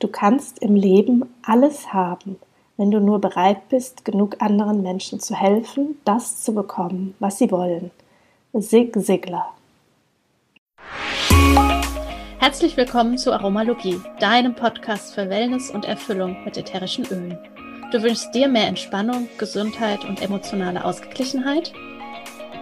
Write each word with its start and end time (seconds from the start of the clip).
Du 0.00 0.08
kannst 0.08 0.58
im 0.58 0.74
Leben 0.74 1.24
alles 1.42 1.92
haben, 1.92 2.36
wenn 2.76 2.90
du 2.90 2.98
nur 3.00 3.20
bereit 3.20 3.68
bist, 3.68 4.04
genug 4.04 4.42
anderen 4.42 4.82
Menschen 4.82 5.20
zu 5.20 5.34
helfen, 5.34 5.96
das 6.04 6.42
zu 6.42 6.52
bekommen, 6.52 7.14
was 7.20 7.38
sie 7.38 7.50
wollen. 7.50 7.90
Sig 8.52 8.94
Sigler. 8.96 9.46
Herzlich 12.38 12.76
willkommen 12.76 13.18
zu 13.18 13.32
Aromalogie, 13.32 14.00
deinem 14.18 14.54
Podcast 14.54 15.14
für 15.14 15.30
Wellness 15.30 15.70
und 15.70 15.84
Erfüllung 15.84 16.36
mit 16.44 16.56
ätherischen 16.56 17.06
Ölen. 17.06 17.38
Du 17.92 18.02
wünschst 18.02 18.34
dir 18.34 18.48
mehr 18.48 18.66
Entspannung, 18.66 19.28
Gesundheit 19.38 20.04
und 20.04 20.20
emotionale 20.20 20.84
Ausgeglichenheit? 20.84 21.72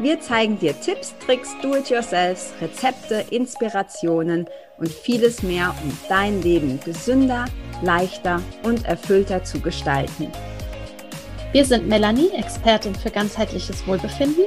Wir 0.00 0.20
zeigen 0.20 0.58
dir 0.58 0.78
Tipps, 0.80 1.14
Tricks, 1.18 1.54
Do-it-yourselfs, 1.62 2.52
Rezepte, 2.60 3.24
Inspirationen 3.30 4.46
und 4.82 4.92
vieles 4.92 5.44
mehr, 5.44 5.72
um 5.84 5.96
dein 6.08 6.42
Leben 6.42 6.80
gesünder, 6.84 7.44
leichter 7.82 8.42
und 8.64 8.84
erfüllter 8.84 9.44
zu 9.44 9.60
gestalten. 9.60 10.26
Wir 11.52 11.64
sind 11.64 11.88
Melanie, 11.88 12.30
Expertin 12.36 12.94
für 12.94 13.10
ganzheitliches 13.10 13.86
Wohlbefinden. 13.86 14.44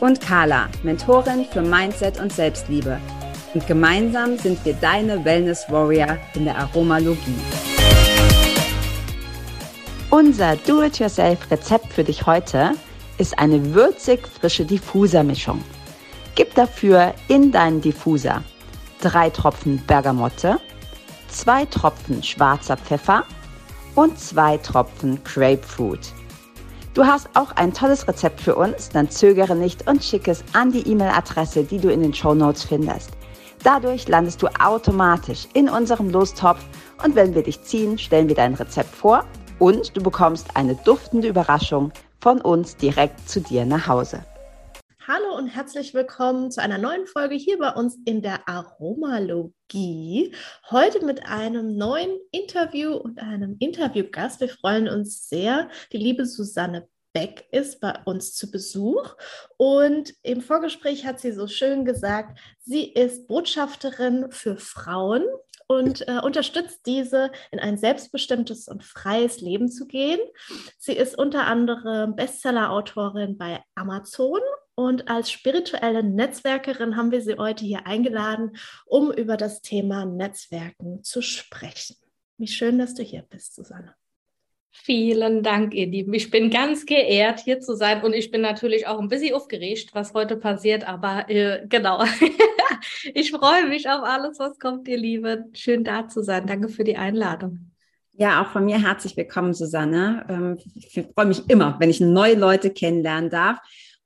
Und 0.00 0.20
Carla, 0.20 0.68
Mentorin 0.82 1.44
für 1.52 1.62
Mindset 1.62 2.20
und 2.20 2.32
Selbstliebe. 2.32 3.00
Und 3.52 3.66
gemeinsam 3.66 4.38
sind 4.38 4.64
wir 4.64 4.74
deine 4.74 5.24
Wellness 5.24 5.64
Warrior 5.68 6.18
in 6.34 6.44
der 6.44 6.56
Aromalogie. 6.56 7.38
Unser 10.10 10.56
Do-it-yourself-Rezept 10.56 11.92
für 11.92 12.04
dich 12.04 12.26
heute 12.26 12.72
ist 13.18 13.38
eine 13.38 13.74
würzig 13.74 14.28
frische 14.28 14.64
Diffusermischung. 14.64 15.64
Gib 16.36 16.54
dafür 16.54 17.14
in 17.28 17.50
deinen 17.50 17.80
Diffuser 17.80 18.42
drei 19.04 19.28
Tropfen 19.28 19.82
Bergamotte, 19.86 20.58
zwei 21.28 21.66
Tropfen 21.66 22.22
schwarzer 22.22 22.76
Pfeffer 22.76 23.24
und 23.94 24.18
zwei 24.18 24.56
Tropfen 24.56 25.22
Grapefruit. 25.24 26.12
Du 26.94 27.04
hast 27.04 27.28
auch 27.34 27.52
ein 27.56 27.74
tolles 27.74 28.08
Rezept 28.08 28.40
für 28.40 28.54
uns, 28.54 28.88
dann 28.88 29.10
zögere 29.10 29.54
nicht 29.54 29.86
und 29.88 30.02
schick 30.02 30.26
es 30.26 30.42
an 30.54 30.72
die 30.72 30.88
E-Mail-Adresse, 30.88 31.64
die 31.64 31.78
du 31.78 31.92
in 31.92 32.00
den 32.00 32.14
Show 32.14 32.34
Notes 32.34 32.64
findest. 32.64 33.10
Dadurch 33.62 34.08
landest 34.08 34.42
du 34.42 34.48
automatisch 34.58 35.48
in 35.52 35.68
unserem 35.68 36.08
Lostopf 36.10 36.64
und 37.04 37.14
wenn 37.14 37.34
wir 37.34 37.42
dich 37.42 37.62
ziehen, 37.62 37.98
stellen 37.98 38.28
wir 38.28 38.36
dein 38.36 38.54
Rezept 38.54 38.94
vor 38.94 39.24
und 39.58 39.96
du 39.96 40.02
bekommst 40.02 40.56
eine 40.56 40.76
duftende 40.76 41.28
Überraschung 41.28 41.92
von 42.20 42.40
uns 42.40 42.76
direkt 42.76 43.28
zu 43.28 43.40
dir 43.40 43.66
nach 43.66 43.86
Hause. 43.86 44.24
Hallo 45.06 45.36
und 45.36 45.48
herzlich 45.48 45.92
willkommen 45.92 46.50
zu 46.50 46.62
einer 46.62 46.78
neuen 46.78 47.06
Folge 47.06 47.34
hier 47.34 47.58
bei 47.58 47.74
uns 47.74 47.98
in 48.06 48.22
der 48.22 48.48
Aromalogie. 48.48 50.34
Heute 50.70 51.04
mit 51.04 51.26
einem 51.26 51.76
neuen 51.76 52.18
Interview 52.32 52.94
und 52.94 53.18
einem 53.18 53.56
Interviewgast. 53.58 54.40
Wir 54.40 54.48
freuen 54.48 54.88
uns 54.88 55.28
sehr. 55.28 55.68
Die 55.92 55.98
liebe 55.98 56.24
Susanne 56.24 56.88
Beck 57.12 57.46
ist 57.52 57.80
bei 57.80 57.94
uns 58.06 58.34
zu 58.34 58.50
Besuch 58.50 59.14
und 59.58 60.14
im 60.22 60.40
Vorgespräch 60.40 61.04
hat 61.04 61.20
sie 61.20 61.32
so 61.32 61.48
schön 61.48 61.84
gesagt, 61.84 62.38
sie 62.60 62.90
ist 62.90 63.28
Botschafterin 63.28 64.30
für 64.30 64.56
Frauen 64.56 65.22
und 65.66 66.08
äh, 66.08 66.20
unterstützt 66.22 66.80
diese, 66.86 67.30
in 67.50 67.58
ein 67.58 67.76
selbstbestimmtes 67.76 68.68
und 68.68 68.82
freies 68.82 69.42
Leben 69.42 69.70
zu 69.70 69.86
gehen. 69.86 70.20
Sie 70.78 70.94
ist 70.94 71.18
unter 71.18 71.46
anderem 71.46 72.16
Bestseller-Autorin 72.16 73.36
bei 73.36 73.62
Amazon 73.74 74.40
und 74.74 75.08
als 75.08 75.30
spirituelle 75.30 76.02
Netzwerkerin 76.02 76.96
haben 76.96 77.12
wir 77.12 77.22
sie 77.22 77.36
heute 77.36 77.64
hier 77.64 77.86
eingeladen, 77.86 78.56
um 78.86 79.12
über 79.12 79.36
das 79.36 79.62
Thema 79.62 80.04
Netzwerken 80.04 81.02
zu 81.02 81.22
sprechen. 81.22 81.96
Wie 82.38 82.48
schön, 82.48 82.78
dass 82.78 82.94
du 82.94 83.02
hier 83.02 83.22
bist, 83.22 83.54
Susanne. 83.54 83.94
Vielen 84.72 85.44
Dank, 85.44 85.72
ihr 85.72 85.86
Lieben. 85.86 86.12
Ich 86.14 86.32
bin 86.32 86.50
ganz 86.50 86.84
geehrt, 86.84 87.38
hier 87.38 87.60
zu 87.60 87.76
sein 87.76 88.02
und 88.02 88.12
ich 88.12 88.32
bin 88.32 88.40
natürlich 88.40 88.88
auch 88.88 88.98
ein 88.98 89.08
bisschen 89.08 89.34
aufgeregt, 89.34 89.90
was 89.92 90.12
heute 90.14 90.36
passiert, 90.36 90.86
aber 90.86 91.30
äh, 91.30 91.64
genau. 91.68 92.02
ich 93.14 93.30
freue 93.30 93.68
mich 93.68 93.88
auf 93.88 94.02
alles, 94.02 94.40
was 94.40 94.58
kommt, 94.58 94.88
ihr 94.88 94.98
Lieben. 94.98 95.50
Schön 95.52 95.84
da 95.84 96.08
zu 96.08 96.24
sein. 96.24 96.48
Danke 96.48 96.68
für 96.68 96.82
die 96.82 96.96
Einladung. 96.96 97.70
Ja, 98.16 98.42
auch 98.42 98.48
von 98.50 98.64
mir 98.64 98.82
herzlich 98.82 99.16
willkommen, 99.16 99.54
Susanne. 99.54 100.26
Ähm, 100.28 100.58
ich 100.74 101.06
freue 101.14 101.26
mich 101.26 101.48
immer, 101.48 101.76
wenn 101.78 101.90
ich 101.90 102.00
neue 102.00 102.34
Leute 102.34 102.70
kennenlernen 102.70 103.30
darf. 103.30 103.58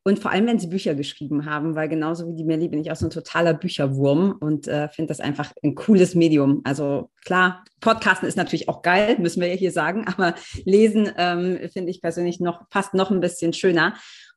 Und 0.09 0.21
vor 0.21 0.31
allem, 0.31 0.47
wenn 0.47 0.59
sie 0.59 0.69
Bücher 0.69 0.95
geschrieben 0.95 1.45
haben, 1.45 1.75
weil 1.75 1.87
genauso 1.87 2.27
wie 2.27 2.35
die 2.35 2.45
Melli 2.45 2.69
bin 2.69 2.81
ich 2.81 2.91
auch 2.91 2.97
so 2.97 3.07
ein 3.07 3.11
totaler 3.11 3.53
Bücherwurm 3.53 4.37
und 4.41 4.67
äh, 4.67 4.89
finde 4.89 5.09
das 5.09 5.21
einfach 5.21 5.53
ein 5.63 5.75
cooles 5.75 6.15
Medium. 6.15 6.63
Also 6.65 7.11
klar, 7.27 7.63
Podcasten 7.83 8.27
ist 8.27 8.39
natürlich 8.39 8.71
auch 8.71 8.81
geil, 8.81 9.19
müssen 9.19 9.43
wir 9.43 9.49
ja 9.49 9.55
hier 9.55 9.71
sagen, 9.71 10.07
aber 10.17 10.35
lesen 10.65 11.13
ähm, 11.19 11.59
finde 11.71 11.91
ich 11.91 12.01
persönlich 12.01 12.41
noch 12.41 12.63
fast 12.71 12.95
noch 12.95 13.11
ein 13.11 13.21
bisschen 13.21 13.53
schöner. 13.53 13.97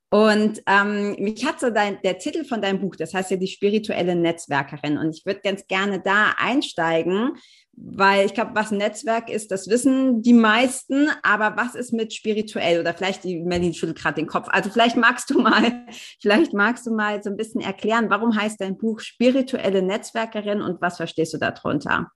Und 0.09 0.61
ähm, 0.67 1.15
mich 1.19 1.45
hat 1.45 1.61
so 1.61 1.69
dein, 1.69 2.01
der 2.01 2.17
Titel 2.17 2.43
von 2.43 2.61
deinem 2.61 2.81
Buch, 2.81 2.97
das 2.97 3.13
heißt 3.13 3.31
ja 3.31 3.37
die 3.37 3.47
spirituelle 3.47 4.17
Netzwerkerin. 4.17 4.97
Und 4.97 5.15
ich 5.15 5.25
würde 5.25 5.39
ganz 5.41 5.65
gerne 5.67 6.01
da 6.01 6.33
einsteigen, 6.37 7.37
weil 7.73 8.25
ich 8.25 8.33
glaube, 8.33 8.51
was 8.53 8.71
ein 8.71 8.77
Netzwerk 8.77 9.29
ist, 9.29 9.51
das 9.51 9.67
wissen 9.67 10.21
die 10.21 10.33
meisten. 10.33 11.09
Aber 11.23 11.55
was 11.55 11.75
ist 11.75 11.93
mit 11.93 12.13
spirituell? 12.13 12.79
Oder 12.79 12.93
vielleicht 12.93 13.23
die 13.23 13.39
Melanie 13.39 13.73
schüttelt 13.73 13.99
gerade 13.99 14.15
den 14.15 14.27
Kopf. 14.27 14.47
Also 14.51 14.69
vielleicht 14.69 14.97
magst 14.97 15.29
du 15.29 15.39
mal, 15.41 15.85
vielleicht 16.21 16.53
magst 16.53 16.85
du 16.85 16.91
mal 16.91 17.23
so 17.23 17.29
ein 17.29 17.37
bisschen 17.37 17.61
erklären, 17.61 18.09
warum 18.09 18.35
heißt 18.35 18.61
dein 18.61 18.77
Buch 18.77 18.99
spirituelle 18.99 19.81
Netzwerkerin 19.81 20.61
und 20.61 20.81
was 20.81 20.97
verstehst 20.97 21.33
du 21.33 21.37
darunter? 21.37 22.11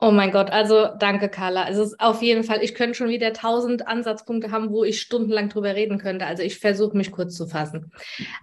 Oh 0.00 0.12
mein 0.12 0.30
Gott, 0.30 0.50
also 0.50 0.90
danke, 1.00 1.28
Carla. 1.28 1.64
Also 1.64 1.82
es 1.82 1.88
ist 1.88 2.00
auf 2.00 2.22
jeden 2.22 2.44
Fall, 2.44 2.62
ich 2.62 2.76
könnte 2.76 2.94
schon 2.94 3.08
wieder 3.08 3.32
tausend 3.32 3.88
Ansatzpunkte 3.88 4.52
haben, 4.52 4.70
wo 4.70 4.84
ich 4.84 5.00
stundenlang 5.00 5.48
drüber 5.48 5.74
reden 5.74 5.98
könnte. 5.98 6.24
Also 6.24 6.44
ich 6.44 6.60
versuche 6.60 6.96
mich 6.96 7.10
kurz 7.10 7.34
zu 7.34 7.48
fassen. 7.48 7.90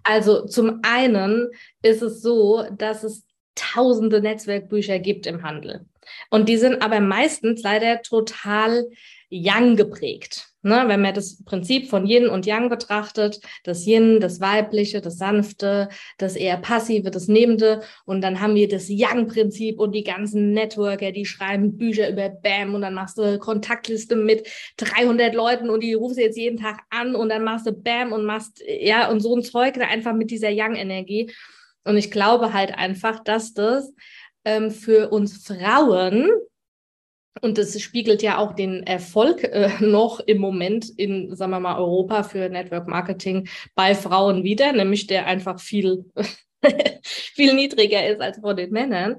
Also 0.04 0.46
zum 0.48 0.82
einen 0.84 1.48
ist 1.82 2.02
es 2.02 2.22
so, 2.22 2.66
dass 2.78 3.06
es 3.06 3.24
tausende 3.56 4.22
Netzwerkbücher 4.22 5.00
gibt 5.00 5.26
im 5.26 5.44
Handel. 5.44 5.86
Und 6.30 6.50
die 6.50 6.58
sind 6.58 6.82
aber 6.82 7.00
meistens 7.00 7.64
leider 7.64 8.02
total 8.02 8.86
Yang 9.30 9.76
geprägt. 9.76 10.50
Ne, 10.62 10.84
wenn 10.88 11.02
man 11.04 11.14
das 11.14 11.44
Prinzip 11.46 11.92
von 11.92 12.08
Yin 12.08 12.28
und 12.28 12.48
Yang 12.48 12.70
betrachtet, 12.70 13.40
das 13.66 13.86
Yin, 13.86 14.20
das 14.20 14.42
Weibliche, 14.42 15.00
das 15.00 15.20
Sanfte, 15.20 15.90
das 16.18 16.36
eher 16.36 16.58
Passive, 16.58 17.12
das 17.12 17.28
Nehmende, 17.28 17.82
und 18.06 18.22
dann 18.22 18.42
haben 18.42 18.56
wir 18.56 18.68
das 18.68 18.90
Yang-Prinzip 18.90 19.80
und 19.80 19.92
die 19.92 20.04
ganzen 20.04 20.54
Networker, 20.54 21.12
die 21.12 21.28
schreiben 21.28 21.78
Bücher 21.78 22.10
über 22.10 22.30
BAM 22.30 22.74
und 22.74 22.82
dann 22.82 22.96
machst 22.96 23.20
du 23.20 23.38
Kontaktliste 23.38 24.16
mit 24.16 24.48
300 24.78 25.36
Leuten 25.36 25.70
und 25.70 25.84
die 25.84 25.94
rufst 25.94 26.18
du 26.18 26.24
jetzt 26.24 26.38
jeden 26.38 26.58
Tag 26.58 26.80
an 26.90 27.14
und 27.14 27.30
dann 27.30 27.44
machst 27.44 27.68
du 27.68 27.72
BAM 27.72 28.12
und 28.12 28.26
machst, 28.26 28.64
ja, 28.68 29.08
und 29.12 29.20
so 29.20 29.36
ein 29.36 29.44
Zeug 29.44 29.78
einfach 29.78 30.16
mit 30.16 30.32
dieser 30.32 30.50
Yang-Energie. 30.50 31.32
Und 31.86 31.98
ich 31.98 32.12
glaube 32.12 32.54
halt 32.54 32.78
einfach, 32.78 33.24
dass 33.24 33.54
das 33.54 33.94
ähm, 34.44 34.72
für 34.72 35.10
uns 35.10 35.46
Frauen 35.46 36.30
und 37.42 37.58
das 37.58 37.80
spiegelt 37.82 38.22
ja 38.22 38.38
auch 38.38 38.54
den 38.54 38.84
Erfolg 38.84 39.44
äh, 39.44 39.70
noch 39.80 40.20
im 40.20 40.40
Moment 40.40 40.90
in, 40.98 41.36
sagen 41.36 41.52
wir 41.52 41.60
mal, 41.60 41.78
Europa 41.78 42.24
für 42.24 42.50
Network 42.50 42.88
Marketing 42.88 43.48
bei 43.76 43.96
Frauen 43.96 44.44
wieder, 44.44 44.72
nämlich 44.74 45.08
der 45.08 45.28
einfach 45.28 45.60
viel, 45.60 46.06
viel 47.04 47.54
niedriger 47.54 48.08
ist 48.08 48.22
als 48.22 48.40
von 48.40 48.56
den 48.56 48.72
Männern. 48.72 49.18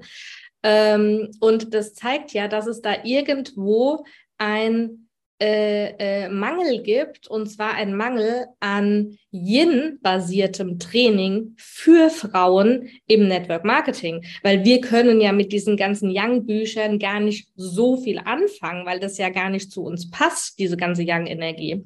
Ähm, 0.63 1.31
und 1.39 1.73
das 1.73 1.93
zeigt 1.93 2.33
ja, 2.33 2.47
dass 2.47 2.67
es 2.67 2.81
da 2.81 3.03
irgendwo 3.03 4.03
ein 4.37 5.06
äh, 5.39 5.93
äh, 5.99 6.29
Mangel 6.29 6.81
gibt, 6.81 7.27
und 7.27 7.47
zwar 7.47 7.75
ein 7.75 7.95
Mangel 7.95 8.47
an 8.59 9.17
Yin-basiertem 9.31 10.79
Training 10.79 11.53
für 11.57 12.09
Frauen 12.09 12.89
im 13.05 13.27
Network 13.27 13.63
Marketing. 13.63 14.25
Weil 14.41 14.65
wir 14.65 14.81
können 14.81 15.21
ja 15.21 15.31
mit 15.31 15.51
diesen 15.51 15.77
ganzen 15.77 16.09
Yang-Büchern 16.09 16.97
gar 16.97 17.19
nicht 17.19 17.49
so 17.55 17.97
viel 17.97 18.19
anfangen, 18.19 18.85
weil 18.85 18.99
das 18.99 19.17
ja 19.17 19.29
gar 19.29 19.49
nicht 19.49 19.71
zu 19.71 19.83
uns 19.83 20.09
passt, 20.09 20.57
diese 20.57 20.77
ganze 20.77 21.03
Yang-Energie. 21.03 21.85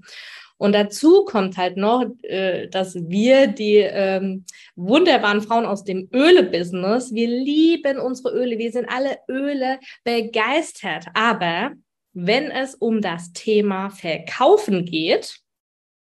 Und 0.57 0.73
dazu 0.73 1.25
kommt 1.25 1.57
halt 1.57 1.75
noch, 1.75 2.05
äh, 2.21 2.67
dass 2.67 2.93
wir 2.95 3.47
die 3.47 3.77
ähm, 3.77 4.45
wunderbaren 4.75 5.41
Frauen 5.41 5.65
aus 5.65 5.83
dem 5.83 6.07
Öle-Business, 6.13 7.13
wir 7.13 7.27
lieben 7.27 7.99
unsere 7.99 8.29
Öle, 8.29 8.59
wir 8.59 8.71
sind 8.71 8.87
alle 8.87 9.17
Öle 9.27 9.79
begeistert, 10.03 11.07
aber 11.15 11.71
wenn 12.13 12.51
es 12.51 12.75
um 12.75 13.01
das 13.01 13.33
Thema 13.33 13.89
Verkaufen 13.89 14.85
geht, 14.85 15.39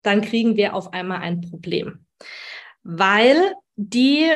dann 0.03 0.21
kriegen 0.21 0.55
wir 0.55 0.75
auf 0.75 0.93
einmal 0.93 1.21
ein 1.21 1.41
Problem. 1.41 2.05
Weil 2.83 3.53
die 3.75 4.29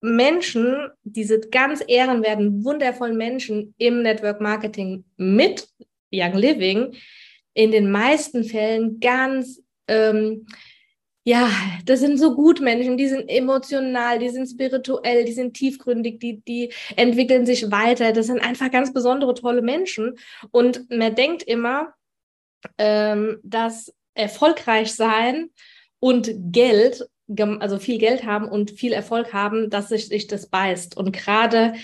Menschen, 0.00 0.88
diese 1.02 1.40
ganz 1.40 1.84
ehrenwerten, 1.86 2.64
wundervollen 2.64 3.16
Menschen 3.16 3.74
im 3.76 4.02
Network 4.02 4.40
Marketing 4.40 5.04
mit 5.16 5.68
Young 6.12 6.34
Living 6.34 6.94
in 7.52 7.70
den 7.70 7.90
meisten 7.90 8.44
Fällen 8.44 8.98
ganz 9.00 9.62
ähm, 9.88 10.46
ja, 11.24 11.50
das 11.84 12.00
sind 12.00 12.18
so 12.18 12.34
gut 12.34 12.60
Menschen, 12.60 12.96
die 12.96 13.08
sind 13.08 13.28
emotional, 13.28 14.18
die 14.18 14.30
sind 14.30 14.48
spirituell, 14.48 15.24
die 15.24 15.32
sind 15.32 15.54
tiefgründig, 15.54 16.18
die, 16.18 16.40
die 16.40 16.72
entwickeln 16.96 17.44
sich 17.44 17.70
weiter. 17.70 18.12
Das 18.12 18.26
sind 18.26 18.40
einfach 18.40 18.70
ganz 18.70 18.92
besondere, 18.92 19.34
tolle 19.34 19.60
Menschen. 19.60 20.16
Und 20.50 20.90
man 20.90 21.14
denkt 21.14 21.42
immer, 21.42 21.92
ähm, 22.78 23.38
dass 23.42 23.92
erfolgreich 24.14 24.94
sein 24.94 25.50
und 25.98 26.30
Geld, 26.52 27.06
also 27.36 27.78
viel 27.78 27.98
Geld 27.98 28.24
haben 28.24 28.48
und 28.48 28.70
viel 28.70 28.92
Erfolg 28.92 29.32
haben, 29.32 29.68
dass 29.70 29.90
sich, 29.90 30.08
sich 30.08 30.26
das 30.26 30.48
beißt. 30.48 30.96
Und 30.96 31.12
gerade 31.12 31.74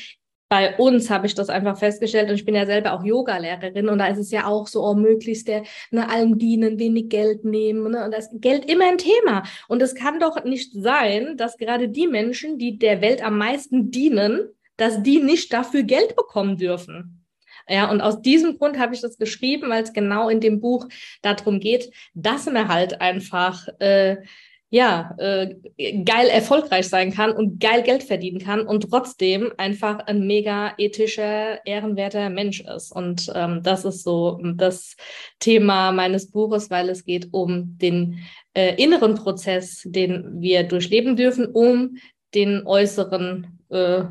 bei 0.49 0.77
uns 0.77 1.11
habe 1.11 1.27
ich 1.27 1.35
das 1.35 1.49
einfach 1.49 1.77
festgestellt 1.77 2.29
und 2.29 2.37
ich 2.37 2.45
bin 2.45 2.55
ja 2.55 2.67
selber 2.67 2.93
auch 2.93 3.05
Yoga-Lehrerin 3.05 3.89
und 3.89 3.99
da 3.99 4.07
ist 4.07 4.19
es 4.19 4.31
ja 4.31 4.47
auch 4.47 4.69
so, 4.69 4.85
oh, 4.85 4.95
möglichst 4.95 5.49
der 5.49 5.65
ne, 5.91 6.09
allem 6.09 6.39
dienen, 6.39 6.79
wenig 6.79 7.09
Geld 7.09 7.45
nehmen 7.45 7.91
ne, 7.91 8.05
und 8.05 8.13
das 8.13 8.31
Geld 8.35 8.71
immer 8.71 8.89
ein 8.89 8.99
Thema. 8.99 9.43
Und 9.67 9.83
es 9.83 9.95
kann 9.95 10.21
doch 10.21 10.45
nicht 10.45 10.73
sein, 10.73 11.37
dass 11.37 11.57
gerade 11.57 11.89
die 11.89 12.07
Menschen, 12.07 12.59
die 12.59 12.79
der 12.79 13.01
Welt 13.01 13.25
am 13.25 13.39
meisten 13.39 13.91
dienen, 13.91 14.49
dass 14.77 15.03
die 15.03 15.21
nicht 15.21 15.53
dafür 15.53 15.83
Geld 15.83 16.15
bekommen 16.15 16.57
dürfen. 16.57 17.25
Ja, 17.69 17.91
und 17.91 18.01
aus 18.01 18.23
diesem 18.23 18.59
Grund 18.59 18.79
habe 18.79 18.95
ich 18.95 19.01
das 19.01 19.19
geschrieben, 19.19 19.71
weil 19.71 19.83
es 19.83 19.93
genau 19.93 20.29
in 20.29 20.41
dem 20.41 20.61
Buch 20.61 20.87
darum 21.23 21.59
geht, 21.59 21.91
dass 22.15 22.47
man 22.47 22.69
halt 22.69 23.01
einfach 23.01 23.67
äh, 23.81 24.19
ja, 24.69 25.15
äh, 25.19 25.55
geil 26.03 26.27
erfolgreich 26.29 26.89
sein 26.89 27.13
kann 27.13 27.31
und 27.31 27.61
geil 27.61 27.83
Geld 27.83 28.03
verdienen 28.03 28.41
kann 28.41 28.67
und 28.67 28.91
trotzdem 28.91 29.53
einfach 29.59 30.01
ein 30.01 30.27
mega 30.27 30.75
ethischer, 30.77 31.65
ehrenwerter 31.65 32.31
Mensch 32.31 32.61
ist. 32.63 32.91
Und 32.91 33.31
ähm, 33.35 33.63
das 33.63 33.85
ist 33.85 34.03
so 34.03 34.41
das 34.57 34.97
Thema 35.39 35.93
meines 35.93 36.31
Buches, 36.31 36.69
weil 36.69 36.89
es 36.89 37.05
geht 37.05 37.29
um 37.33 37.79
den 37.79 38.25
äh, 38.55 38.75
inneren 38.83 39.15
Prozess, 39.15 39.83
den 39.85 40.41
wir 40.41 40.65
durchleben 40.65 41.15
dürfen, 41.15 41.47
um 41.47 41.99
den 42.35 42.67
äußeren 42.67 43.61
äh, 43.69 44.05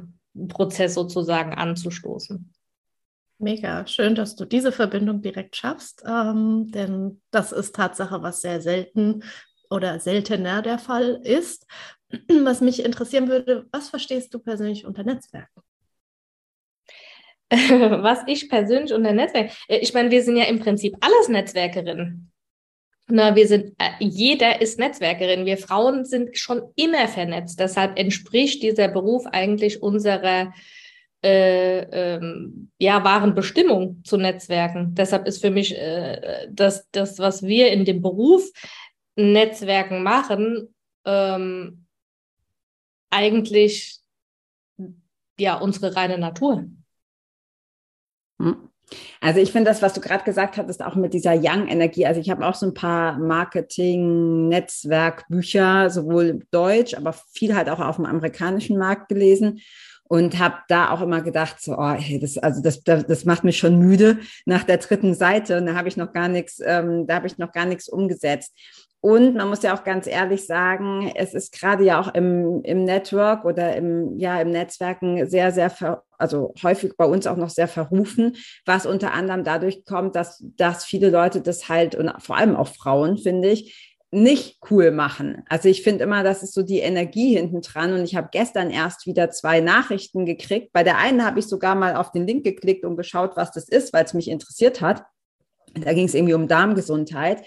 Prozess 0.48 0.94
sozusagen 0.94 1.54
anzustoßen. 1.54 2.52
Mega, 3.38 3.86
schön, 3.86 4.16
dass 4.16 4.38
du 4.38 4.46
diese 4.46 4.72
Verbindung 4.72 5.22
direkt 5.22 5.58
schaffst, 5.58 6.04
ähm, 6.08 6.72
denn 6.72 7.22
das 7.32 7.52
ist 7.52 7.76
Tatsache, 7.76 8.22
was 8.22 8.42
sehr 8.42 8.62
selten 8.62 9.24
oder 9.70 10.00
seltener 10.00 10.62
der 10.62 10.80
Fall 10.80 11.22
ist. 11.24 11.66
Was 12.44 12.62
mich 12.62 12.84
interessieren 12.84 13.28
würde, 13.28 13.66
was 13.72 13.90
verstehst 13.90 14.34
du 14.34 14.40
persönlich 14.40 14.86
unter 14.86 15.04
Netzwerken? 15.04 15.62
Was 17.52 18.20
ich 18.28 18.50
persönlich 18.50 18.94
unter 18.94 19.12
Netzwerk, 19.12 19.52
äh, 19.68 19.78
ich 19.78 19.94
meine, 19.94 20.12
wir 20.12 20.24
sind 20.24 20.38
ja 20.38 20.46
im 20.46 20.60
Prinzip 20.60 20.96
alles 21.02 21.30
Netzwerkerinnen. 21.30 22.32
Na, 23.08 23.36
wir 23.36 23.48
sind, 23.48 23.74
äh, 23.78 23.92
jeder 24.00 24.62
ist 24.62 24.80
Netzwerkerin. 24.80 25.46
Wir 25.46 25.58
Frauen 25.58 26.06
sind 26.06 26.38
schon 26.38 26.62
immer 26.76 27.08
vernetzt. 27.08 27.60
Deshalb 27.60 28.00
entspricht 28.00 28.64
dieser 28.64 28.88
Beruf 28.88 29.28
eigentlich 29.28 29.84
unserer 29.84 30.54
äh, 31.24 31.82
ähm, 32.16 32.72
ja, 32.80 33.04
wahren 33.04 33.36
Bestimmung 33.36 34.02
zu 34.04 34.18
Netzwerken. 34.18 34.96
Deshalb 34.96 35.28
ist 35.28 35.42
für 35.42 35.52
mich 35.52 35.76
äh, 35.76 36.48
das, 36.52 36.90
das, 36.92 37.20
was 37.20 37.44
wir 37.44 37.72
in 37.72 37.86
dem 37.86 38.02
Beruf 38.02 38.44
Netzwerken 39.16 40.04
machen, 40.04 40.76
ähm, 41.06 41.86
eigentlich 43.10 44.00
ja 45.40 45.56
unsere 45.56 45.96
reine 45.96 46.18
Natur. 46.18 46.66
Hm. 48.40 48.70
Also 49.20 49.40
ich 49.40 49.52
finde 49.52 49.72
das, 49.72 49.82
was 49.82 49.94
du 49.94 50.02
gerade 50.02 50.24
gesagt 50.24 50.58
hattest, 50.58 50.84
auch 50.84 50.94
mit 50.96 51.16
dieser 51.16 51.34
Young-Energie. 51.34 52.06
Also 52.06 52.22
ich 52.22 52.30
habe 52.30 52.46
auch 52.46 52.54
so 52.54 52.68
ein 52.68 52.76
paar 52.76 53.18
Marketing-Netzwerkbücher, 53.18 55.90
sowohl 55.90 56.42
Deutsch, 56.52 56.94
aber 56.94 57.16
viel 57.34 57.56
halt 57.56 57.68
auch 57.70 57.80
auf 57.80 57.96
dem 57.96 58.06
amerikanischen 58.06 58.78
Markt 58.78 59.10
gelesen 59.10 59.62
und 60.08 60.38
habe 60.38 60.58
da 60.68 60.92
auch 60.92 61.02
immer 61.02 61.22
gedacht, 61.22 61.60
so, 61.60 61.76
oh, 61.78 61.94
hey, 61.94 62.20
das, 62.20 62.38
also 62.38 62.62
das, 62.62 62.84
das, 62.84 63.08
das 63.08 63.26
macht 63.26 63.44
mich 63.44 63.58
schon 63.58 63.80
müde 63.80 64.20
nach 64.46 64.64
der 64.64 64.78
dritten 64.78 65.16
Seite 65.16 65.58
und 65.58 65.66
da 65.66 65.74
habe 65.74 65.88
ich 65.88 65.98
noch 65.98 66.14
gar 66.14 66.28
nichts, 66.28 66.60
ähm, 66.64 67.08
da 67.08 67.16
habe 67.16 67.26
ich 67.28 67.40
noch 67.40 67.52
gar 67.52 67.66
nichts 67.66 67.90
umgesetzt. 67.90 68.54
Und 69.06 69.36
man 69.36 69.50
muss 69.50 69.62
ja 69.62 69.78
auch 69.78 69.84
ganz 69.84 70.08
ehrlich 70.08 70.48
sagen, 70.48 71.12
es 71.14 71.36
ist 71.36 71.54
gerade 71.54 71.84
ja 71.84 72.02
auch 72.02 72.12
im, 72.16 72.64
im 72.64 72.86
Network 72.86 73.46
oder 73.46 73.76
im, 73.76 74.18
ja, 74.18 74.42
im 74.42 74.50
Netzwerken 74.50 75.30
sehr, 75.30 75.52
sehr, 75.52 75.70
ver, 75.70 76.02
also 76.18 76.56
häufig 76.64 76.98
bei 76.98 77.06
uns 77.06 77.28
auch 77.28 77.38
noch 77.38 77.52
sehr 77.52 77.68
verrufen, 77.68 78.36
was 78.66 78.88
unter 78.88 79.14
anderem 79.14 79.44
dadurch 79.44 79.86
kommt, 79.86 80.16
dass, 80.16 80.44
dass 80.58 80.86
viele 80.86 81.12
Leute 81.12 81.42
das 81.42 81.70
halt, 81.70 81.94
und 81.94 82.12
vor 82.18 82.36
allem 82.36 82.56
auch 82.56 82.68
Frauen, 82.68 83.20
finde 83.20 83.50
ich, 83.50 83.96
nicht 84.10 84.58
cool 84.72 84.90
machen. 84.90 85.44
Also 85.50 85.70
ich 85.70 85.84
finde 85.84 86.04
immer, 86.04 86.24
das 86.24 86.42
ist 86.42 86.56
so 86.56 86.64
die 86.64 86.80
Energie 86.80 87.36
hinten 87.36 87.62
dran. 87.62 87.94
Und 87.94 88.04
ich 88.06 88.16
habe 88.16 88.30
gestern 88.32 88.72
erst 88.72 89.06
wieder 89.06 89.30
zwei 89.30 89.60
Nachrichten 89.60 90.26
gekriegt. 90.26 90.74
Bei 90.74 90.82
der 90.82 90.98
einen 90.98 91.24
habe 91.24 91.38
ich 91.38 91.46
sogar 91.46 91.76
mal 91.76 91.96
auf 91.96 92.10
den 92.10 92.26
Link 92.26 92.44
geklickt 92.44 92.84
und 92.84 92.98
geschaut, 92.98 93.38
was 93.38 93.52
das 93.52 93.70
ist, 93.70 93.94
weil 93.94 94.06
es 94.06 94.16
mich 94.16 94.30
interessiert 94.30 94.82
hat. 94.82 95.04
Da 95.76 95.94
ging 95.94 96.08
es 96.08 96.16
irgendwie 96.16 96.34
um 96.34 96.48
Darmgesundheit 96.48 97.44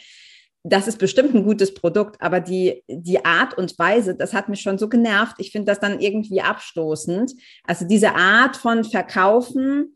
das 0.68 0.88
ist 0.88 0.98
bestimmt 0.98 1.34
ein 1.34 1.44
gutes 1.44 1.74
Produkt, 1.74 2.20
aber 2.20 2.40
die, 2.40 2.82
die 2.88 3.24
Art 3.24 3.56
und 3.56 3.78
Weise, 3.78 4.14
das 4.14 4.34
hat 4.34 4.48
mich 4.48 4.60
schon 4.60 4.78
so 4.78 4.88
genervt. 4.88 5.36
Ich 5.38 5.52
finde 5.52 5.66
das 5.66 5.80
dann 5.80 6.00
irgendwie 6.00 6.40
abstoßend. 6.40 7.32
Also 7.64 7.86
diese 7.86 8.14
Art 8.14 8.56
von 8.56 8.84
Verkaufen, 8.84 9.94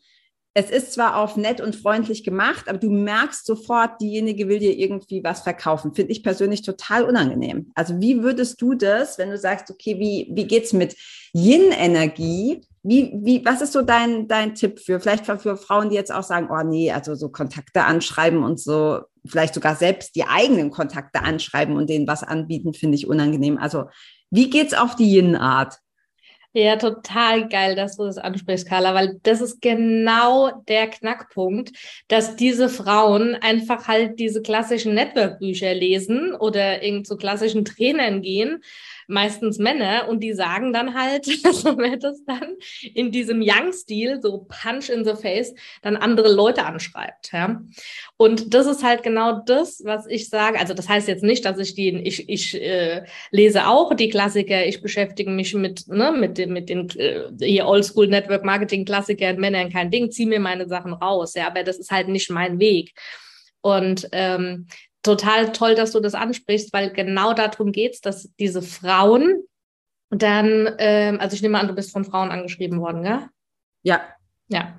es 0.54 0.70
ist 0.70 0.92
zwar 0.92 1.16
auf 1.16 1.36
nett 1.36 1.60
und 1.60 1.74
freundlich 1.74 2.24
gemacht, 2.24 2.68
aber 2.68 2.78
du 2.78 2.90
merkst 2.90 3.46
sofort, 3.46 4.00
diejenige 4.00 4.48
will 4.48 4.58
dir 4.58 4.76
irgendwie 4.76 5.24
was 5.24 5.40
verkaufen. 5.40 5.94
Finde 5.94 6.12
ich 6.12 6.22
persönlich 6.22 6.62
total 6.62 7.04
unangenehm. 7.04 7.70
Also 7.74 8.00
wie 8.00 8.22
würdest 8.22 8.60
du 8.60 8.74
das, 8.74 9.18
wenn 9.18 9.30
du 9.30 9.38
sagst, 9.38 9.70
okay, 9.70 9.98
wie, 9.98 10.30
wie 10.34 10.46
geht's 10.46 10.74
mit 10.74 10.94
Yin-Energie? 11.32 12.60
Wie, 12.84 13.12
wie, 13.14 13.44
was 13.44 13.62
ist 13.62 13.72
so 13.72 13.82
dein, 13.82 14.26
dein 14.26 14.54
Tipp 14.54 14.80
für, 14.80 14.98
vielleicht 14.98 15.26
für, 15.26 15.56
Frauen, 15.56 15.90
die 15.90 15.94
jetzt 15.94 16.12
auch 16.12 16.24
sagen, 16.24 16.48
oh 16.50 16.62
nee, 16.64 16.90
also 16.90 17.14
so 17.14 17.28
Kontakte 17.28 17.84
anschreiben 17.84 18.42
und 18.42 18.58
so, 18.58 19.02
vielleicht 19.24 19.54
sogar 19.54 19.76
selbst 19.76 20.16
die 20.16 20.24
eigenen 20.24 20.70
Kontakte 20.70 21.22
anschreiben 21.22 21.76
und 21.76 21.88
denen 21.88 22.08
was 22.08 22.24
anbieten, 22.24 22.74
finde 22.74 22.96
ich 22.96 23.06
unangenehm. 23.06 23.56
Also 23.56 23.84
wie 24.30 24.50
geht's 24.50 24.74
auf 24.74 24.96
die 24.96 25.14
Yin-Art? 25.14 25.78
Ja, 26.54 26.76
total 26.76 27.48
geil, 27.48 27.76
dass 27.76 27.96
du 27.96 28.04
das 28.04 28.18
ansprichst, 28.18 28.68
Carla, 28.68 28.92
weil 28.92 29.18
das 29.22 29.40
ist 29.40 29.62
genau 29.62 30.50
der 30.68 30.86
Knackpunkt, 30.88 31.72
dass 32.08 32.36
diese 32.36 32.68
Frauen 32.68 33.34
einfach 33.36 33.88
halt 33.88 34.20
diese 34.20 34.42
klassischen 34.42 34.92
Network-Bücher 34.92 35.72
lesen 35.72 36.34
oder 36.34 36.82
irgend 36.82 37.06
zu 37.06 37.16
klassischen 37.16 37.64
Trainern 37.64 38.20
gehen 38.20 38.62
meistens 39.06 39.58
Männer, 39.58 40.08
und 40.08 40.20
die 40.20 40.32
sagen 40.32 40.72
dann 40.72 40.94
halt, 40.94 41.24
so 41.52 41.76
wird 41.78 42.04
es 42.04 42.24
dann 42.24 42.56
in 42.94 43.10
diesem 43.12 43.40
Young-Stil, 43.42 44.20
so 44.22 44.46
Punch 44.48 44.88
in 44.88 45.04
the 45.04 45.14
Face, 45.14 45.54
dann 45.82 45.96
andere 45.96 46.32
Leute 46.32 46.64
anschreibt. 46.64 47.32
Ja? 47.32 47.62
Und 48.16 48.54
das 48.54 48.66
ist 48.66 48.84
halt 48.84 49.02
genau 49.02 49.40
das, 49.44 49.82
was 49.84 50.06
ich 50.06 50.28
sage. 50.28 50.58
Also 50.58 50.74
das 50.74 50.88
heißt 50.88 51.08
jetzt 51.08 51.24
nicht, 51.24 51.44
dass 51.44 51.58
ich 51.58 51.74
die, 51.74 51.90
ich, 51.90 52.28
ich 52.28 52.60
äh, 52.60 53.04
lese 53.30 53.66
auch 53.66 53.94
die 53.94 54.08
Klassiker, 54.08 54.66
ich 54.66 54.82
beschäftige 54.82 55.30
mich 55.30 55.54
mit, 55.54 55.88
ne, 55.88 56.12
mit, 56.12 56.38
den, 56.38 56.52
mit 56.52 56.68
den 56.68 56.88
äh, 56.96 57.62
Oldschool 57.62 58.08
Network 58.08 58.44
Marketing 58.44 58.84
Klassikern, 58.84 59.38
Männern 59.38 59.70
kein 59.70 59.90
Ding, 59.90 60.10
ziehe 60.10 60.28
mir 60.28 60.40
meine 60.40 60.68
Sachen 60.68 60.92
raus. 60.92 61.34
Ja, 61.34 61.46
aber 61.46 61.62
das 61.62 61.78
ist 61.78 61.90
halt 61.90 62.08
nicht 62.08 62.30
mein 62.30 62.58
Weg. 62.58 62.92
Und 63.60 64.08
ähm, 64.12 64.66
total 65.02 65.52
toll, 65.52 65.74
dass 65.74 65.92
du 65.92 66.00
das 66.00 66.14
ansprichst, 66.14 66.72
weil 66.72 66.92
genau 66.92 67.34
darum 67.34 67.72
geht 67.72 67.94
es, 67.94 68.00
dass 68.00 68.30
diese 68.38 68.62
Frauen 68.62 69.44
dann, 70.10 70.74
ähm, 70.78 71.18
also 71.20 71.34
ich 71.34 71.42
nehme 71.42 71.58
an, 71.58 71.68
du 71.68 71.74
bist 71.74 71.92
von 71.92 72.04
Frauen 72.04 72.30
angeschrieben 72.30 72.80
worden, 72.80 73.02
gell? 73.02 73.20
Ja. 73.82 74.02
Ja. 74.48 74.78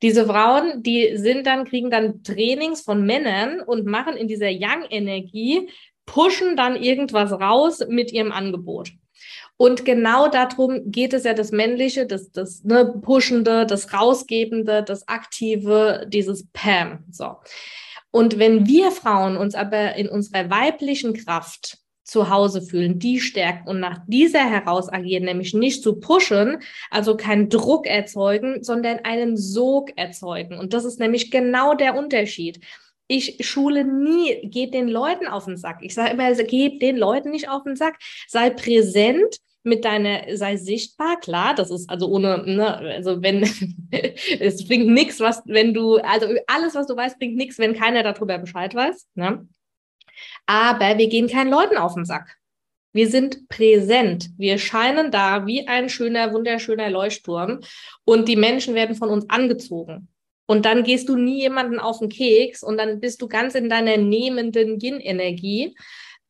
Diese 0.00 0.26
Frauen, 0.26 0.82
die 0.82 1.16
sind 1.16 1.46
dann, 1.46 1.64
kriegen 1.64 1.90
dann 1.90 2.22
Trainings 2.22 2.80
von 2.80 3.04
Männern 3.04 3.60
und 3.60 3.84
machen 3.86 4.16
in 4.16 4.26
dieser 4.26 4.48
Young-Energie, 4.50 5.68
pushen 6.06 6.56
dann 6.56 6.76
irgendwas 6.76 7.32
raus 7.32 7.84
mit 7.88 8.12
ihrem 8.12 8.32
Angebot. 8.32 8.92
Und 9.56 9.84
genau 9.84 10.28
darum 10.28 10.90
geht 10.90 11.12
es 11.12 11.24
ja 11.24 11.34
das 11.34 11.52
Männliche, 11.52 12.06
das, 12.06 12.32
das 12.32 12.64
ne, 12.64 12.98
Pushende, 13.00 13.64
das 13.66 13.92
Rausgebende, 13.92 14.82
das 14.82 15.06
Aktive, 15.06 16.06
dieses 16.08 16.48
Pam. 16.52 17.04
So. 17.10 17.36
Und 18.12 18.38
wenn 18.38 18.66
wir 18.66 18.92
Frauen 18.92 19.36
uns 19.36 19.54
aber 19.54 19.96
in 19.96 20.08
unserer 20.08 20.50
weiblichen 20.50 21.14
Kraft 21.14 21.78
zu 22.04 22.28
Hause 22.28 22.60
fühlen, 22.60 22.98
die 22.98 23.20
stärken 23.20 23.68
und 23.68 23.80
nach 23.80 24.00
dieser 24.06 24.44
heraus 24.48 24.92
agieren, 24.92 25.24
nämlich 25.24 25.54
nicht 25.54 25.82
zu 25.82 25.98
pushen, 25.98 26.58
also 26.90 27.16
keinen 27.16 27.48
Druck 27.48 27.86
erzeugen, 27.86 28.62
sondern 28.62 28.98
einen 29.04 29.36
Sog 29.36 29.96
erzeugen. 29.96 30.58
Und 30.58 30.74
das 30.74 30.84
ist 30.84 31.00
nämlich 31.00 31.30
genau 31.30 31.74
der 31.74 31.96
Unterschied. 31.96 32.60
Ich 33.08 33.38
schule 33.40 33.84
nie, 33.84 34.46
geht 34.48 34.74
den 34.74 34.88
Leuten 34.88 35.26
auf 35.26 35.46
den 35.46 35.56
Sack. 35.56 35.78
Ich 35.80 35.94
sage 35.94 36.12
immer, 36.12 36.34
gib 36.34 36.80
den 36.80 36.96
Leuten 36.96 37.30
nicht 37.30 37.48
auf 37.48 37.62
den 37.62 37.76
Sack. 37.76 37.98
Sei 38.28 38.50
präsent, 38.50 39.38
mit 39.64 39.84
deiner, 39.84 40.36
sei 40.36 40.56
sichtbar, 40.56 41.20
klar, 41.20 41.54
das 41.54 41.70
ist 41.70 41.88
also 41.88 42.08
ohne, 42.08 42.42
ne, 42.44 42.76
also 42.76 43.22
wenn, 43.22 43.42
es 44.40 44.66
bringt 44.66 44.88
nichts, 44.88 45.20
was, 45.20 45.42
wenn 45.46 45.72
du, 45.72 45.96
also 45.96 46.26
alles, 46.46 46.74
was 46.74 46.86
du 46.86 46.96
weißt, 46.96 47.18
bringt 47.18 47.36
nichts, 47.36 47.58
wenn 47.58 47.74
keiner 47.74 48.02
darüber 48.02 48.38
Bescheid 48.38 48.74
weiß, 48.74 49.08
ne? 49.14 49.46
Aber 50.46 50.98
wir 50.98 51.08
gehen 51.08 51.28
keinen 51.28 51.50
Leuten 51.50 51.76
auf 51.76 51.94
den 51.94 52.04
Sack. 52.04 52.36
Wir 52.92 53.08
sind 53.08 53.48
präsent. 53.48 54.28
Wir 54.36 54.58
scheinen 54.58 55.10
da 55.10 55.46
wie 55.46 55.66
ein 55.66 55.88
schöner, 55.88 56.32
wunderschöner 56.32 56.90
Leuchtturm 56.90 57.60
und 58.04 58.28
die 58.28 58.36
Menschen 58.36 58.74
werden 58.74 58.96
von 58.96 59.08
uns 59.08 59.28
angezogen. 59.30 60.08
Und 60.46 60.66
dann 60.66 60.84
gehst 60.84 61.08
du 61.08 61.16
nie 61.16 61.40
jemanden 61.40 61.78
auf 61.78 62.00
den 62.00 62.10
Keks 62.10 62.62
und 62.62 62.76
dann 62.76 63.00
bist 63.00 63.22
du 63.22 63.28
ganz 63.28 63.54
in 63.54 63.70
deiner 63.70 63.96
nehmenden 63.96 64.78
Yin-Energie, 64.78 65.74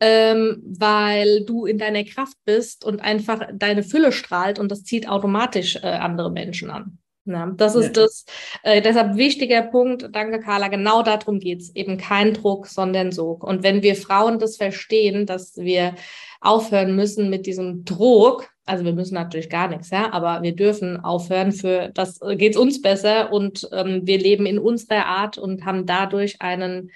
ähm, 0.04 0.60
weil 0.66 1.44
du 1.44 1.64
in 1.64 1.78
deiner 1.78 2.02
Kraft 2.02 2.36
bist 2.44 2.84
und 2.84 3.00
einfach 3.00 3.46
deine 3.54 3.84
Fülle 3.84 4.10
strahlt 4.10 4.58
und 4.58 4.68
das 4.72 4.82
zieht 4.82 5.08
automatisch 5.08 5.76
äh, 5.76 5.86
andere 5.86 6.32
Menschen 6.32 6.70
an. 6.70 6.98
Ja, 7.24 7.52
das 7.56 7.76
ist 7.76 7.96
ja. 7.96 8.02
das, 8.02 8.24
äh, 8.64 8.82
deshalb 8.82 9.16
wichtiger 9.16 9.62
Punkt, 9.62 10.08
danke 10.10 10.40
Carla, 10.40 10.66
genau 10.66 11.04
darum 11.04 11.38
geht's 11.38 11.70
Eben 11.76 11.96
kein 11.96 12.34
Druck, 12.34 12.66
sondern 12.66 13.12
Sog. 13.12 13.44
Und 13.44 13.62
wenn 13.62 13.84
wir 13.84 13.94
Frauen 13.94 14.40
das 14.40 14.56
verstehen, 14.56 15.24
dass 15.24 15.56
wir 15.56 15.94
aufhören 16.40 16.96
müssen 16.96 17.30
mit 17.30 17.46
diesem 17.46 17.84
Druck, 17.84 18.50
also 18.64 18.84
wir 18.84 18.92
müssen 18.92 19.14
natürlich 19.14 19.50
gar 19.50 19.68
nichts, 19.68 19.90
ja, 19.90 20.12
aber 20.12 20.42
wir 20.42 20.56
dürfen 20.56 20.98
aufhören 20.98 21.52
für, 21.52 21.92
das 21.94 22.18
geht's 22.38 22.56
uns 22.56 22.82
besser 22.82 23.32
und 23.32 23.68
ähm, 23.70 24.00
wir 24.02 24.18
leben 24.18 24.46
in 24.46 24.58
unserer 24.58 25.06
Art 25.06 25.38
und 25.38 25.64
haben 25.64 25.86
dadurch 25.86 26.42
einen, 26.42 26.90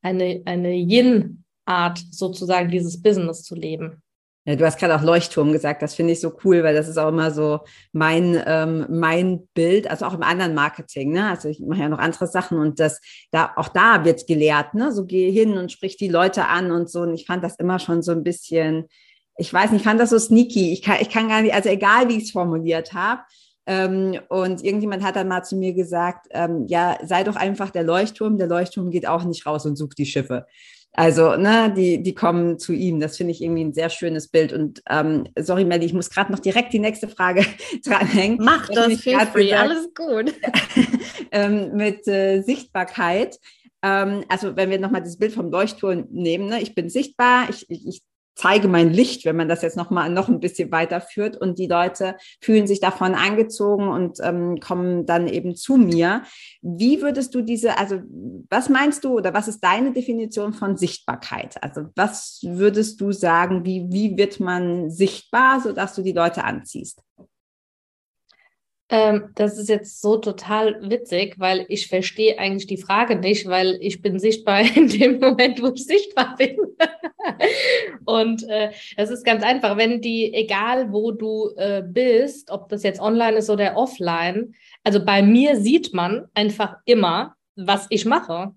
eine, 0.00 0.40
eine 0.46 0.74
Yin-Art 1.66 2.02
sozusagen 2.10 2.70
dieses 2.70 3.02
Business 3.02 3.42
zu 3.42 3.54
leben. 3.54 4.02
Ja, 4.48 4.54
du 4.54 4.64
hast 4.64 4.78
gerade 4.78 4.94
auch 4.94 5.02
Leuchtturm 5.02 5.50
gesagt, 5.50 5.82
das 5.82 5.96
finde 5.96 6.12
ich 6.12 6.20
so 6.20 6.32
cool, 6.44 6.62
weil 6.62 6.74
das 6.74 6.86
ist 6.86 6.98
auch 6.98 7.08
immer 7.08 7.32
so 7.32 7.60
mein, 7.92 8.40
ähm, 8.46 8.86
mein 8.88 9.48
Bild, 9.54 9.90
also 9.90 10.06
auch 10.06 10.14
im 10.14 10.22
anderen 10.22 10.54
Marketing, 10.54 11.10
ne? 11.10 11.28
Also 11.28 11.48
ich 11.48 11.58
mache 11.58 11.80
ja 11.80 11.88
noch 11.88 11.98
andere 11.98 12.28
Sachen 12.28 12.58
und 12.58 12.78
das, 12.78 13.00
da, 13.32 13.50
auch 13.56 13.68
da 13.68 14.04
wird 14.04 14.28
gelehrt, 14.28 14.74
ne? 14.74 14.92
So 14.92 15.04
geh 15.04 15.32
hin 15.32 15.58
und 15.58 15.72
sprich 15.72 15.96
die 15.96 16.06
Leute 16.06 16.46
an 16.46 16.70
und 16.70 16.88
so. 16.88 17.00
Und 17.00 17.14
ich 17.14 17.26
fand 17.26 17.42
das 17.42 17.56
immer 17.56 17.80
schon 17.80 18.02
so 18.02 18.12
ein 18.12 18.22
bisschen, 18.22 18.86
ich 19.36 19.52
weiß 19.52 19.72
nicht, 19.72 19.80
ich 19.80 19.84
fand 19.84 19.98
das 19.98 20.10
so 20.10 20.18
sneaky. 20.18 20.72
Ich 20.72 20.82
kann, 20.82 20.98
ich 21.00 21.10
kann 21.10 21.28
gar 21.28 21.42
nicht, 21.42 21.52
also 21.52 21.68
egal 21.68 22.08
wie 22.08 22.16
ich 22.16 22.24
es 22.24 22.30
formuliert 22.30 22.92
habe. 22.92 23.22
Ähm, 23.66 24.20
und 24.28 24.62
irgendjemand 24.62 25.02
hat 25.02 25.16
dann 25.16 25.26
mal 25.26 25.42
zu 25.42 25.56
mir 25.56 25.74
gesagt, 25.74 26.28
ähm, 26.30 26.66
ja, 26.68 26.98
sei 27.02 27.24
doch 27.24 27.34
einfach 27.34 27.70
der 27.70 27.82
Leuchtturm. 27.82 28.38
Der 28.38 28.46
Leuchtturm 28.46 28.92
geht 28.92 29.08
auch 29.08 29.24
nicht 29.24 29.44
raus 29.44 29.66
und 29.66 29.74
sucht 29.74 29.98
die 29.98 30.06
Schiffe. 30.06 30.46
Also, 30.96 31.36
ne, 31.36 31.72
die, 31.76 32.02
die 32.02 32.14
kommen 32.14 32.58
zu 32.58 32.72
ihm. 32.72 33.00
Das 33.00 33.18
finde 33.18 33.32
ich 33.32 33.42
irgendwie 33.42 33.64
ein 33.64 33.74
sehr 33.74 33.90
schönes 33.90 34.28
Bild. 34.28 34.54
Und 34.54 34.82
ähm, 34.88 35.28
sorry, 35.38 35.66
Melly, 35.66 35.84
ich 35.84 35.92
muss 35.92 36.08
gerade 36.08 36.32
noch 36.32 36.38
direkt 36.38 36.72
die 36.72 36.78
nächste 36.78 37.06
Frage 37.06 37.44
dranhängen. 37.84 38.38
Mach 38.40 38.66
das, 38.68 39.00
feel 39.00 39.20
free, 39.26 39.44
gesagt, 39.44 39.62
alles 39.62 39.94
gut. 39.94 40.34
ähm, 41.32 41.76
mit 41.76 42.08
äh, 42.08 42.40
Sichtbarkeit. 42.40 43.38
Ähm, 43.82 44.24
also, 44.30 44.56
wenn 44.56 44.70
wir 44.70 44.80
nochmal 44.80 45.02
das 45.02 45.18
Bild 45.18 45.34
vom 45.34 45.50
Leuchtturm 45.50 46.06
nehmen, 46.10 46.48
ne, 46.48 46.62
ich 46.62 46.74
bin 46.74 46.88
sichtbar, 46.88 47.50
ich, 47.50 47.68
ich, 47.68 47.86
ich 47.86 48.02
zeige 48.36 48.68
mein 48.68 48.92
Licht, 48.92 49.24
wenn 49.24 49.36
man 49.36 49.48
das 49.48 49.62
jetzt 49.62 49.76
noch 49.76 49.90
mal 49.90 50.08
noch 50.10 50.28
ein 50.28 50.40
bisschen 50.40 50.70
weiterführt 50.70 51.36
und 51.36 51.58
die 51.58 51.66
Leute 51.66 52.16
fühlen 52.40 52.66
sich 52.66 52.80
davon 52.80 53.14
angezogen 53.14 53.88
und 53.88 54.18
ähm, 54.22 54.60
kommen 54.60 55.06
dann 55.06 55.26
eben 55.26 55.56
zu 55.56 55.76
mir. 55.76 56.22
Wie 56.60 57.02
würdest 57.02 57.34
du 57.34 57.42
diese, 57.42 57.78
also 57.78 58.00
was 58.50 58.68
meinst 58.68 59.04
du 59.04 59.16
oder 59.16 59.34
was 59.34 59.48
ist 59.48 59.60
deine 59.60 59.92
Definition 59.92 60.52
von 60.52 60.76
Sichtbarkeit? 60.76 61.62
Also 61.62 61.86
was 61.96 62.40
würdest 62.44 63.00
du 63.00 63.10
sagen, 63.10 63.64
wie, 63.64 63.86
wie 63.90 64.16
wird 64.16 64.38
man 64.38 64.90
sichtbar, 64.90 65.60
sodass 65.60 65.94
du 65.94 66.02
die 66.02 66.12
Leute 66.12 66.44
anziehst? 66.44 67.00
Ähm, 68.88 69.30
das 69.34 69.58
ist 69.58 69.68
jetzt 69.68 70.00
so 70.00 70.16
total 70.16 70.78
witzig, 70.88 71.34
weil 71.38 71.66
ich 71.68 71.88
verstehe 71.88 72.38
eigentlich 72.38 72.68
die 72.68 72.76
Frage 72.76 73.16
nicht, 73.16 73.48
weil 73.48 73.78
ich 73.80 74.00
bin 74.00 74.20
sichtbar 74.20 74.60
in 74.76 74.88
dem 74.88 75.18
Moment, 75.18 75.60
wo 75.60 75.72
ich 75.74 75.84
sichtbar 75.84 76.36
bin. 76.36 76.56
und 78.04 78.48
äh, 78.48 78.70
es 78.96 79.10
ist 79.10 79.24
ganz 79.24 79.42
einfach, 79.42 79.76
wenn 79.76 80.00
die, 80.00 80.32
egal 80.32 80.92
wo 80.92 81.10
du 81.10 81.50
äh, 81.56 81.82
bist, 81.84 82.50
ob 82.50 82.68
das 82.68 82.84
jetzt 82.84 83.00
online 83.00 83.38
ist 83.38 83.50
oder 83.50 83.76
offline, 83.76 84.54
also 84.84 85.04
bei 85.04 85.20
mir 85.20 85.56
sieht 85.56 85.92
man 85.92 86.26
einfach 86.34 86.76
immer, 86.84 87.34
was 87.56 87.86
ich 87.90 88.04
mache. 88.04 88.52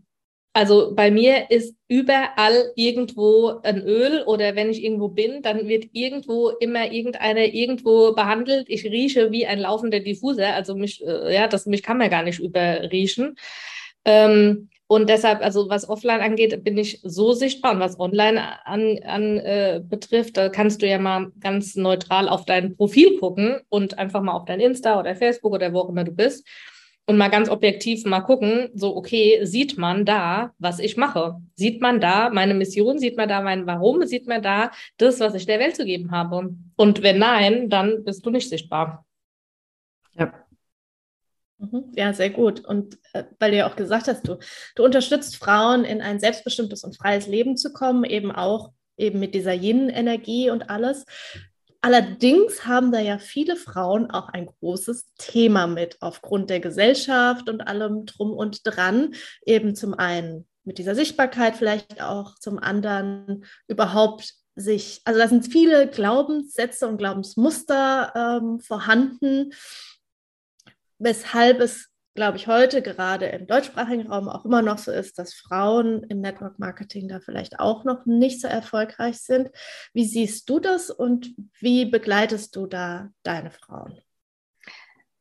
Also 0.53 0.93
bei 0.95 1.11
mir 1.11 1.51
ist 1.51 1.75
überall 1.87 2.71
irgendwo 2.75 3.59
ein 3.63 3.83
Öl 3.83 4.23
oder 4.23 4.55
wenn 4.55 4.69
ich 4.69 4.83
irgendwo 4.83 5.07
bin, 5.09 5.43
dann 5.43 5.67
wird 5.67 5.85
irgendwo 5.93 6.49
immer 6.49 6.91
irgendeiner 6.91 7.45
irgendwo 7.45 8.13
behandelt. 8.13 8.65
Ich 8.67 8.83
rieche 8.83 9.31
wie 9.31 9.45
ein 9.45 9.59
laufender 9.59 9.99
Diffuser, 9.99 10.55
also 10.55 10.75
mich, 10.75 11.05
äh, 11.05 11.33
ja, 11.33 11.47
das 11.47 11.67
mich 11.67 11.83
kann 11.83 11.99
man 11.99 12.09
gar 12.09 12.23
nicht 12.23 12.39
überriechen. 12.39 13.35
Ähm, 14.05 14.69
und 14.87 15.07
deshalb, 15.07 15.41
also 15.43 15.69
was 15.69 15.87
offline 15.87 16.21
angeht, 16.21 16.63
bin 16.63 16.75
ich 16.79 16.99
so 17.03 17.33
sichtbar 17.33 17.73
und 17.73 17.79
was 17.79 17.99
online 17.99 18.65
an, 18.65 18.97
an 19.05 19.37
äh, 19.37 19.81
betrifft, 19.87 20.35
da 20.35 20.49
kannst 20.49 20.81
du 20.81 20.87
ja 20.87 20.97
mal 20.97 21.31
ganz 21.39 21.75
neutral 21.75 22.27
auf 22.27 22.45
dein 22.45 22.75
Profil 22.75 23.19
gucken 23.19 23.61
und 23.69 23.99
einfach 23.99 24.23
mal 24.23 24.33
auf 24.33 24.45
dein 24.45 24.59
Insta 24.59 24.99
oder 24.99 25.15
Facebook 25.15 25.53
oder 25.53 25.71
wo 25.73 25.81
auch 25.81 25.89
immer 25.89 26.05
du 26.05 26.11
bist 26.11 26.47
und 27.09 27.17
mal 27.17 27.29
ganz 27.29 27.49
objektiv 27.49 28.05
mal 28.05 28.19
gucken, 28.21 28.69
so, 28.75 28.95
okay, 28.95 29.43
sieht 29.43 29.79
man 29.79 30.05
da, 30.05 30.53
was 30.59 30.77
ich 30.77 30.95
mache? 30.95 31.41
Sieht 31.55 31.81
man 31.81 31.99
da 31.99 32.29
meine 32.29 32.53
Mission? 32.53 32.99
Sieht 32.99 33.17
man 33.17 33.27
da 33.27 33.41
mein 33.41 33.65
Warum? 33.65 34.05
Sieht 34.05 34.27
man 34.27 34.43
da 34.43 34.69
das, 34.97 35.19
was 35.19 35.33
ich 35.33 35.47
der 35.47 35.57
Welt 35.57 35.75
zu 35.75 35.85
geben 35.85 36.11
habe? 36.11 36.55
Und 36.75 37.01
wenn 37.01 37.17
nein, 37.17 37.67
dann 37.67 38.03
bist 38.03 38.23
du 38.27 38.29
nicht 38.29 38.47
sichtbar. 38.47 39.07
Ja. 40.19 40.31
Mhm. 41.57 41.85
Ja, 41.95 42.13
sehr 42.13 42.29
gut. 42.29 42.63
Und 42.63 42.99
äh, 43.13 43.23
weil 43.39 43.49
du 43.49 43.57
ja 43.57 43.67
auch 43.67 43.75
gesagt 43.75 44.07
hast, 44.07 44.27
du, 44.27 44.37
du 44.75 44.85
unterstützt 44.85 45.35
Frauen 45.35 45.85
in 45.85 46.01
ein 46.01 46.19
selbstbestimmtes 46.19 46.83
und 46.83 46.95
freies 46.95 47.25
Leben 47.25 47.57
zu 47.57 47.73
kommen, 47.73 48.03
eben 48.03 48.31
auch 48.31 48.71
eben 48.97 49.19
mit 49.19 49.33
dieser 49.33 49.53
Yin-Energie 49.53 50.51
und 50.51 50.69
alles. 50.69 51.05
Allerdings 51.81 52.65
haben 52.65 52.91
da 52.91 52.99
ja 52.99 53.19
viele 53.19 53.55
Frauen 53.55 54.11
auch 54.11 54.27
ein 54.29 54.47
großes 54.47 55.13
Thema 55.17 55.65
mit, 55.65 55.97
aufgrund 56.01 56.49
der 56.49 56.59
Gesellschaft 56.59 57.49
und 57.49 57.61
allem 57.61 58.05
drum 58.05 58.33
und 58.33 58.61
dran. 58.65 59.13
Eben 59.45 59.75
zum 59.75 59.93
einen 59.93 60.45
mit 60.65 60.77
dieser 60.77 60.93
Sichtbarkeit, 60.93 61.55
vielleicht 61.55 62.01
auch 62.01 62.37
zum 62.37 62.59
anderen 62.59 63.45
überhaupt 63.67 64.33
sich, 64.55 65.01
also 65.05 65.19
da 65.19 65.29
sind 65.29 65.47
viele 65.47 65.87
Glaubenssätze 65.87 66.85
und 66.85 66.97
Glaubensmuster 66.97 68.11
ähm, 68.13 68.59
vorhanden, 68.59 69.53
weshalb 70.97 71.61
es 71.61 71.89
glaube 72.19 72.35
ich, 72.35 72.47
heute 72.47 72.81
gerade 72.81 73.27
im 73.27 73.47
deutschsprachigen 73.47 74.07
Raum 74.07 74.27
auch 74.27 74.43
immer 74.43 74.61
noch 74.61 74.77
so 74.77 74.91
ist, 74.91 75.17
dass 75.17 75.33
Frauen 75.33 76.03
im 76.09 76.19
Network 76.19 76.59
Marketing 76.59 77.07
da 77.07 77.21
vielleicht 77.21 77.61
auch 77.61 77.85
noch 77.85 78.05
nicht 78.05 78.41
so 78.41 78.49
erfolgreich 78.49 79.19
sind. 79.19 79.51
Wie 79.93 80.03
siehst 80.03 80.49
du 80.49 80.59
das 80.59 80.89
und 80.89 81.33
wie 81.61 81.85
begleitest 81.85 82.57
du 82.57 82.67
da 82.67 83.07
deine 83.23 83.51
Frauen? 83.51 83.99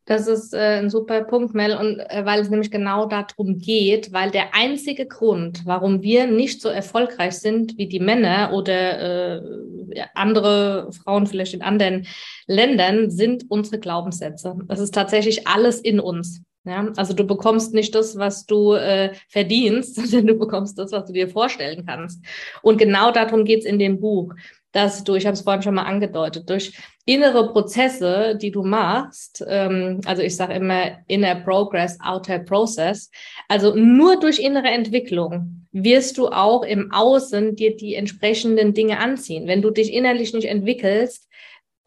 Das 0.03 0.27
ist 0.27 0.53
äh, 0.53 0.79
ein 0.79 0.89
super 0.89 1.23
Punkt, 1.23 1.53
Mel, 1.53 1.77
und 1.77 1.99
äh, 1.99 2.25
weil 2.25 2.41
es 2.41 2.49
nämlich 2.49 2.69
genau 2.69 3.05
darum 3.05 3.59
geht, 3.59 4.11
weil 4.11 4.29
der 4.29 4.53
einzige 4.53 5.05
Grund, 5.05 5.61
warum 5.65 6.01
wir 6.01 6.27
nicht 6.27 6.61
so 6.61 6.67
erfolgreich 6.67 7.39
sind 7.39 7.77
wie 7.77 7.87
die 7.87 8.01
Männer 8.01 8.51
oder 8.51 9.37
äh, 9.37 10.01
andere 10.15 10.91
Frauen 10.91 11.27
vielleicht 11.27 11.53
in 11.53 11.61
anderen 11.61 12.07
Ländern, 12.45 13.09
sind 13.09 13.45
unsere 13.47 13.79
Glaubenssätze. 13.79 14.57
Das 14.67 14.81
ist 14.81 14.93
tatsächlich 14.93 15.47
alles 15.47 15.79
in 15.79 16.01
uns. 16.01 16.43
Ja, 16.65 16.91
also 16.97 17.13
du 17.13 17.25
bekommst 17.25 17.73
nicht 17.73 17.95
das, 17.95 18.17
was 18.17 18.45
du 18.45 18.73
äh, 18.73 19.13
verdienst, 19.29 19.95
sondern 20.07 20.27
du 20.27 20.35
bekommst 20.35 20.77
das, 20.77 20.91
was 20.91 21.05
du 21.05 21.13
dir 21.13 21.29
vorstellen 21.29 21.85
kannst. 21.85 22.23
Und 22.61 22.77
genau 22.77 23.11
darum 23.11 23.45
geht's 23.45 23.65
in 23.65 23.79
dem 23.79 23.99
Buch, 23.99 24.33
dass 24.71 25.03
du, 25.03 25.15
ich 25.15 25.25
habe 25.25 25.33
es 25.33 25.41
vorhin 25.41 25.61
schon 25.61 25.75
mal 25.75 25.83
angedeutet, 25.83 26.49
durch 26.49 26.73
innere 27.05 27.51
Prozesse, 27.51 28.37
die 28.39 28.51
du 28.51 28.63
machst, 28.63 29.43
ähm, 29.47 30.01
also 30.05 30.21
ich 30.21 30.35
sage 30.35 30.53
immer 30.53 30.99
inner 31.07 31.35
progress, 31.35 31.97
outer 32.01 32.39
process, 32.39 33.09
also 33.47 33.73
nur 33.73 34.19
durch 34.19 34.39
innere 34.39 34.67
Entwicklung 34.67 35.65
wirst 35.71 36.17
du 36.17 36.27
auch 36.27 36.63
im 36.63 36.91
Außen 36.91 37.55
dir 37.55 37.75
die 37.75 37.95
entsprechenden 37.95 38.73
Dinge 38.73 38.99
anziehen. 38.99 39.47
Wenn 39.47 39.61
du 39.61 39.71
dich 39.71 39.93
innerlich 39.93 40.33
nicht 40.33 40.47
entwickelst, 40.47 41.27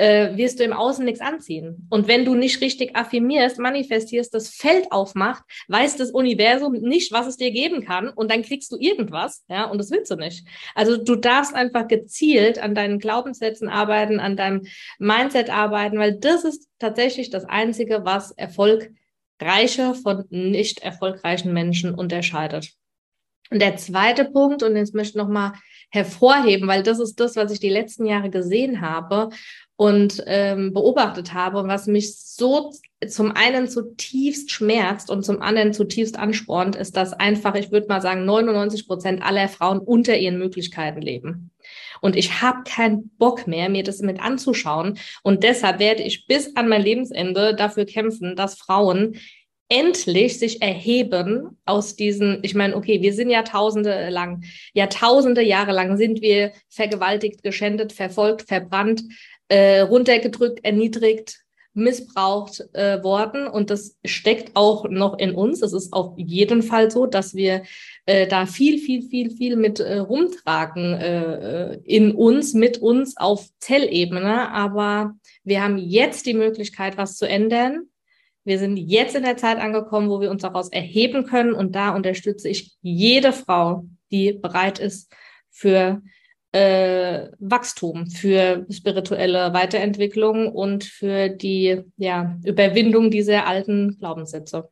äh, 0.03 0.37
wirst 0.37 0.59
du 0.59 0.65
im 0.65 0.73
Außen 0.73 1.05
nichts 1.05 1.21
anziehen. 1.21 1.87
Und 1.89 2.09
wenn 2.09 2.25
du 2.25 2.35
nicht 2.35 2.61
richtig 2.61 2.97
affirmierst, 2.97 3.61
manifestierst, 3.61 4.35
das 4.35 4.49
Feld 4.49 4.91
aufmacht, 4.91 5.45
weiß 5.69 5.97
das 5.97 6.11
Universum 6.11 6.73
nicht, 6.73 7.13
was 7.13 7.29
es 7.29 7.37
dir 7.37 7.53
geben 7.53 7.85
kann 7.85 8.09
und 8.09 8.29
dann 8.29 8.43
kriegst 8.43 8.73
du 8.73 8.77
irgendwas, 8.77 9.45
ja, 9.49 9.65
und 9.67 9.79
das 9.79 9.93
willst 9.93 10.11
du 10.11 10.17
nicht. 10.17 10.45
Also 10.75 10.97
du 10.97 11.15
darfst 11.15 11.55
einfach 11.55 11.87
gezielt 11.87 12.59
an 12.59 12.75
deinen 12.75 12.99
Glaubenssätzen 12.99 13.69
arbeiten, 13.69 14.19
an 14.19 14.37
deinem 14.37 14.63
Mindset 14.99 15.51
arbeiten, 15.51 15.99
weil 15.99 16.19
das 16.19 16.43
ist 16.43 16.67
tatsächlich 16.81 17.31
das 17.31 17.45
Einzige, 17.45 18.05
was 18.05 18.33
erfolgreiche 18.33 19.95
von 20.03 20.25
nicht 20.31 20.81
erfolgreichen 20.81 21.53
Menschen 21.53 21.95
unterscheidet. 21.95 22.73
Und 23.51 23.63
der 23.63 23.77
zweite 23.77 24.25
Punkt, 24.25 24.65
und 24.65 24.75
jetzt 24.75 24.95
möchte 24.95 25.11
ich 25.11 25.23
nochmal 25.23 25.53
hervorheben, 25.91 26.67
weil 26.67 26.83
das 26.83 26.99
ist 26.99 27.21
das, 27.21 27.37
was 27.37 27.53
ich 27.53 27.61
die 27.61 27.69
letzten 27.69 28.07
Jahre 28.07 28.31
gesehen 28.31 28.81
habe 28.81 29.29
und 29.83 30.23
ähm, 30.29 30.73
beobachtet 30.73 31.35
habe 31.35 31.59
und 31.59 31.67
was 31.67 31.89
mich 31.89 32.17
so 32.17 32.71
zum 33.09 33.33
einen 33.33 33.67
zutiefst 33.67 34.53
schmerzt 34.53 35.11
und 35.11 35.25
zum 35.25 35.43
anderen 35.43 35.73
zutiefst 35.73 36.17
anspornt, 36.17 36.77
ist, 36.77 36.97
dass 36.97 37.13
einfach, 37.13 37.57
ich 37.57 37.73
würde 37.73 37.89
mal 37.89 38.01
sagen, 38.01 38.25
99 38.25 38.87
Prozent 38.87 39.23
aller 39.23 39.49
Frauen 39.49 39.81
unter 39.81 40.17
ihren 40.17 40.39
Möglichkeiten 40.39 41.03
leben. 41.03 41.51
Und 42.01 42.15
ich 42.15 42.41
habe 42.41 42.63
keinen 42.65 43.11
Bock 43.19 43.49
mehr, 43.49 43.69
mir 43.69 43.83
das 43.83 44.03
mit 44.03 44.23
anzuschauen. 44.23 44.99
Und 45.25 45.43
deshalb 45.43 45.81
werde 45.81 46.05
ich 46.05 46.29
bis 46.29 46.55
an 46.55 46.69
mein 46.69 46.83
Lebensende 46.83 47.57
dafür 47.57 47.85
kämpfen, 47.85 48.37
dass 48.37 48.55
Frauen 48.55 49.17
endlich 49.69 50.39
sich 50.39 50.63
erheben 50.63 51.59
aus 51.65 51.97
diesen, 51.97 52.39
ich 52.43 52.55
meine, 52.55 52.77
okay, 52.77 53.03
wir 53.03 53.15
sind 53.15 53.31
Jahrtausende 53.31 54.11
lang, 54.11 54.45
Jahrtausende 54.75 55.43
Jahre 55.43 55.73
lang 55.73 55.97
sind 55.97 56.21
wir 56.21 56.53
vergewaltigt, 56.69 57.43
geschändet, 57.43 57.93
verfolgt, 57.93 58.43
verbrannt, 58.43 59.03
äh, 59.53 59.81
runtergedrückt, 59.81 60.65
erniedrigt, 60.65 61.41
missbraucht 61.75 62.67
äh, 62.73 63.03
worden 63.03 63.47
und 63.47 63.69
das 63.69 63.99
steckt 64.05 64.57
auch 64.57 64.89
noch 64.89 65.19
in 65.19 65.35
uns. 65.35 65.61
Es 65.61 65.75
ist 65.75 65.93
auf 65.93 66.15
jeden 66.17 66.63
Fall 66.63 66.91
so, 66.91 67.05
dass 67.05 67.35
wir 67.35 67.63
äh, 68.07 68.27
da 68.27 68.47
viel, 68.47 68.79
viel, 68.79 69.03
viel, 69.03 69.31
viel 69.31 69.57
mit 69.57 69.79
äh, 69.79 69.99
rumtragen 69.99 70.95
äh, 70.95 71.75
in 71.85 72.13
uns, 72.13 72.55
mit 72.55 72.79
uns 72.79 73.19
auf 73.19 73.47
Zellebene. 73.59 74.51
Aber 74.51 75.17
wir 75.45 75.63
haben 75.63 75.77
jetzt 75.77 76.25
die 76.25 76.35
Möglichkeit, 76.35 76.97
was 76.97 77.17
zu 77.19 77.29
ändern. 77.29 77.89
Wir 78.45 78.59
sind 78.59 78.79
jetzt 78.79 79.15
in 79.15 79.23
der 79.23 79.37
Zeit 79.37 79.59
angekommen, 79.59 80.09
wo 80.09 80.21
wir 80.21 80.31
uns 80.31 80.43
daraus 80.43 80.71
erheben 80.71 81.25
können 81.25 81.53
und 81.53 81.75
da 81.75 81.95
unterstütze 81.95 82.49
ich 82.49 82.73
jede 82.81 83.33
Frau, 83.33 83.85
die 84.11 84.33
bereit 84.33 84.79
ist 84.79 85.13
für 85.51 86.01
äh, 86.53 87.29
Wachstum, 87.39 88.09
für 88.09 88.67
spirituelle 88.71 89.53
Weiterentwicklung 89.55 90.53
und 90.53 90.85
für 90.85 91.29
die 91.31 91.81
ja, 91.97 92.39
Überwindung 92.45 93.11
dieser 93.11 93.47
alten 93.47 93.99
Glaubenssätze. 93.99 94.69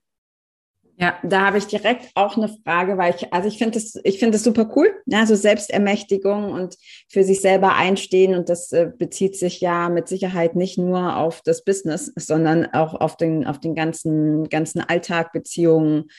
Ja, 1.01 1.15
da 1.23 1.47
habe 1.47 1.57
ich 1.57 1.67
direkt 1.67 2.11
auch 2.15 2.37
eine 2.37 2.55
Frage, 2.63 2.99
weil 2.99 3.15
ich, 3.15 3.33
also 3.33 3.49
ich 3.49 3.57
finde 3.57 3.81
das, 3.81 3.99
ich 4.05 4.19
finde 4.19 4.33
das 4.33 4.45
super 4.45 4.71
cool, 4.77 4.93
ja, 5.07 5.25
so 5.25 5.35
Selbstermächtigung 5.35 6.53
und 6.53 6.77
für 7.09 7.25
sich 7.25 7.41
selber 7.41 7.75
einstehen 7.75 8.35
und 8.35 8.51
das 8.51 8.71
äh, 8.73 8.91
bezieht 8.99 9.35
sich 9.35 9.63
ja 9.63 9.89
mit 9.89 10.09
Sicherheit 10.09 10.57
nicht 10.57 10.77
nur 10.77 11.17
auf 11.17 11.41
das 11.43 11.65
Business, 11.65 12.13
sondern 12.17 12.67
auch 12.75 12.93
auf 12.93 13.17
den, 13.17 13.47
auf 13.47 13.59
den 13.59 13.75
ganzen, 13.75 14.51
ganzen 14.51 14.83
Alltag, 14.83 15.33
Beziehungen, 15.33 16.11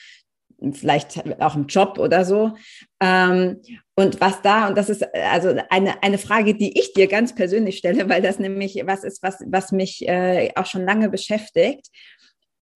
vielleicht 0.74 1.24
auch 1.42 1.56
im 1.56 1.68
Job 1.68 1.98
oder 1.98 2.24
so. 2.26 2.54
Ähm, 3.02 3.62
und 3.96 4.22
was 4.22 4.42
da, 4.42 4.68
und 4.68 4.78
das 4.78 4.90
ist 4.90 5.04
also 5.14 5.56
eine, 5.70 6.02
eine 6.04 6.18
Frage, 6.18 6.56
die 6.56 6.78
ich 6.80 6.94
dir 6.94 7.08
ganz 7.08 7.36
persönlich 7.36 7.78
stelle, 7.78 8.08
weil 8.10 8.22
das 8.22 8.40
nämlich 8.40 8.82
was 8.86 9.04
ist, 9.04 9.24
was, 9.24 9.44
was 9.48 9.72
mich 9.72 10.08
äh, 10.08 10.52
auch 10.56 10.66
schon 10.66 10.86
lange 10.86 11.10
beschäftigt. 11.10 11.88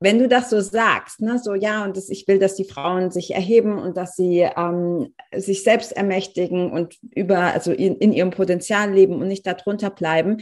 Wenn 0.01 0.20
du 0.20 0.27
das 0.27 0.50
so 0.50 0.60
sagst, 0.60 1.22
ne, 1.22 1.39
so 1.39 1.54
ja, 1.54 1.86
und 1.86 1.96
das, 1.96 2.10
ich 2.10 2.27
will, 2.27 2.38
dass 2.38 2.56
die 2.56 2.65
Frauen 2.65 3.12
sich 3.12 3.34
erheben 3.34 3.80
und 3.80 3.96
dass 3.96 4.15
sie 4.15 4.42
ähm, 4.42 5.13
sich 5.34 5.63
selbst 5.63 5.94
ermächtigen 5.94 6.72
und 6.72 6.98
über, 7.15 7.39
also 7.54 7.72
in, 7.72 7.96
in 7.98 8.12
ihrem 8.12 8.32
Potenzial 8.32 8.94
leben 8.94 9.22
und 9.22 9.30
nicht 9.30 9.48
darunter 9.48 9.89
bleiben, 9.89 10.42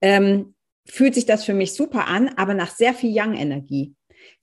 ähm, 0.00 0.54
fühlt 0.86 1.14
sich 1.14 1.26
das 1.26 1.44
für 1.44 1.54
mich 1.54 1.74
super 1.74 2.06
an, 2.06 2.30
aber 2.36 2.54
nach 2.54 2.70
sehr 2.70 2.94
viel 2.94 3.10
Young-Energie. 3.12 3.94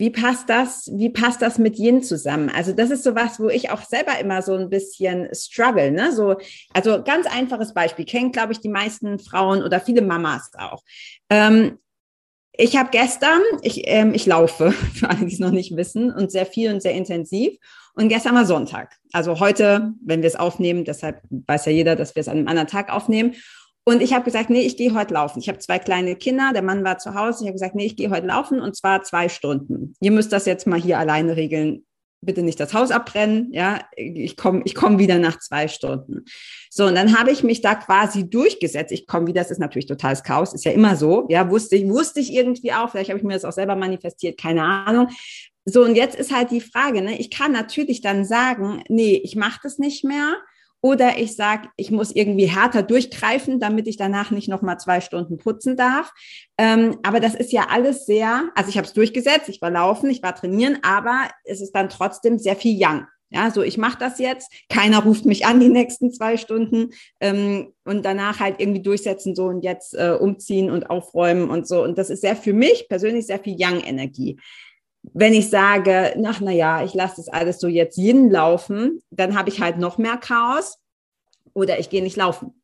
Wie 0.01 0.09
passt 0.09 0.49
das, 0.49 0.89
wie 0.91 1.11
passt 1.11 1.43
das 1.43 1.59
mit 1.59 1.77
Yin 1.77 2.01
zusammen? 2.01 2.49
Also 2.49 2.73
das 2.73 2.89
ist 2.89 3.03
so 3.03 3.13
was, 3.13 3.39
wo 3.39 3.49
ich 3.49 3.69
auch 3.69 3.83
selber 3.83 4.17
immer 4.19 4.41
so 4.41 4.55
ein 4.55 4.67
bisschen 4.67 5.27
struggle, 5.31 5.91
ne? 5.91 6.11
So, 6.11 6.37
also 6.73 7.03
ganz 7.03 7.27
einfaches 7.27 7.75
Beispiel, 7.75 8.05
kennen, 8.05 8.31
glaube 8.31 8.51
ich, 8.51 8.59
die 8.59 8.67
meisten 8.67 9.19
Frauen 9.19 9.61
oder 9.61 9.79
viele 9.79 10.01
Mamas 10.01 10.49
auch. 10.57 10.81
Ähm, 11.29 11.77
ich 12.53 12.77
habe 12.77 12.89
gestern, 12.91 13.41
ich, 13.61 13.83
ähm, 13.85 14.15
ich 14.15 14.25
laufe, 14.25 14.71
für 14.95 15.07
alle, 15.07 15.27
die 15.27 15.33
es 15.33 15.39
noch 15.39 15.51
nicht 15.51 15.77
wissen, 15.77 16.11
und 16.11 16.31
sehr 16.31 16.47
viel 16.47 16.73
und 16.73 16.81
sehr 16.81 16.93
intensiv. 16.93 17.59
Und 17.93 18.09
gestern 18.09 18.33
war 18.33 18.47
Sonntag. 18.47 18.97
Also 19.11 19.39
heute, 19.39 19.93
wenn 20.03 20.23
wir 20.23 20.27
es 20.27 20.35
aufnehmen, 20.35 20.83
deshalb 20.83 21.21
weiß 21.29 21.67
ja 21.67 21.73
jeder, 21.73 21.95
dass 21.95 22.15
wir 22.15 22.21
es 22.21 22.27
an 22.27 22.39
einem 22.39 22.47
anderen 22.47 22.69
Tag 22.69 22.91
aufnehmen. 22.91 23.35
Und 23.83 24.01
ich 24.01 24.13
habe 24.13 24.25
gesagt, 24.25 24.49
nee, 24.49 24.61
ich 24.61 24.77
gehe 24.77 24.93
heute 24.93 25.13
laufen. 25.13 25.39
Ich 25.39 25.49
habe 25.49 25.59
zwei 25.59 25.79
kleine 25.79 26.15
Kinder, 26.15 26.51
der 26.53 26.61
Mann 26.61 26.83
war 26.83 26.99
zu 26.99 27.15
Hause. 27.15 27.43
Ich 27.43 27.47
habe 27.47 27.53
gesagt, 27.53 27.75
nee, 27.75 27.85
ich 27.85 27.95
gehe 27.95 28.11
heute 28.11 28.27
laufen 28.27 28.61
und 28.61 28.75
zwar 28.75 29.01
zwei 29.03 29.27
Stunden. 29.27 29.95
Ihr 30.01 30.11
müsst 30.11 30.31
das 30.31 30.45
jetzt 30.45 30.67
mal 30.67 30.79
hier 30.79 30.99
alleine 30.99 31.35
regeln. 31.35 31.85
Bitte 32.23 32.43
nicht 32.43 32.59
das 32.59 32.75
Haus 32.75 32.91
abbrennen, 32.91 33.51
ja. 33.51 33.79
Ich 33.95 34.37
komme 34.37 34.61
ich 34.65 34.75
komm 34.75 34.99
wieder 34.99 35.17
nach 35.17 35.39
zwei 35.39 35.67
Stunden. 35.67 36.25
So, 36.69 36.85
und 36.85 36.93
dann 36.93 37.17
habe 37.17 37.31
ich 37.31 37.41
mich 37.41 37.61
da 37.61 37.73
quasi 37.73 38.29
durchgesetzt. 38.29 38.91
Ich 38.91 39.07
komme 39.07 39.25
wieder, 39.25 39.41
das 39.41 39.49
ist 39.49 39.57
natürlich 39.57 39.87
totales 39.87 40.21
Chaos, 40.21 40.53
ist 40.53 40.63
ja 40.63 40.71
immer 40.71 40.95
so. 40.95 41.25
Ja, 41.29 41.49
wusste 41.49 41.75
ich, 41.75 41.89
wusste 41.89 42.19
ich 42.19 42.31
irgendwie 42.31 42.73
auch. 42.73 42.91
Vielleicht 42.91 43.09
habe 43.09 43.17
ich 43.17 43.25
mir 43.25 43.33
das 43.33 43.45
auch 43.45 43.51
selber 43.51 43.75
manifestiert, 43.75 44.39
keine 44.39 44.61
Ahnung. 44.61 45.07
So, 45.65 45.83
und 45.83 45.95
jetzt 45.95 46.15
ist 46.15 46.31
halt 46.31 46.51
die 46.51 46.61
Frage, 46.61 47.01
ne? 47.01 47.19
Ich 47.19 47.31
kann 47.31 47.51
natürlich 47.51 48.01
dann 48.01 48.23
sagen, 48.23 48.83
nee, 48.87 49.19
ich 49.23 49.35
mache 49.35 49.59
das 49.63 49.79
nicht 49.79 50.03
mehr 50.03 50.37
oder 50.81 51.17
ich 51.19 51.35
sage, 51.35 51.69
ich 51.77 51.91
muss 51.91 52.11
irgendwie 52.11 52.47
härter 52.47 52.83
durchgreifen, 52.83 53.59
damit 53.59 53.87
ich 53.87 53.97
danach 53.97 54.31
nicht 54.31 54.49
nochmal 54.49 54.79
zwei 54.79 54.99
Stunden 54.99 55.37
putzen 55.37 55.77
darf. 55.77 56.11
Ähm, 56.57 56.97
aber 57.03 57.19
das 57.19 57.35
ist 57.35 57.51
ja 57.51 57.67
alles 57.69 58.05
sehr, 58.05 58.49
also 58.55 58.69
ich 58.69 58.77
habe 58.77 58.87
es 58.87 58.93
durchgesetzt, 58.93 59.47
ich 59.47 59.61
war 59.61 59.69
laufen, 59.69 60.09
ich 60.09 60.23
war 60.23 60.35
trainieren, 60.35 60.79
aber 60.81 61.29
es 61.43 61.61
ist 61.61 61.73
dann 61.73 61.89
trotzdem 61.89 62.39
sehr 62.39 62.55
viel 62.55 62.77
Young. 62.79 63.05
Ja, 63.33 63.49
so 63.49 63.61
ich 63.61 63.77
mache 63.77 63.97
das 63.97 64.19
jetzt, 64.19 64.51
keiner 64.67 65.03
ruft 65.03 65.25
mich 65.25 65.45
an 65.45 65.61
die 65.61 65.69
nächsten 65.69 66.11
zwei 66.11 66.35
Stunden 66.35 66.89
ähm, 67.21 67.71
und 67.85 68.03
danach 68.03 68.41
halt 68.41 68.55
irgendwie 68.59 68.81
durchsetzen 68.81 69.35
so 69.35 69.45
und 69.45 69.63
jetzt 69.63 69.93
äh, 69.93 70.17
umziehen 70.19 70.69
und 70.69 70.89
aufräumen 70.89 71.49
und 71.49 71.65
so. 71.65 71.81
Und 71.81 71.97
das 71.97 72.09
ist 72.09 72.21
sehr 72.21 72.35
für 72.35 72.51
mich 72.51 72.89
persönlich 72.89 73.27
sehr 73.27 73.39
viel 73.39 73.55
Young-Energie 73.57 74.37
wenn 75.03 75.33
ich 75.33 75.49
sage, 75.49 76.13
ach 76.25 76.41
na 76.41 76.51
ja, 76.51 76.83
ich 76.83 76.93
lasse 76.93 77.15
das 77.17 77.27
alles 77.27 77.59
so 77.59 77.67
jetzt 77.67 77.95
hinlaufen, 77.95 79.01
dann 79.09 79.37
habe 79.37 79.49
ich 79.49 79.59
halt 79.59 79.77
noch 79.77 79.97
mehr 79.97 80.17
Chaos 80.17 80.77
oder 81.53 81.79
ich 81.79 81.89
gehe 81.89 82.03
nicht 82.03 82.17
laufen. 82.17 82.61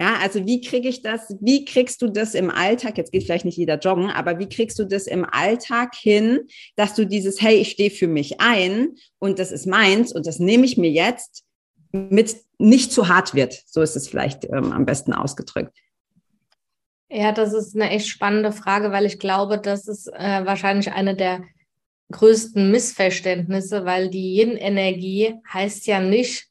Ja, 0.00 0.16
also 0.22 0.46
wie 0.46 0.60
kriege 0.60 0.88
ich 0.88 1.02
das, 1.02 1.34
wie 1.40 1.64
kriegst 1.64 2.02
du 2.02 2.08
das 2.08 2.34
im 2.34 2.50
Alltag, 2.50 2.98
jetzt 2.98 3.10
geht 3.10 3.24
vielleicht 3.24 3.44
nicht 3.44 3.58
jeder 3.58 3.78
joggen, 3.78 4.10
aber 4.10 4.38
wie 4.38 4.48
kriegst 4.48 4.78
du 4.78 4.84
das 4.84 5.08
im 5.08 5.24
Alltag 5.24 5.96
hin, 5.96 6.46
dass 6.76 6.94
du 6.94 7.04
dieses, 7.04 7.40
hey, 7.40 7.56
ich 7.56 7.70
stehe 7.70 7.90
für 7.90 8.06
mich 8.06 8.40
ein 8.40 8.90
und 9.18 9.40
das 9.40 9.50
ist 9.50 9.66
meins 9.66 10.12
und 10.12 10.26
das 10.26 10.38
nehme 10.38 10.64
ich 10.66 10.76
mir 10.76 10.90
jetzt 10.90 11.44
mit 11.90 12.36
nicht 12.58 12.92
zu 12.92 13.08
hart 13.08 13.34
wird. 13.34 13.60
So 13.66 13.82
ist 13.82 13.96
es 13.96 14.08
vielleicht 14.08 14.44
ähm, 14.44 14.72
am 14.72 14.86
besten 14.86 15.12
ausgedrückt. 15.12 15.76
Ja, 17.10 17.32
das 17.32 17.52
ist 17.52 17.74
eine 17.74 17.90
echt 17.90 18.06
spannende 18.08 18.52
Frage, 18.52 18.92
weil 18.92 19.06
ich 19.06 19.18
glaube, 19.18 19.58
das 19.58 19.88
ist 19.88 20.08
äh, 20.12 20.44
wahrscheinlich 20.44 20.92
eine 20.92 21.16
der 21.16 21.40
größten 22.12 22.70
Missverständnisse, 22.70 23.84
weil 23.84 24.08
die 24.08 24.36
Yin-Energie 24.36 25.34
heißt 25.52 25.86
ja 25.86 26.00
nicht, 26.00 26.48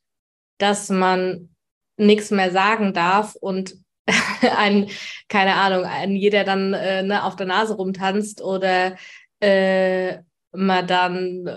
dass 0.58 0.90
man 0.90 1.50
nichts 1.98 2.32
mehr 2.32 2.52
sagen 2.52 2.94
darf 2.94 3.36
und 3.36 3.76
ein, 4.58 4.90
keine 5.28 5.56
Ahnung, 5.56 5.84
ein 5.84 6.16
jeder 6.16 6.44
dann 6.44 6.74
äh, 6.74 7.04
ne, 7.04 7.24
auf 7.24 7.36
der 7.36 7.48
Nase 7.48 7.76
rumtanzt 7.76 8.42
oder 8.42 8.96
äh, 9.42 10.20
man 10.52 10.88
dann, 10.88 11.50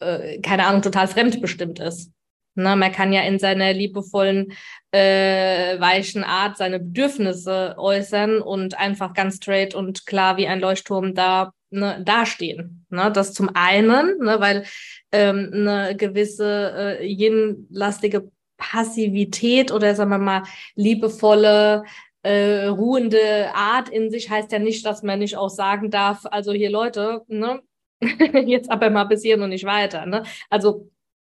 äh, 0.00 0.40
keine 0.40 0.66
Ahnung, 0.66 0.82
total 0.82 1.06
fremdbestimmt 1.06 1.78
ist. 1.78 2.10
Ne, 2.56 2.76
man 2.76 2.92
kann 2.92 3.12
ja 3.12 3.22
in 3.22 3.38
seiner 3.38 3.72
liebevollen, 3.72 4.52
äh, 4.92 5.78
weichen 5.80 6.24
Art 6.24 6.56
seine 6.56 6.78
Bedürfnisse 6.80 7.74
äußern 7.78 8.40
und 8.40 8.78
einfach 8.78 9.12
ganz 9.12 9.36
straight 9.36 9.74
und 9.74 10.06
klar 10.06 10.36
wie 10.36 10.46
ein 10.46 10.60
Leuchtturm 10.60 11.14
da 11.14 11.52
ne, 11.74 12.02
dastehen. 12.04 12.86
Ne? 12.90 13.10
Das 13.12 13.32
zum 13.32 13.50
einen, 13.54 14.18
ne, 14.18 14.40
weil 14.40 14.64
ähm, 15.12 15.50
eine 15.52 15.96
gewisse 15.96 16.98
äh, 17.00 17.06
yin-lastige 17.06 18.30
Passivität 18.56 19.72
oder 19.72 19.94
sagen 19.94 20.10
wir 20.10 20.18
mal 20.18 20.42
liebevolle 20.74 21.84
äh, 22.22 22.66
ruhende 22.66 23.54
Art 23.54 23.90
in 23.90 24.10
sich 24.10 24.30
heißt 24.30 24.50
ja 24.52 24.58
nicht, 24.58 24.86
dass 24.86 25.02
man 25.02 25.18
nicht 25.18 25.36
auch 25.36 25.50
sagen 25.50 25.90
darf, 25.90 26.24
also 26.30 26.52
hier 26.52 26.70
Leute, 26.70 27.22
ne, 27.28 27.60
jetzt 28.46 28.70
aber 28.70 28.90
mal 28.90 29.04
bis 29.04 29.22
hier 29.22 29.40
und 29.40 29.50
nicht 29.50 29.64
weiter. 29.64 30.06
Ne? 30.06 30.24
Also 30.50 30.90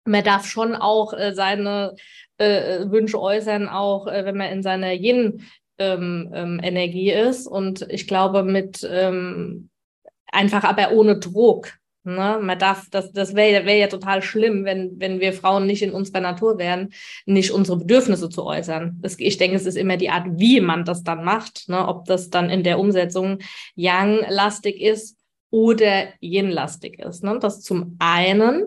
man 0.05 0.25
darf 0.25 0.47
schon 0.47 0.75
auch 0.75 1.13
äh, 1.13 1.33
seine 1.35 1.97
äh, 2.39 2.89
Wünsche 2.91 3.21
äußern, 3.21 3.69
auch 3.69 4.07
äh, 4.07 4.25
wenn 4.25 4.37
man 4.37 4.53
in 4.53 4.63
seiner 4.63 4.93
Yin 4.93 5.43
ähm, 5.79 6.31
ähm, 6.35 6.61
Energie 6.63 7.11
ist. 7.11 7.47
Und 7.47 7.83
ich 7.91 8.07
glaube, 8.07 8.43
mit 8.43 8.87
ähm, 8.89 9.71
einfach 10.37 10.65
aber 10.65 10.93
ohne 10.93 11.19
Druck. 11.19 11.73
Ne? 12.05 12.39
Man 12.41 12.59
darf, 12.59 12.89
das, 12.91 13.11
das 13.13 13.35
wäre 13.35 13.67
wär 13.67 13.77
ja 13.77 13.89
total 13.89 14.23
schlimm, 14.23 14.65
wenn, 14.65 14.93
wenn 15.01 15.19
wir 15.19 15.33
Frauen 15.33 15.67
nicht 15.67 15.83
in 15.83 15.91
unserer 15.91 16.21
Natur 16.21 16.57
wären, 16.57 16.93
nicht 17.25 17.51
unsere 17.51 17.79
Bedürfnisse 17.79 18.29
zu 18.29 18.45
äußern. 18.45 18.99
Das, 19.03 19.19
ich 19.19 19.39
denke, 19.39 19.57
es 19.57 19.67
ist 19.67 19.77
immer 19.77 19.97
die 19.97 20.11
Art, 20.11 20.27
wie 20.39 20.61
man 20.61 20.85
das 20.85 21.03
dann 21.03 21.25
macht, 21.25 21.69
ne? 21.69 21.89
ob 21.89 22.05
das 22.05 22.31
dann 22.31 22.49
in 22.49 22.63
der 22.63 22.79
Umsetzung 22.79 23.39
Yang-lastig 23.75 24.81
ist 24.81 25.19
oder 25.51 26.09
Yin-lastig 26.21 27.01
ist. 27.01 27.25
Ne? 27.25 27.39
Das 27.41 27.63
zum 27.63 27.97
einen. 27.99 28.67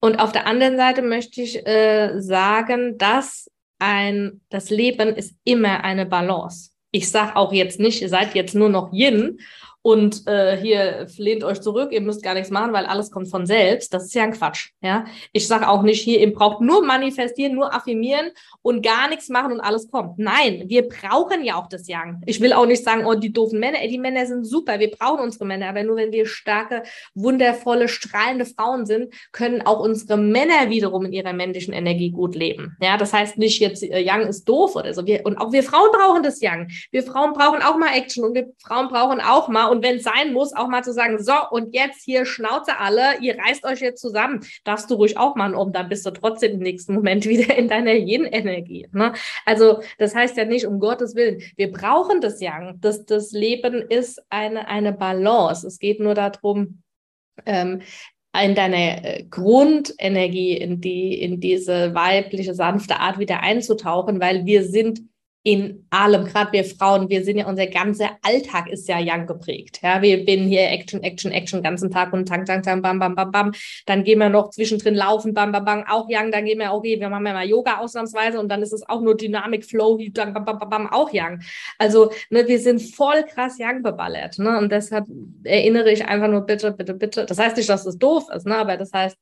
Und 0.00 0.16
auf 0.16 0.32
der 0.32 0.46
anderen 0.46 0.78
Seite 0.78 1.02
möchte 1.02 1.42
ich 1.42 1.66
äh, 1.66 2.18
sagen, 2.20 2.96
dass 2.96 3.50
ein, 3.78 4.40
das 4.48 4.70
Leben 4.70 5.10
ist 5.10 5.34
immer 5.44 5.84
eine 5.84 6.06
Balance. 6.06 6.70
Ich 6.90 7.10
sage 7.10 7.36
auch 7.36 7.52
jetzt 7.52 7.80
nicht, 7.80 8.00
ihr 8.00 8.08
seid 8.08 8.34
jetzt 8.34 8.54
nur 8.54 8.68
noch 8.70 8.92
Yin 8.92 9.38
und 9.82 10.26
äh, 10.28 10.56
hier 10.56 11.06
lehnt 11.16 11.42
euch 11.42 11.60
zurück, 11.60 11.90
ihr 11.90 12.00
müsst 12.00 12.22
gar 12.22 12.34
nichts 12.34 12.50
machen, 12.50 12.72
weil 12.72 12.86
alles 12.86 13.10
kommt 13.10 13.28
von 13.28 13.46
selbst. 13.46 13.92
Das 13.92 14.04
ist 14.04 14.14
ja 14.14 14.22
ein 14.22 14.32
Quatsch. 14.32 14.70
Ja, 14.80 15.04
ich 15.32 15.48
sage 15.48 15.68
auch 15.68 15.82
nicht 15.82 16.00
hier, 16.00 16.20
ihr 16.20 16.32
braucht 16.32 16.60
nur 16.60 16.84
manifestieren, 16.84 17.54
nur 17.54 17.74
affirmieren 17.74 18.30
und 18.62 18.82
gar 18.82 19.08
nichts 19.08 19.28
machen 19.28 19.52
und 19.52 19.60
alles 19.60 19.90
kommt. 19.90 20.18
Nein, 20.18 20.64
wir 20.66 20.88
brauchen 20.88 21.42
ja 21.42 21.56
auch 21.56 21.68
das 21.68 21.88
Yang. 21.88 22.22
Ich 22.26 22.40
will 22.40 22.52
auch 22.52 22.66
nicht 22.66 22.84
sagen, 22.84 23.04
oh 23.06 23.14
die 23.14 23.32
doofen 23.32 23.58
Männer, 23.58 23.82
ey, 23.82 23.88
die 23.88 23.98
Männer 23.98 24.24
sind 24.24 24.44
super, 24.44 24.78
wir 24.78 24.90
brauchen 24.90 25.20
unsere 25.20 25.44
Männer, 25.44 25.68
aber 25.68 25.82
nur 25.82 25.96
wenn 25.96 26.12
wir 26.12 26.26
starke, 26.26 26.84
wundervolle, 27.14 27.88
strahlende 27.88 28.46
Frauen 28.46 28.86
sind, 28.86 29.12
können 29.32 29.62
auch 29.62 29.80
unsere 29.80 30.16
Männer 30.16 30.70
wiederum 30.70 31.06
in 31.06 31.12
ihrer 31.12 31.32
männlichen 31.32 31.74
Energie 31.74 32.10
gut 32.10 32.36
leben. 32.36 32.76
Ja, 32.80 32.96
das 32.96 33.12
heißt 33.12 33.36
nicht 33.36 33.60
jetzt 33.60 33.82
äh, 33.82 33.98
Yang 33.98 34.28
ist 34.28 34.48
doof 34.48 34.76
oder 34.76 34.94
so. 34.94 35.06
Wir, 35.06 35.26
und 35.26 35.38
auch 35.38 35.52
wir 35.52 35.64
Frauen 35.64 35.90
brauchen 35.92 36.22
das 36.22 36.40
Yang. 36.40 36.70
Wir 36.92 37.02
Frauen 37.02 37.32
brauchen 37.32 37.62
auch 37.62 37.76
mal 37.76 37.96
Action 37.96 38.22
und 38.24 38.34
wir 38.34 38.52
Frauen 38.62 38.88
brauchen 38.88 39.20
auch 39.20 39.48
mal 39.48 39.71
und 39.72 39.82
wenn 39.82 39.96
es 39.96 40.02
sein 40.02 40.34
muss, 40.34 40.54
auch 40.54 40.68
mal 40.68 40.84
zu 40.84 40.92
sagen, 40.92 41.22
so, 41.22 41.32
und 41.50 41.74
jetzt 41.74 42.04
hier 42.04 42.26
Schnauze 42.26 42.78
alle, 42.78 43.18
ihr 43.22 43.38
reißt 43.38 43.64
euch 43.64 43.80
jetzt 43.80 44.02
zusammen, 44.02 44.40
darfst 44.64 44.90
du 44.90 44.96
ruhig 44.96 45.16
auch 45.16 45.34
machen, 45.34 45.54
um 45.54 45.72
dann 45.72 45.88
bist 45.88 46.04
du 46.04 46.10
trotzdem 46.10 46.52
im 46.52 46.58
nächsten 46.58 46.92
Moment 46.92 47.24
wieder 47.28 47.56
in 47.56 47.68
deiner 47.68 47.94
Yin-Energie. 47.94 48.88
Ne? 48.92 49.14
Also 49.46 49.80
das 49.96 50.14
heißt 50.14 50.36
ja 50.36 50.44
nicht, 50.44 50.66
um 50.66 50.78
Gottes 50.78 51.14
Willen, 51.14 51.40
wir 51.56 51.72
brauchen 51.72 52.20
das 52.20 52.38
Yang. 52.42 52.80
Das, 52.82 53.06
das 53.06 53.32
Leben 53.32 53.80
ist 53.80 54.22
eine, 54.28 54.68
eine 54.68 54.92
Balance. 54.92 55.66
Es 55.66 55.78
geht 55.78 56.00
nur 56.00 56.12
darum, 56.12 56.82
ähm, 57.46 57.80
in 58.38 58.54
deine 58.54 59.04
äh, 59.04 59.24
Grundenergie, 59.24 60.58
in 60.58 60.82
die, 60.82 61.18
in 61.18 61.40
diese 61.40 61.94
weibliche, 61.94 62.54
sanfte 62.54 63.00
Art 63.00 63.18
wieder 63.18 63.40
einzutauchen, 63.40 64.20
weil 64.20 64.44
wir 64.44 64.64
sind 64.64 65.00
in 65.44 65.84
allem, 65.90 66.24
gerade 66.24 66.52
wir 66.52 66.64
Frauen, 66.64 67.08
wir 67.08 67.24
sind 67.24 67.36
ja, 67.36 67.46
unser 67.48 67.66
ganzer 67.66 68.10
Alltag 68.22 68.68
ist 68.68 68.88
ja 68.88 68.98
Young 69.00 69.26
geprägt. 69.26 69.80
Ja, 69.82 70.00
wir 70.00 70.24
bin 70.24 70.44
hier 70.44 70.70
Action, 70.70 71.02
Action, 71.02 71.32
Action, 71.32 71.62
ganzen 71.64 71.90
Tag 71.90 72.12
und 72.12 72.28
Tang, 72.28 72.44
Tang, 72.44 72.62
Tang, 72.62 72.80
bam, 72.80 73.00
bam, 73.00 73.16
bam, 73.16 73.32
bam. 73.32 73.52
Dann 73.86 74.04
gehen 74.04 74.20
wir 74.20 74.28
noch 74.28 74.50
zwischendrin 74.50 74.94
laufen, 74.94 75.34
bam, 75.34 75.50
bam, 75.50 75.64
bam, 75.64 75.84
auch 75.88 76.06
Young. 76.08 76.30
Dann 76.30 76.44
gehen 76.44 76.60
wir, 76.60 76.72
okay, 76.72 77.00
wir 77.00 77.08
machen 77.08 77.26
ja 77.26 77.32
mal 77.32 77.48
Yoga 77.48 77.78
ausnahmsweise 77.78 78.38
und 78.38 78.48
dann 78.48 78.62
ist 78.62 78.72
es 78.72 78.88
auch 78.88 79.00
nur 79.00 79.16
Dynamik, 79.16 79.64
Flow, 79.64 79.98
bam, 80.12 80.32
bam, 80.32 80.44
bam, 80.44 80.70
bam, 80.70 80.92
auch 80.92 81.10
Young. 81.12 81.40
Also, 81.76 82.12
ne, 82.30 82.46
wir 82.46 82.60
sind 82.60 82.80
voll 82.80 83.24
krass 83.24 83.56
Young 83.58 83.82
beballert, 83.82 84.38
ne, 84.38 84.58
und 84.58 84.70
deshalb 84.70 85.06
erinnere 85.42 85.90
ich 85.90 86.04
einfach 86.04 86.28
nur 86.28 86.42
bitte, 86.42 86.70
bitte, 86.70 86.94
bitte. 86.94 87.26
Das 87.26 87.38
heißt 87.38 87.56
nicht, 87.56 87.68
dass 87.68 87.84
es 87.84 87.98
doof 87.98 88.28
ist, 88.32 88.46
ne, 88.46 88.56
aber 88.56 88.76
das 88.76 88.92
heißt, 88.92 89.18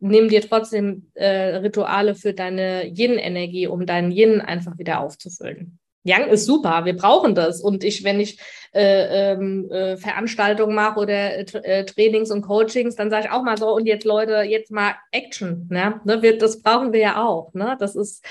nimm 0.00 0.28
dir 0.28 0.40
trotzdem 0.40 1.10
äh, 1.14 1.56
Rituale 1.56 2.14
für 2.14 2.32
deine 2.32 2.86
Yin-Energie, 2.86 3.66
um 3.66 3.86
deinen 3.86 4.10
Yin 4.10 4.40
einfach 4.40 4.78
wieder 4.78 5.00
aufzufüllen. 5.00 5.78
Yang 6.04 6.28
ist 6.28 6.46
super, 6.46 6.84
wir 6.84 6.96
brauchen 6.96 7.34
das. 7.34 7.60
Und 7.60 7.84
ich, 7.84 8.04
wenn 8.04 8.20
ich 8.20 8.40
äh, 8.72 9.32
ähm, 9.32 9.70
äh, 9.70 9.96
Veranstaltungen 9.96 10.74
mache 10.74 11.00
oder 11.00 11.38
äh, 11.38 11.84
Trainings 11.84 12.30
und 12.30 12.42
Coachings, 12.42 12.94
dann 12.94 13.10
sage 13.10 13.26
ich 13.26 13.30
auch 13.30 13.42
mal 13.42 13.58
so, 13.58 13.74
und 13.74 13.86
jetzt 13.86 14.04
Leute, 14.04 14.42
jetzt 14.42 14.70
mal 14.70 14.94
Action. 15.12 15.66
Ne? 15.70 16.00
ne 16.04 16.22
wir, 16.22 16.38
das 16.38 16.62
brauchen 16.62 16.92
wir 16.92 17.00
ja 17.00 17.22
auch. 17.22 17.52
Ne? 17.52 17.76
Das 17.78 17.96
ist 17.96 18.24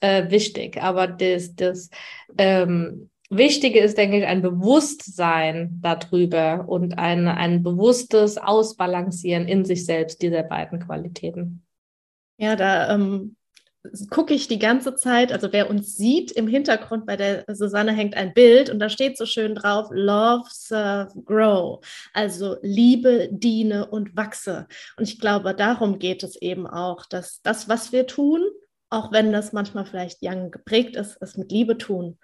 äh, 0.00 0.30
wichtig. 0.30 0.80
Aber 0.80 1.06
das, 1.06 1.54
das 1.56 1.90
ähm, 2.38 3.10
Wichtige 3.30 3.80
ist, 3.80 3.96
denke 3.96 4.18
ich, 4.18 4.26
ein 4.26 4.42
Bewusstsein 4.42 5.78
darüber 5.80 6.66
und 6.68 6.98
ein, 6.98 7.26
ein 7.26 7.62
bewusstes 7.62 8.36
Ausbalancieren 8.36 9.48
in 9.48 9.64
sich 9.64 9.86
selbst 9.86 10.20
dieser 10.20 10.42
beiden 10.42 10.80
Qualitäten. 10.80 11.64
Ja, 12.36 12.54
da 12.54 12.94
ähm, 12.94 13.36
gucke 14.10 14.34
ich 14.34 14.46
die 14.46 14.58
ganze 14.58 14.94
Zeit, 14.94 15.32
also 15.32 15.52
wer 15.52 15.70
uns 15.70 15.96
sieht, 15.96 16.32
im 16.32 16.46
Hintergrund 16.46 17.06
bei 17.06 17.16
der 17.16 17.44
Susanne 17.48 17.92
hängt 17.92 18.14
ein 18.14 18.34
Bild 18.34 18.68
und 18.68 18.78
da 18.78 18.90
steht 18.90 19.16
so 19.16 19.24
schön 19.24 19.54
drauf, 19.54 19.88
Love, 19.90 20.44
Serve, 20.50 21.22
Grow. 21.24 21.84
Also 22.12 22.56
liebe, 22.60 23.28
diene 23.30 23.86
und 23.86 24.16
wachse. 24.16 24.66
Und 24.96 25.04
ich 25.04 25.18
glaube, 25.18 25.54
darum 25.54 25.98
geht 25.98 26.22
es 26.22 26.36
eben 26.36 26.66
auch, 26.66 27.06
dass 27.06 27.40
das, 27.42 27.68
was 27.68 27.92
wir 27.92 28.06
tun, 28.06 28.42
auch 28.90 29.12
wenn 29.12 29.32
das 29.32 29.52
manchmal 29.52 29.86
vielleicht 29.86 30.18
young 30.22 30.50
geprägt 30.50 30.96
ist, 30.96 31.16
es 31.20 31.36
mit 31.38 31.50
Liebe 31.50 31.78
tun 31.78 32.18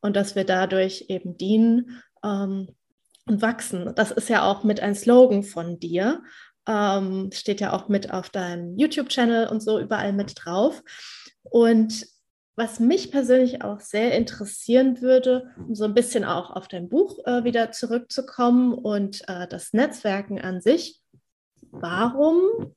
und 0.00 0.16
dass 0.16 0.34
wir 0.34 0.44
dadurch 0.44 1.06
eben 1.08 1.36
dienen 1.36 2.02
ähm, 2.24 2.68
und 3.26 3.42
wachsen. 3.42 3.92
Das 3.94 4.10
ist 4.10 4.28
ja 4.28 4.50
auch 4.50 4.64
mit 4.64 4.80
ein 4.80 4.94
Slogan 4.94 5.42
von 5.42 5.78
dir. 5.78 6.22
Ähm, 6.68 7.30
steht 7.32 7.60
ja 7.60 7.72
auch 7.72 7.88
mit 7.88 8.12
auf 8.12 8.30
deinem 8.30 8.76
YouTube-Channel 8.76 9.48
und 9.48 9.62
so 9.62 9.78
überall 9.78 10.12
mit 10.12 10.34
drauf. 10.36 10.82
Und 11.42 12.06
was 12.56 12.80
mich 12.80 13.10
persönlich 13.10 13.62
auch 13.62 13.80
sehr 13.80 14.16
interessieren 14.16 15.02
würde, 15.02 15.50
um 15.58 15.74
so 15.74 15.84
ein 15.84 15.94
bisschen 15.94 16.24
auch 16.24 16.50
auf 16.50 16.68
dein 16.68 16.88
Buch 16.88 17.18
äh, 17.26 17.44
wieder 17.44 17.70
zurückzukommen 17.70 18.72
und 18.72 19.28
äh, 19.28 19.46
das 19.46 19.74
Netzwerken 19.74 20.40
an 20.40 20.62
sich. 20.62 21.00
Warum 21.70 22.74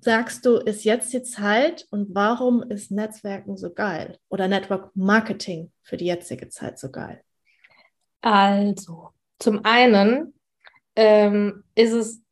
sagst 0.00 0.44
du, 0.44 0.56
ist 0.56 0.84
jetzt 0.84 1.12
die 1.12 1.22
Zeit 1.22 1.86
und 1.90 2.14
warum 2.14 2.62
ist 2.62 2.90
Netzwerken 2.90 3.56
so 3.56 3.72
geil 3.72 4.18
oder 4.28 4.48
Network 4.48 4.94
Marketing 4.94 5.72
für 5.82 5.96
die 5.96 6.06
jetzige 6.06 6.48
Zeit 6.48 6.78
so 6.78 6.90
geil? 6.90 7.22
Also, 8.20 9.10
zum 9.38 9.64
einen 9.64 10.34
ähm, 10.96 11.64
ist 11.74 11.92
es 11.92 12.22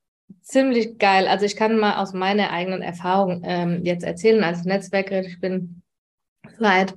ziemlich 0.43 0.99
geil. 0.99 1.27
Also 1.27 1.47
ich 1.47 1.57
kann 1.57 1.79
mal 1.79 1.97
aus 1.97 2.13
meiner 2.13 2.51
eigenen 2.51 2.83
Erfahrung 2.83 3.43
ähm, 3.45 3.85
jetzt 3.85 4.05
erzählen 4.05 4.45
als 4.45 4.65
Netzwerkerin. 4.65 5.25
Ich 5.25 5.41
bin 5.41 5.83
seit 6.59 6.95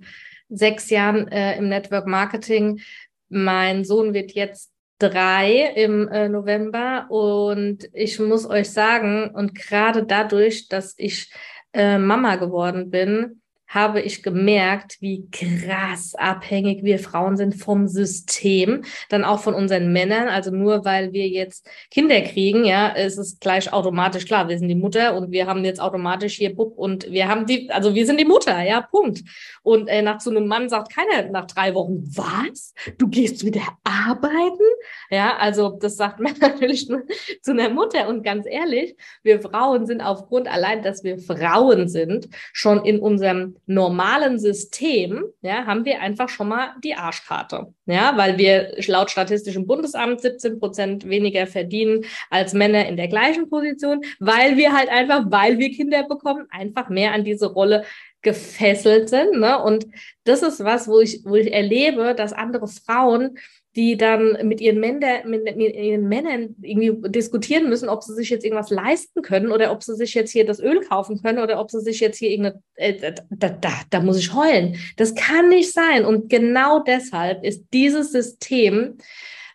sechs 0.49 0.89
Jahren 0.89 1.27
äh, 1.29 1.57
im 1.57 1.69
Network 1.69 2.07
Marketing. 2.07 2.81
Mein 3.29 3.83
Sohn 3.83 4.13
wird 4.13 4.31
jetzt 4.33 4.71
drei 4.99 5.73
im 5.75 6.07
äh, 6.07 6.29
November. 6.29 7.07
Und 7.09 7.89
ich 7.93 8.19
muss 8.19 8.49
euch 8.49 8.71
sagen, 8.71 9.31
und 9.33 9.55
gerade 9.55 10.05
dadurch, 10.05 10.67
dass 10.67 10.93
ich 10.97 11.33
äh, 11.73 11.97
Mama 11.97 12.35
geworden 12.37 12.89
bin, 12.89 13.41
habe 13.75 14.01
ich 14.01 14.23
gemerkt, 14.23 14.97
wie 15.01 15.29
krass 15.29 16.15
abhängig 16.15 16.83
wir 16.83 16.97
Frauen 16.97 17.35
sind 17.35 17.55
vom 17.55 17.89
System, 17.89 18.85
dann 19.09 19.25
auch 19.25 19.41
von 19.41 19.53
unseren 19.53 19.91
Männern. 19.91 20.29
Also 20.29 20.49
nur 20.49 20.85
weil 20.85 21.11
wir 21.11 21.27
jetzt 21.27 21.69
Kinder 21.91 22.21
kriegen, 22.21 22.63
ja, 22.63 22.87
ist 22.87 23.17
es 23.17 23.39
gleich 23.39 23.71
automatisch 23.73 24.25
klar, 24.25 24.47
wir 24.47 24.57
sind 24.57 24.69
die 24.69 24.75
Mutter 24.75 25.15
und 25.15 25.31
wir 25.31 25.45
haben 25.45 25.65
jetzt 25.65 25.81
automatisch 25.81 26.35
hier 26.35 26.55
Bub 26.55 26.77
und 26.77 27.11
wir 27.11 27.27
haben 27.27 27.45
die, 27.45 27.69
also 27.69 27.93
wir 27.93 28.05
sind 28.05 28.17
die 28.19 28.25
Mutter, 28.25 28.63
ja, 28.63 28.81
Punkt. 28.81 29.23
Und 29.61 29.89
äh, 29.89 30.01
nach 30.01 30.21
so 30.21 30.29
einem 30.29 30.47
Mann 30.47 30.69
sagt 30.69 30.95
keiner 30.95 31.29
nach 31.29 31.45
drei 31.45 31.75
Wochen, 31.75 32.01
was? 32.15 32.73
Du 32.97 33.09
gehst 33.09 33.45
wieder 33.45 33.63
arbeiten? 33.83 34.63
Ja, 35.09 35.35
also 35.35 35.77
das 35.81 35.97
sagt 35.97 36.21
man 36.21 36.33
natürlich 36.39 36.87
nur 36.87 37.03
zu 37.41 37.51
einer 37.51 37.69
Mutter. 37.69 38.07
Und 38.07 38.23
ganz 38.23 38.45
ehrlich, 38.49 38.95
wir 39.21 39.41
Frauen 39.41 39.85
sind 39.85 39.99
aufgrund 39.99 40.47
allein, 40.47 40.81
dass 40.81 41.03
wir 41.03 41.19
Frauen 41.19 41.89
sind, 41.89 42.29
schon 42.53 42.85
in 42.85 42.99
unserem 42.99 43.57
normalen 43.67 44.37
System, 44.39 45.25
ja, 45.41 45.65
haben 45.65 45.85
wir 45.85 45.99
einfach 46.01 46.29
schon 46.29 46.49
mal 46.49 46.75
die 46.83 46.95
Arschkarte. 46.95 47.73
Ja, 47.85 48.15
weil 48.17 48.37
wir 48.37 48.75
laut 48.87 49.09
Statistischem 49.11 49.65
Bundesamt 49.65 50.21
17 50.21 50.59
Prozent 50.59 51.09
weniger 51.09 51.47
verdienen 51.47 52.05
als 52.29 52.53
Männer 52.53 52.87
in 52.87 52.97
der 52.97 53.07
gleichen 53.07 53.49
Position, 53.49 54.01
weil 54.19 54.57
wir 54.57 54.73
halt 54.73 54.89
einfach, 54.89 55.25
weil 55.29 55.57
wir 55.57 55.71
Kinder 55.71 56.07
bekommen, 56.07 56.45
einfach 56.49 56.89
mehr 56.89 57.13
an 57.13 57.23
diese 57.23 57.47
Rolle 57.47 57.85
gefesselt 58.21 59.09
sind. 59.09 59.39
Ne? 59.39 59.61
Und 59.61 59.85
das 60.23 60.41
ist 60.41 60.63
was, 60.63 60.87
wo 60.87 60.99
ich, 60.99 61.21
wo 61.25 61.35
ich 61.35 61.53
erlebe, 61.53 62.15
dass 62.15 62.33
andere 62.33 62.67
Frauen 62.67 63.37
die 63.75 63.97
dann 63.97 64.37
mit 64.47 64.61
ihren, 64.61 64.79
Männern, 64.79 65.29
mit, 65.29 65.43
mit, 65.43 65.57
ihren 65.57 66.07
Männern 66.07 66.55
irgendwie 66.61 67.09
diskutieren 67.09 67.67
müssen, 67.67 67.89
ob 67.89 68.03
sie 68.03 68.13
sich 68.13 68.29
jetzt 68.29 68.45
irgendwas 68.45 68.69
leisten 68.69 69.21
können 69.21 69.51
oder 69.51 69.71
ob 69.71 69.83
sie 69.83 69.95
sich 69.95 70.13
jetzt 70.13 70.31
hier 70.31 70.45
das 70.45 70.59
Öl 70.59 70.79
kaufen 70.81 71.21
können 71.21 71.39
oder 71.39 71.59
ob 71.59 71.71
sie 71.71 71.81
sich 71.81 71.99
jetzt 71.99 72.17
hier 72.17 72.29
irgendeine, 72.29 72.61
äh, 72.75 73.13
da, 73.29 73.49
da, 73.49 73.71
da 73.89 73.99
muss 73.99 74.17
ich 74.17 74.33
heulen. 74.33 74.77
Das 74.95 75.13
kann 75.13 75.49
nicht 75.49 75.73
sein. 75.73 76.05
Und 76.05 76.29
genau 76.29 76.79
deshalb 76.79 77.43
ist 77.43 77.65
dieses 77.73 78.11
System 78.11 78.97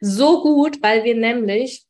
so 0.01 0.43
gut, 0.43 0.83
weil 0.83 1.05
wir 1.05 1.15
nämlich 1.15 1.85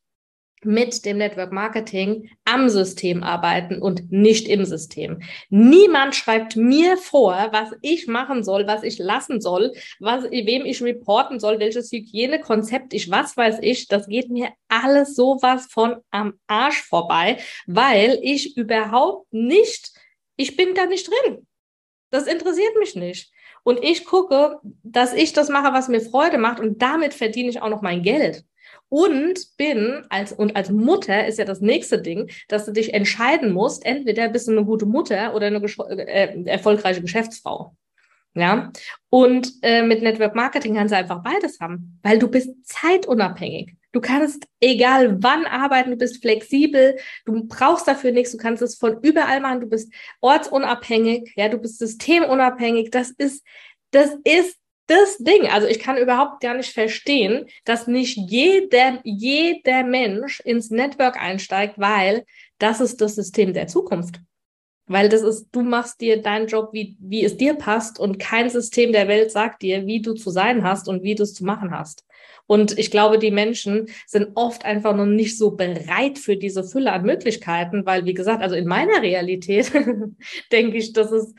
mit 0.63 1.05
dem 1.05 1.17
Network 1.17 1.51
Marketing 1.51 2.29
am 2.45 2.69
System 2.69 3.23
arbeiten 3.23 3.81
und 3.81 4.11
nicht 4.11 4.47
im 4.47 4.65
System. 4.65 5.21
Niemand 5.49 6.15
schreibt 6.15 6.55
mir 6.55 6.97
vor, 6.97 7.49
was 7.51 7.71
ich 7.81 8.07
machen 8.07 8.43
soll, 8.43 8.67
was 8.67 8.83
ich 8.83 8.99
lassen 8.99 9.41
soll, 9.41 9.73
was, 9.99 10.23
wem 10.25 10.65
ich 10.65 10.81
reporten 10.83 11.39
soll, 11.39 11.59
welches 11.59 11.91
Hygienekonzept 11.91 12.93
ich, 12.93 13.09
was 13.09 13.35
weiß 13.35 13.59
ich. 13.61 13.87
Das 13.87 14.07
geht 14.07 14.29
mir 14.29 14.49
alles 14.67 15.15
sowas 15.15 15.67
von 15.71 15.97
am 16.11 16.33
Arsch 16.47 16.81
vorbei, 16.81 17.37
weil 17.65 18.19
ich 18.21 18.55
überhaupt 18.57 19.31
nicht, 19.33 19.91
ich 20.35 20.55
bin 20.55 20.75
da 20.75 20.85
nicht 20.85 21.09
drin. 21.09 21.47
Das 22.11 22.27
interessiert 22.27 22.75
mich 22.77 22.95
nicht. 22.95 23.31
Und 23.63 23.83
ich 23.83 24.05
gucke, 24.05 24.59
dass 24.83 25.13
ich 25.13 25.33
das 25.33 25.49
mache, 25.49 25.73
was 25.73 25.87
mir 25.87 26.01
Freude 26.01 26.37
macht 26.37 26.59
und 26.59 26.81
damit 26.81 27.13
verdiene 27.13 27.49
ich 27.49 27.61
auch 27.61 27.69
noch 27.69 27.81
mein 27.81 28.01
Geld 28.01 28.43
und 28.91 29.55
bin 29.55 30.03
als 30.09 30.33
und 30.33 30.57
als 30.57 30.69
Mutter 30.69 31.25
ist 31.25 31.39
ja 31.39 31.45
das 31.45 31.61
nächste 31.61 32.01
Ding, 32.01 32.29
dass 32.49 32.65
du 32.65 32.73
dich 32.73 32.93
entscheiden 32.93 33.53
musst, 33.53 33.85
entweder 33.85 34.27
bist 34.27 34.49
du 34.49 34.51
eine 34.51 34.65
gute 34.65 34.85
Mutter 34.85 35.33
oder 35.33 35.47
eine 35.47 35.63
äh, 35.63 36.43
erfolgreiche 36.43 37.01
Geschäftsfrau. 37.01 37.75
Ja, 38.33 38.71
und 39.09 39.53
äh, 39.61 39.83
mit 39.83 40.01
Network 40.01 40.35
Marketing 40.35 40.75
kannst 40.75 40.93
du 40.93 40.97
einfach 40.97 41.23
beides 41.23 41.59
haben, 41.59 41.99
weil 42.03 42.19
du 42.19 42.27
bist 42.27 42.49
zeitunabhängig. 42.63 43.75
Du 43.93 44.01
kannst 44.01 44.45
egal 44.59 45.21
wann 45.23 45.45
arbeiten, 45.45 45.91
du 45.91 45.97
bist 45.97 46.21
flexibel, 46.21 46.97
du 47.25 47.45
brauchst 47.47 47.87
dafür 47.87 48.11
nichts, 48.11 48.31
du 48.31 48.37
kannst 48.37 48.61
es 48.61 48.75
von 48.75 49.01
überall 49.01 49.39
machen, 49.39 49.61
du 49.61 49.67
bist 49.67 49.91
ortsunabhängig, 50.21 51.33
ja, 51.35 51.47
du 51.49 51.57
bist 51.57 51.79
systemunabhängig. 51.79 52.89
Das 52.91 53.11
ist, 53.11 53.45
das 53.91 54.17
ist 54.23 54.60
das 54.87 55.17
Ding. 55.19 55.47
Also 55.47 55.67
ich 55.67 55.79
kann 55.79 55.97
überhaupt 55.97 56.41
gar 56.41 56.55
nicht 56.55 56.73
verstehen, 56.73 57.45
dass 57.65 57.87
nicht 57.87 58.17
jeder, 58.17 58.99
jeder 59.03 59.83
Mensch 59.83 60.39
ins 60.41 60.69
Network 60.69 61.21
einsteigt, 61.21 61.75
weil 61.77 62.25
das 62.57 62.81
ist 62.81 63.01
das 63.01 63.15
System 63.15 63.53
der 63.53 63.67
Zukunft. 63.67 64.19
Weil 64.87 65.07
das 65.07 65.21
ist, 65.21 65.47
du 65.51 65.61
machst 65.61 66.01
dir 66.01 66.21
deinen 66.21 66.47
Job, 66.47 66.69
wie, 66.73 66.97
wie 66.99 67.23
es 67.23 67.37
dir 67.37 67.53
passt 67.53 67.99
und 67.99 68.19
kein 68.19 68.49
System 68.49 68.91
der 68.91 69.07
Welt 69.07 69.31
sagt 69.31 69.61
dir, 69.61 69.85
wie 69.85 70.01
du 70.01 70.13
zu 70.13 70.31
sein 70.31 70.63
hast 70.63 70.89
und 70.89 71.03
wie 71.03 71.15
du 71.15 71.23
es 71.23 71.33
zu 71.33 71.45
machen 71.45 71.71
hast. 71.71 72.05
Und 72.45 72.77
ich 72.77 72.91
glaube, 72.91 73.17
die 73.17 73.31
Menschen 73.31 73.87
sind 74.05 74.31
oft 74.35 74.65
einfach 74.65 74.93
noch 74.93 75.05
nicht 75.05 75.37
so 75.37 75.51
bereit 75.51 76.19
für 76.19 76.35
diese 76.35 76.65
Fülle 76.65 76.91
an 76.91 77.03
Möglichkeiten, 77.03 77.85
weil, 77.85 78.05
wie 78.05 78.13
gesagt, 78.13 78.41
also 78.41 78.55
in 78.55 78.67
meiner 78.67 79.01
Realität 79.01 79.71
denke 80.51 80.77
ich, 80.77 80.91
das 80.91 81.13
ist, 81.13 81.33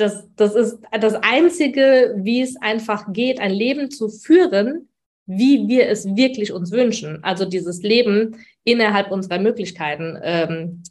das, 0.00 0.28
das 0.36 0.54
ist 0.54 0.78
das 0.98 1.14
Einzige, 1.14 2.14
wie 2.16 2.40
es 2.40 2.56
einfach 2.60 3.12
geht, 3.12 3.40
ein 3.40 3.52
Leben 3.52 3.90
zu 3.90 4.08
führen, 4.08 4.88
wie 5.26 5.68
wir 5.68 5.88
es 5.88 6.06
wirklich 6.16 6.52
uns 6.52 6.72
wünschen. 6.72 7.22
Also 7.22 7.44
dieses 7.44 7.82
Leben 7.82 8.36
innerhalb 8.64 9.10
unserer 9.10 9.38
Möglichkeiten. 9.38 10.18
Ähm, 10.22 10.82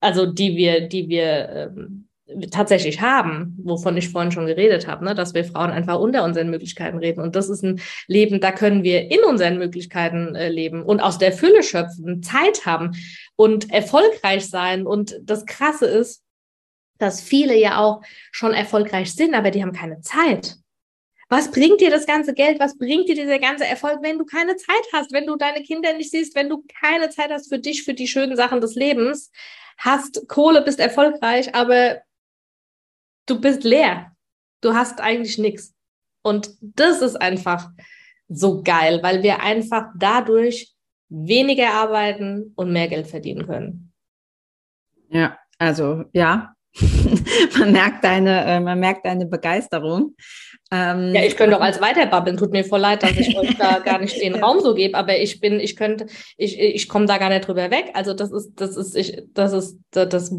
also 0.00 0.26
die 0.26 0.56
wir, 0.56 0.88
die 0.88 1.08
wir 1.08 1.72
ähm, 1.76 2.08
tatsächlich 2.50 3.00
haben, 3.00 3.56
wovon 3.62 3.96
ich 3.96 4.10
vorhin 4.10 4.30
schon 4.30 4.46
geredet 4.46 4.86
habe, 4.86 5.04
ne, 5.04 5.14
dass 5.14 5.34
wir 5.34 5.44
Frauen 5.44 5.70
einfach 5.70 5.98
unter 5.98 6.24
unseren 6.24 6.50
Möglichkeiten 6.50 6.98
reden. 6.98 7.20
Und 7.20 7.34
das 7.34 7.48
ist 7.48 7.64
ein 7.64 7.80
Leben, 8.06 8.40
da 8.40 8.52
können 8.52 8.84
wir 8.84 9.10
in 9.10 9.24
unseren 9.26 9.58
Möglichkeiten 9.58 10.34
äh, 10.34 10.50
leben 10.50 10.82
und 10.82 11.00
aus 11.00 11.18
der 11.18 11.32
Fülle 11.32 11.62
schöpfen, 11.62 12.22
Zeit 12.22 12.66
haben 12.66 12.92
und 13.34 13.72
erfolgreich 13.72 14.48
sein. 14.48 14.86
Und 14.86 15.18
das 15.24 15.46
Krasse 15.46 15.86
ist, 15.86 16.22
dass 16.98 17.20
viele 17.20 17.56
ja 17.56 17.78
auch 17.78 18.02
schon 18.32 18.52
erfolgreich 18.52 19.14
sind, 19.14 19.34
aber 19.34 19.50
die 19.50 19.62
haben 19.62 19.72
keine 19.72 20.00
Zeit. 20.00 20.56
Was 21.30 21.50
bringt 21.50 21.80
dir 21.80 21.90
das 21.90 22.06
ganze 22.06 22.32
Geld? 22.32 22.58
Was 22.58 22.78
bringt 22.78 23.08
dir 23.08 23.14
dieser 23.14 23.38
ganze 23.38 23.66
Erfolg, 23.66 23.98
wenn 24.02 24.18
du 24.18 24.24
keine 24.24 24.56
Zeit 24.56 24.86
hast, 24.94 25.12
wenn 25.12 25.26
du 25.26 25.36
deine 25.36 25.62
Kinder 25.62 25.92
nicht 25.92 26.10
siehst, 26.10 26.34
wenn 26.34 26.48
du 26.48 26.64
keine 26.80 27.10
Zeit 27.10 27.30
hast 27.30 27.50
für 27.50 27.58
dich, 27.58 27.84
für 27.84 27.92
die 27.92 28.08
schönen 28.08 28.36
Sachen 28.36 28.60
des 28.60 28.74
Lebens? 28.74 29.30
hast 29.78 30.28
Kohle, 30.28 30.62
bist 30.62 30.80
erfolgreich, 30.80 31.54
aber 31.54 32.02
du 33.26 33.40
bist 33.40 33.64
leer. 33.64 34.12
Du 34.60 34.74
hast 34.74 35.00
eigentlich 35.00 35.38
nichts. 35.38 35.74
Und 36.22 36.50
das 36.60 37.00
ist 37.00 37.16
einfach 37.16 37.70
so 38.28 38.62
geil, 38.62 39.02
weil 39.02 39.22
wir 39.22 39.40
einfach 39.40 39.86
dadurch 39.96 40.74
weniger 41.08 41.72
arbeiten 41.72 42.52
und 42.56 42.72
mehr 42.72 42.88
Geld 42.88 43.06
verdienen 43.06 43.46
können. 43.46 43.92
Ja, 45.08 45.38
also 45.58 46.04
ja, 46.12 46.54
man 47.58 47.72
merkt 47.72 48.04
deine, 48.04 48.44
äh, 48.44 48.60
man 48.60 48.78
merkt 48.78 49.04
deine 49.04 49.26
Begeisterung. 49.26 50.14
Ähm, 50.70 51.14
ja, 51.14 51.22
ich 51.24 51.36
könnte 51.36 51.56
auch 51.56 51.62
als 51.62 51.80
weiterbabbeln. 51.80 52.36
Tut 52.36 52.52
mir 52.52 52.64
voll 52.64 52.80
leid, 52.80 53.02
dass 53.02 53.16
ich 53.16 53.36
euch 53.36 53.56
da 53.56 53.78
gar 53.78 53.98
nicht 53.98 54.20
den 54.20 54.34
Raum 54.42 54.60
so 54.60 54.74
gebe, 54.74 54.96
aber 54.96 55.18
ich 55.18 55.40
bin, 55.40 55.60
ich 55.60 55.76
könnte, 55.76 56.06
ich, 56.36 56.58
ich 56.58 56.88
komme 56.88 57.06
da 57.06 57.18
gar 57.18 57.30
nicht 57.30 57.46
drüber 57.46 57.70
weg. 57.70 57.90
Also 57.94 58.14
das 58.14 58.30
ist, 58.32 58.52
das 58.56 58.76
ist, 58.76 58.94
ich, 58.96 59.22
das 59.32 59.52
ist, 59.52 59.78
das, 59.90 60.08
das 60.08 60.34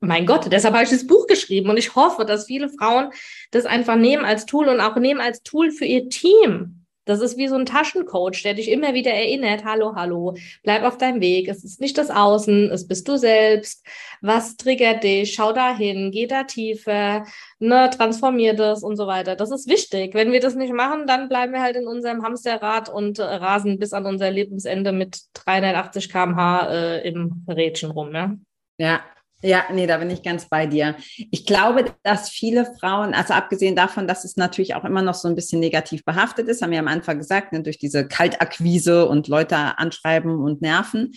mein 0.00 0.26
Gott, 0.26 0.50
deshalb 0.50 0.74
habe 0.74 0.84
ich 0.84 0.90
das 0.90 1.06
Buch 1.06 1.26
geschrieben 1.26 1.70
und 1.70 1.76
ich 1.76 1.94
hoffe, 1.94 2.24
dass 2.24 2.46
viele 2.46 2.68
Frauen 2.68 3.10
das 3.50 3.64
einfach 3.64 3.96
nehmen 3.96 4.24
als 4.24 4.46
Tool 4.46 4.68
und 4.68 4.80
auch 4.80 4.96
nehmen 4.96 5.20
als 5.20 5.42
Tool 5.42 5.70
für 5.70 5.84
ihr 5.84 6.08
Team. 6.08 6.83
Das 7.04 7.20
ist 7.20 7.36
wie 7.36 7.48
so 7.48 7.56
ein 7.56 7.66
Taschencoach, 7.66 8.42
der 8.42 8.54
dich 8.54 8.70
immer 8.70 8.94
wieder 8.94 9.12
erinnert, 9.12 9.64
hallo, 9.64 9.94
hallo, 9.94 10.34
bleib 10.62 10.84
auf 10.84 10.98
deinem 10.98 11.20
Weg. 11.20 11.48
Es 11.48 11.64
ist 11.64 11.80
nicht 11.80 11.98
das 11.98 12.10
Außen, 12.10 12.70
es 12.70 12.86
bist 12.86 13.08
du 13.08 13.16
selbst. 13.16 13.86
Was 14.20 14.56
triggert 14.56 15.04
dich? 15.04 15.34
Schau 15.34 15.52
dahin, 15.52 16.10
geh 16.10 16.26
da 16.26 16.44
tiefer, 16.44 17.24
ne, 17.58 17.90
transformier 17.90 18.54
das 18.54 18.82
und 18.82 18.96
so 18.96 19.06
weiter. 19.06 19.36
Das 19.36 19.50
ist 19.50 19.68
wichtig. 19.68 20.14
Wenn 20.14 20.32
wir 20.32 20.40
das 20.40 20.54
nicht 20.54 20.72
machen, 20.72 21.06
dann 21.06 21.28
bleiben 21.28 21.52
wir 21.52 21.62
halt 21.62 21.76
in 21.76 21.86
unserem 21.86 22.22
Hamsterrad 22.22 22.88
und 22.88 23.18
äh, 23.18 23.22
rasen 23.22 23.78
bis 23.78 23.92
an 23.92 24.06
unser 24.06 24.30
Lebensende 24.30 24.92
mit 24.92 25.20
380 25.34 26.10
kmh 26.10 26.68
äh, 26.70 27.08
im 27.08 27.44
Rädchen 27.48 27.90
rum. 27.90 28.14
Ja? 28.14 28.36
Ja, 28.78 29.00
ja, 29.44 29.64
nee, 29.70 29.86
da 29.86 29.98
bin 29.98 30.08
ich 30.08 30.22
ganz 30.22 30.48
bei 30.48 30.66
dir. 30.66 30.96
Ich 31.30 31.44
glaube, 31.44 31.94
dass 32.02 32.30
viele 32.30 32.66
Frauen, 32.80 33.12
also 33.12 33.34
abgesehen 33.34 33.76
davon, 33.76 34.08
dass 34.08 34.24
es 34.24 34.38
natürlich 34.38 34.74
auch 34.74 34.84
immer 34.84 35.02
noch 35.02 35.14
so 35.14 35.28
ein 35.28 35.34
bisschen 35.34 35.60
negativ 35.60 36.02
behaftet 36.04 36.48
ist, 36.48 36.62
haben 36.62 36.70
wir 36.70 36.78
am 36.78 36.88
Anfang 36.88 37.18
gesagt, 37.18 37.52
ne, 37.52 37.62
durch 37.62 37.78
diese 37.78 38.08
Kaltakquise 38.08 39.06
und 39.06 39.28
Leute 39.28 39.56
anschreiben 39.56 40.38
und 40.38 40.62
nerven. 40.62 41.12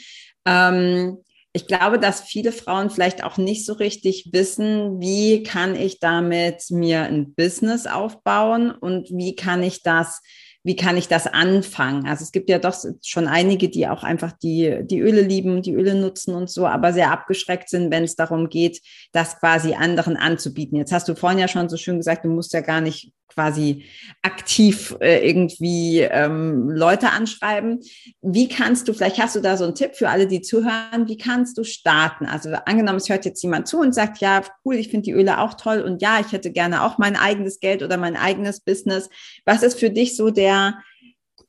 Ähm, 0.46 1.20
ich 1.54 1.68
glaube, 1.68 2.00
dass 2.00 2.22
viele 2.22 2.52
Frauen 2.52 2.90
vielleicht 2.90 3.24
auch 3.24 3.38
nicht 3.38 3.66
so 3.66 3.74
richtig 3.74 4.30
wissen, 4.34 5.00
wie 5.00 5.44
kann 5.44 5.78
ich 5.78 6.00
damit 6.00 6.66
mir 6.70 7.04
ein 7.04 7.34
Business 7.34 7.88
aufbauen 7.88 8.72
und 8.72 9.10
wie 9.10 9.36
kann 9.36 9.64
ich 9.64 9.84
das 9.84 10.22
wie 10.68 10.76
kann 10.76 10.98
ich 10.98 11.08
das 11.08 11.28
anfangen? 11.28 12.06
Also 12.08 12.24
es 12.24 12.34
gibt 12.34 12.50
ja 12.50 12.60
doch 12.60 12.76
schon 13.02 13.28
einige, 13.30 13.70
die 13.70 13.88
auch 13.88 14.04
einfach 14.04 14.34
die, 14.34 14.80
die 14.84 15.00
Öle 15.00 15.22
lieben, 15.22 15.62
die 15.62 15.74
Öle 15.74 15.96
nutzen 15.96 16.36
und 16.36 16.50
so, 16.50 16.68
aber 16.68 16.92
sehr 16.92 17.10
abgeschreckt 17.10 17.70
sind, 17.70 17.90
wenn 17.90 18.04
es 18.04 18.18
darum 18.18 18.50
geht, 18.50 18.82
das 19.14 19.40
quasi 19.40 19.76
anderen 19.76 20.18
anzubieten. 20.18 20.78
Jetzt 20.78 20.92
hast 20.92 21.08
du 21.08 21.16
vorhin 21.16 21.40
ja 21.40 21.48
schon 21.48 21.70
so 21.70 21.78
schön 21.78 21.96
gesagt, 21.96 22.26
du 22.26 22.30
musst 22.30 22.52
ja 22.52 22.60
gar 22.60 22.82
nicht 22.82 23.14
quasi 23.28 23.86
aktiv 24.22 24.96
äh, 25.00 25.28
irgendwie 25.28 26.00
ähm, 26.00 26.70
Leute 26.70 27.12
anschreiben. 27.12 27.82
Wie 28.22 28.48
kannst 28.48 28.88
du, 28.88 28.94
vielleicht 28.94 29.20
hast 29.20 29.36
du 29.36 29.42
da 29.42 29.58
so 29.58 29.66
einen 29.66 29.76
Tipp 29.76 29.96
für 29.96 30.10
alle, 30.10 30.28
die 30.28 30.42
zuhören, 30.42 31.08
wie 31.08 31.18
kannst 31.18 31.58
du 31.58 31.64
starten? 31.64 32.26
Also 32.26 32.52
angenommen, 32.66 32.98
es 32.98 33.10
hört 33.10 33.26
jetzt 33.26 33.44
jemand 33.44 33.68
zu 33.68 33.80
und 33.80 33.94
sagt, 33.94 34.20
ja, 34.20 34.42
cool, 34.66 34.76
ich 34.76 34.90
finde 34.90 35.06
die 35.06 35.12
Öle 35.12 35.40
auch 35.40 35.54
toll 35.54 35.82
und 35.82 36.02
ja, 36.02 36.20
ich 36.20 36.32
hätte 36.32 36.52
gerne 36.52 36.84
auch 36.84 36.98
mein 36.98 37.16
eigenes 37.16 37.60
Geld 37.60 37.84
oder 37.84 37.98
mein 37.98 38.16
eigenes 38.16 38.60
Business. 38.62 39.10
Was 39.46 39.64
ist 39.64 39.80
für 39.80 39.92
dich 39.92 40.16
so 40.16 40.32
der, 40.32 40.80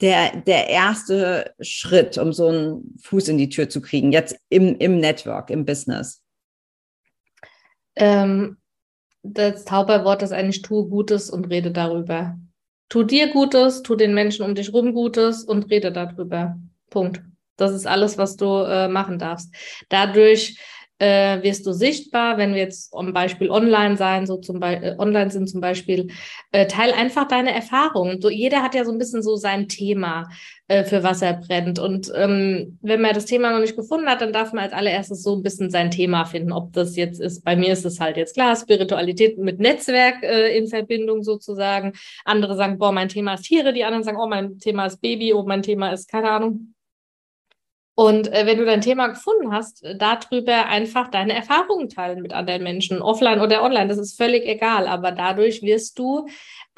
der, 0.00 0.42
der 0.42 0.68
erste 0.68 1.54
Schritt, 1.60 2.18
um 2.18 2.32
so 2.32 2.48
einen 2.48 2.98
Fuß 3.02 3.28
in 3.28 3.38
die 3.38 3.48
Tür 3.48 3.68
zu 3.68 3.80
kriegen, 3.80 4.12
jetzt 4.12 4.36
im, 4.50 4.76
im 4.78 4.98
Network, 4.98 5.50
im 5.50 5.64
Business? 5.64 6.22
Ähm, 7.96 8.57
das 9.34 9.64
Zauberwort 9.64 10.22
ist 10.22 10.32
eigentlich 10.32 10.62
tu 10.62 10.88
Gutes 10.88 11.30
und 11.30 11.50
rede 11.50 11.70
darüber. 11.70 12.38
Tu 12.88 13.02
dir 13.02 13.30
Gutes, 13.30 13.82
tu 13.82 13.96
den 13.96 14.14
Menschen 14.14 14.44
um 14.44 14.54
dich 14.54 14.72
rum 14.72 14.94
Gutes 14.94 15.44
und 15.44 15.70
rede 15.70 15.92
darüber. 15.92 16.58
Punkt. 16.90 17.22
Das 17.56 17.72
ist 17.72 17.86
alles, 17.86 18.16
was 18.18 18.36
du 18.36 18.46
äh, 18.62 18.88
machen 18.88 19.18
darfst. 19.18 19.54
Dadurch 19.88 20.58
äh, 20.98 21.42
wirst 21.42 21.66
du 21.66 21.72
sichtbar, 21.72 22.38
wenn 22.38 22.54
wir 22.54 22.60
jetzt 22.60 22.90
zum 22.90 23.12
Beispiel 23.12 23.50
online 23.50 23.96
sein, 23.96 24.26
so 24.26 24.36
zum 24.36 24.60
Beispiel 24.60 24.88
äh, 24.88 24.96
online 24.98 25.30
sind 25.30 25.48
zum 25.48 25.60
Beispiel, 25.60 26.10
äh, 26.52 26.66
teil 26.66 26.92
einfach 26.92 27.28
deine 27.28 27.52
Erfahrungen. 27.54 28.20
So, 28.20 28.30
jeder 28.30 28.62
hat 28.62 28.74
ja 28.74 28.84
so 28.84 28.92
ein 28.92 28.98
bisschen 28.98 29.22
so 29.22 29.36
sein 29.36 29.68
Thema, 29.68 30.28
äh, 30.66 30.84
für 30.84 31.02
was 31.02 31.22
er 31.22 31.34
brennt. 31.34 31.78
Und 31.78 32.12
ähm, 32.16 32.78
wenn 32.82 33.00
man 33.00 33.14
das 33.14 33.26
Thema 33.26 33.52
noch 33.52 33.60
nicht 33.60 33.76
gefunden 33.76 34.08
hat, 34.08 34.20
dann 34.20 34.32
darf 34.32 34.52
man 34.52 34.64
als 34.64 34.72
allererstes 34.72 35.22
so 35.22 35.36
ein 35.36 35.42
bisschen 35.42 35.70
sein 35.70 35.90
Thema 35.90 36.24
finden. 36.24 36.52
Ob 36.52 36.72
das 36.72 36.96
jetzt 36.96 37.20
ist, 37.20 37.44
bei 37.44 37.54
mir 37.56 37.72
ist 37.72 37.86
es 37.86 38.00
halt 38.00 38.16
jetzt 38.16 38.34
klar, 38.34 38.56
Spiritualität 38.56 39.38
mit 39.38 39.60
Netzwerk 39.60 40.22
äh, 40.22 40.56
in 40.56 40.66
Verbindung 40.66 41.22
sozusagen. 41.22 41.92
Andere 42.24 42.56
sagen, 42.56 42.78
boah, 42.78 42.92
mein 42.92 43.08
Thema 43.08 43.34
ist 43.34 43.42
Tiere, 43.42 43.72
die 43.72 43.84
anderen 43.84 44.04
sagen, 44.04 44.18
oh, 44.20 44.26
mein 44.26 44.58
Thema 44.58 44.86
ist 44.86 45.00
Baby, 45.00 45.32
oh, 45.32 45.44
mein 45.44 45.62
Thema 45.62 45.92
ist, 45.92 46.08
keine 46.10 46.30
Ahnung, 46.30 46.74
und 47.98 48.32
äh, 48.32 48.46
wenn 48.46 48.58
du 48.58 48.64
dein 48.64 48.80
Thema 48.80 49.08
gefunden 49.08 49.50
hast, 49.50 49.82
äh, 49.82 49.96
darüber 49.96 50.66
einfach 50.66 51.08
deine 51.08 51.34
Erfahrungen 51.34 51.88
teilen 51.88 52.22
mit 52.22 52.32
anderen 52.32 52.62
Menschen, 52.62 53.02
offline 53.02 53.40
oder 53.40 53.60
online, 53.60 53.88
das 53.88 53.98
ist 53.98 54.16
völlig 54.16 54.46
egal. 54.46 54.86
Aber 54.86 55.10
dadurch 55.10 55.62
wirst 55.62 55.98
du 55.98 56.28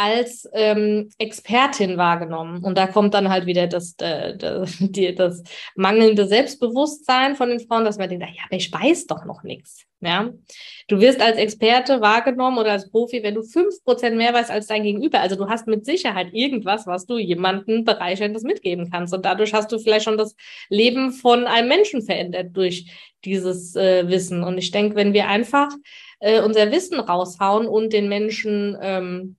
als 0.00 0.48
ähm, 0.54 1.10
Expertin 1.18 1.98
wahrgenommen. 1.98 2.64
Und 2.64 2.78
da 2.78 2.86
kommt 2.86 3.12
dann 3.12 3.28
halt 3.28 3.44
wieder 3.44 3.66
das, 3.66 3.94
äh, 3.98 4.34
das, 4.34 4.76
die, 4.80 5.14
das 5.14 5.42
mangelnde 5.76 6.26
Selbstbewusstsein 6.26 7.36
von 7.36 7.50
den 7.50 7.60
Frauen, 7.60 7.84
dass 7.84 7.98
man 7.98 8.08
denkt, 8.08 8.24
ja, 8.24 8.44
aber 8.46 8.56
ich 8.56 8.72
weiß 8.72 9.06
doch 9.08 9.26
noch 9.26 9.42
nichts. 9.42 9.84
Ja, 10.02 10.30
du 10.88 10.98
wirst 10.98 11.20
als 11.20 11.36
Experte 11.36 12.00
wahrgenommen 12.00 12.56
oder 12.56 12.72
als 12.72 12.90
Profi, 12.90 13.22
wenn 13.22 13.34
du 13.34 13.42
fünf 13.42 13.84
Prozent 13.84 14.16
mehr 14.16 14.32
weißt 14.32 14.50
als 14.50 14.68
dein 14.68 14.82
Gegenüber. 14.82 15.20
Also 15.20 15.36
du 15.36 15.46
hast 15.46 15.66
mit 15.66 15.84
Sicherheit 15.84 16.28
irgendwas, 16.32 16.86
was 16.86 17.04
du 17.04 17.18
jemandem 17.18 17.84
bereicherndes 17.84 18.42
mitgeben 18.42 18.90
kannst. 18.90 19.12
Und 19.12 19.26
dadurch 19.26 19.52
hast 19.52 19.70
du 19.70 19.78
vielleicht 19.78 20.06
schon 20.06 20.16
das 20.16 20.34
Leben 20.70 21.12
von 21.12 21.44
einem 21.44 21.68
Menschen 21.68 22.00
verändert 22.00 22.56
durch 22.56 22.90
dieses 23.26 23.76
äh, 23.76 24.08
Wissen. 24.08 24.42
Und 24.42 24.56
ich 24.56 24.70
denke, 24.70 24.96
wenn 24.96 25.12
wir 25.12 25.28
einfach 25.28 25.68
äh, 26.20 26.40
unser 26.40 26.72
Wissen 26.72 26.98
raushauen 26.98 27.66
und 27.68 27.92
den 27.92 28.08
Menschen 28.08 28.78
ähm, 28.80 29.36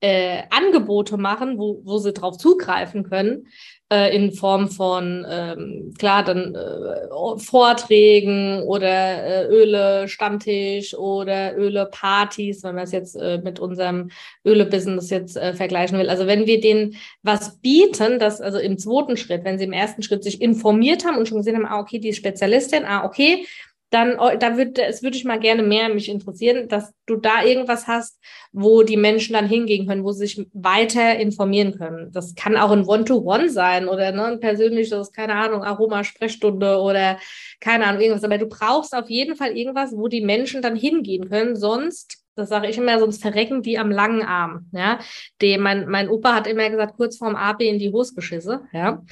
äh, 0.00 0.42
Angebote 0.50 1.16
machen, 1.16 1.58
wo, 1.58 1.80
wo 1.84 1.98
sie 1.98 2.12
drauf 2.12 2.38
zugreifen 2.38 3.02
können, 3.02 3.48
äh, 3.90 4.14
in 4.14 4.32
Form 4.32 4.68
von, 4.68 5.26
ähm, 5.28 5.94
klar, 5.98 6.22
dann 6.22 6.54
äh, 6.54 7.38
Vorträgen 7.38 8.62
oder 8.62 8.88
äh, 8.88 9.46
Öle-Stammtisch 9.46 10.94
oder 10.94 11.56
Öle-Partys, 11.56 12.62
wenn 12.62 12.74
man 12.74 12.84
es 12.84 12.92
jetzt 12.92 13.16
äh, 13.16 13.38
mit 13.38 13.58
unserem 13.58 14.10
Öle-Business 14.44 15.10
jetzt 15.10 15.36
äh, 15.36 15.54
vergleichen 15.54 15.98
will. 15.98 16.10
Also 16.10 16.26
wenn 16.26 16.46
wir 16.46 16.60
denen 16.60 16.96
was 17.22 17.58
bieten, 17.60 18.18
das 18.18 18.40
also 18.40 18.58
im 18.58 18.78
zweiten 18.78 19.16
Schritt, 19.16 19.44
wenn 19.44 19.58
sie 19.58 19.64
im 19.64 19.72
ersten 19.72 20.02
Schritt 20.02 20.22
sich 20.22 20.40
informiert 20.42 21.04
haben 21.04 21.16
und 21.16 21.26
schon 21.26 21.38
gesehen 21.38 21.56
haben, 21.56 21.66
ah, 21.66 21.80
okay, 21.80 21.98
die 21.98 22.10
ist 22.10 22.18
Spezialistin, 22.18 22.84
ah, 22.84 23.04
okay, 23.04 23.46
dann 23.90 24.18
oh, 24.18 24.30
da 24.38 24.56
würde 24.56 24.82
es 24.82 25.02
würde 25.02 25.16
ich 25.16 25.24
mal 25.24 25.40
gerne 25.40 25.62
mehr 25.62 25.88
mich 25.88 26.08
interessieren, 26.08 26.68
dass 26.68 26.92
du 27.06 27.16
da 27.16 27.42
irgendwas 27.42 27.86
hast, 27.86 28.18
wo 28.52 28.82
die 28.82 28.96
Menschen 28.96 29.32
dann 29.32 29.46
hingehen 29.46 29.86
können, 29.86 30.04
wo 30.04 30.12
sie 30.12 30.26
sich 30.26 30.46
weiter 30.52 31.16
informieren 31.18 31.76
können. 31.78 32.12
Das 32.12 32.34
kann 32.34 32.56
auch 32.56 32.70
ein 32.70 32.84
One-to-One 32.84 33.48
sein 33.48 33.88
oder 33.88 34.12
ne, 34.12 34.24
ein 34.24 34.40
persönliches, 34.40 35.12
keine 35.12 35.34
Ahnung, 35.34 35.62
Aroma-Sprechstunde 35.62 36.78
oder 36.78 37.18
keine 37.60 37.86
Ahnung, 37.86 38.02
irgendwas. 38.02 38.24
Aber 38.24 38.38
du 38.38 38.46
brauchst 38.46 38.94
auf 38.94 39.08
jeden 39.08 39.36
Fall 39.36 39.56
irgendwas, 39.56 39.92
wo 39.96 40.08
die 40.08 40.22
Menschen 40.22 40.60
dann 40.60 40.76
hingehen 40.76 41.28
können. 41.28 41.56
Sonst 41.56 42.18
das 42.38 42.48
sage 42.48 42.68
ich 42.68 42.78
immer, 42.78 42.98
sonst 42.98 43.20
verrecken 43.20 43.62
die 43.62 43.78
am 43.78 43.90
langen 43.90 44.22
Arm. 44.22 44.68
Ja, 44.72 45.00
die, 45.40 45.58
mein, 45.58 45.88
mein 45.88 46.08
Opa 46.08 46.34
hat 46.34 46.46
immer 46.46 46.70
gesagt, 46.70 46.96
kurz 46.96 47.16
vorm 47.16 47.36
AB 47.36 47.62
in 47.62 47.78
die 47.78 47.92
Hose 47.92 48.14
geschisse. 48.14 48.62
Ja, 48.72 49.02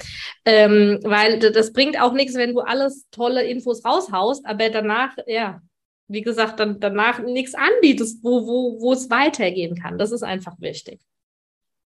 ähm, 0.45 0.99
weil 1.03 1.39
das 1.39 1.73
bringt 1.73 1.99
auch 2.01 2.13
nichts, 2.13 2.35
wenn 2.35 2.53
du 2.53 2.61
alles 2.61 3.07
tolle 3.11 3.43
Infos 3.43 3.83
raushaust, 3.83 4.45
aber 4.45 4.69
danach, 4.69 5.15
ja, 5.27 5.61
wie 6.07 6.21
gesagt, 6.21 6.59
dann 6.59 6.79
danach 6.79 7.19
nichts 7.19 7.53
anbietest, 7.53 8.23
wo, 8.23 8.47
wo, 8.47 8.81
wo 8.81 8.93
es 8.93 9.09
weitergehen 9.09 9.75
kann. 9.75 9.97
Das 9.97 10.11
ist 10.11 10.23
einfach 10.23 10.55
wichtig. 10.59 11.01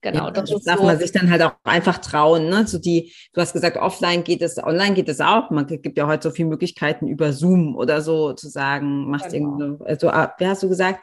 Genau, 0.03 0.25
ja, 0.25 0.31
das, 0.33 0.51
das 0.51 0.65
darf 0.65 0.79
so. 0.79 0.85
man 0.85 0.99
sich 0.99 1.13
dann 1.13 1.31
halt 1.31 1.43
auch 1.43 1.55
einfach 1.63 1.99
trauen. 1.99 2.49
Ne? 2.49 2.67
So 2.67 2.79
die, 2.79 3.13
du 3.33 3.41
hast 3.41 3.53
gesagt, 3.53 3.77
offline 3.77 4.25
geht 4.25 4.43
es, 4.43 4.59
online 4.59 4.95
geht 4.95 5.09
es 5.09 5.21
auch. 5.21 5.51
Man 5.51 5.67
gibt 5.67 5.97
ja 5.97 6.09
heute 6.09 6.29
so 6.29 6.35
viele 6.35 6.49
Möglichkeiten 6.49 7.07
über 7.07 7.33
Zoom 7.33 7.77
oder 7.77 8.03
so 8.03 8.33
zu 8.33 8.49
sagen, 8.49 9.09
machst 9.09 9.31
genau. 9.31 9.59
irgendwie, 9.61 9.85
also 9.85 10.11
ah, 10.11 10.35
wie 10.39 10.47
hast 10.47 10.63
du 10.65 10.69
gesagt, 10.69 11.01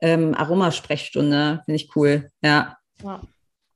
ähm, 0.00 0.34
Aromasprechstunde, 0.34 1.62
finde 1.64 1.76
ich 1.76 1.94
cool. 1.94 2.30
Ja. 2.42 2.76
ja. 3.02 3.20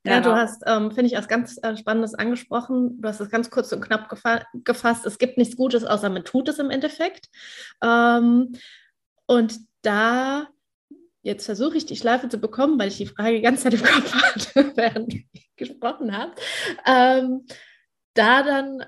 Ja, 0.07 0.21
du 0.21 0.35
hast, 0.35 0.63
ähm, 0.67 0.91
finde 0.91 1.07
ich, 1.07 1.17
als 1.17 1.29
ganz 1.29 1.59
äh, 1.63 1.79
Spannendes 1.79 2.15
angesprochen. 2.15 3.01
Du 3.01 3.09
hast 3.09 3.21
es 3.21 3.31
ganz 3.31 3.49
kurz 3.49 3.73
und 3.73 3.81
knapp 3.81 4.11
gefa 4.11 4.43
gefasst. 4.53 5.07
Es 5.07 5.17
gibt 5.17 5.39
nichts 5.39 5.57
Gutes, 5.57 5.83
außer 5.83 6.11
man 6.11 6.25
tut 6.25 6.47
es 6.51 6.59
im 6.59 6.69
Endeffekt. 6.69 7.31
Ähm, 7.83 8.53
und 9.27 9.61
da 9.81 10.47
Jetzt 11.25 11.47
versuche 11.47 11.79
ich 11.79 11.87
die 11.87 11.97
Schleife 11.97 12.29
zu 12.29 12.37
bekommen, 12.37 12.79
weil 12.79 12.89
ich 12.89 12.99
die 12.99 13.07
Frage 13.07 13.37
die 13.37 13.43
ganze 13.43 13.63
Zeit 13.63 13.75
im 13.75 13.83
Kopf 13.83 14.13
hatte, 14.13 14.73
während 14.77 15.15
ich 15.15 15.51
gesprochen 15.57 16.15
habe. 16.17 16.35
Ähm, 16.87 17.47
da 18.13 18.43
dann 18.43 18.85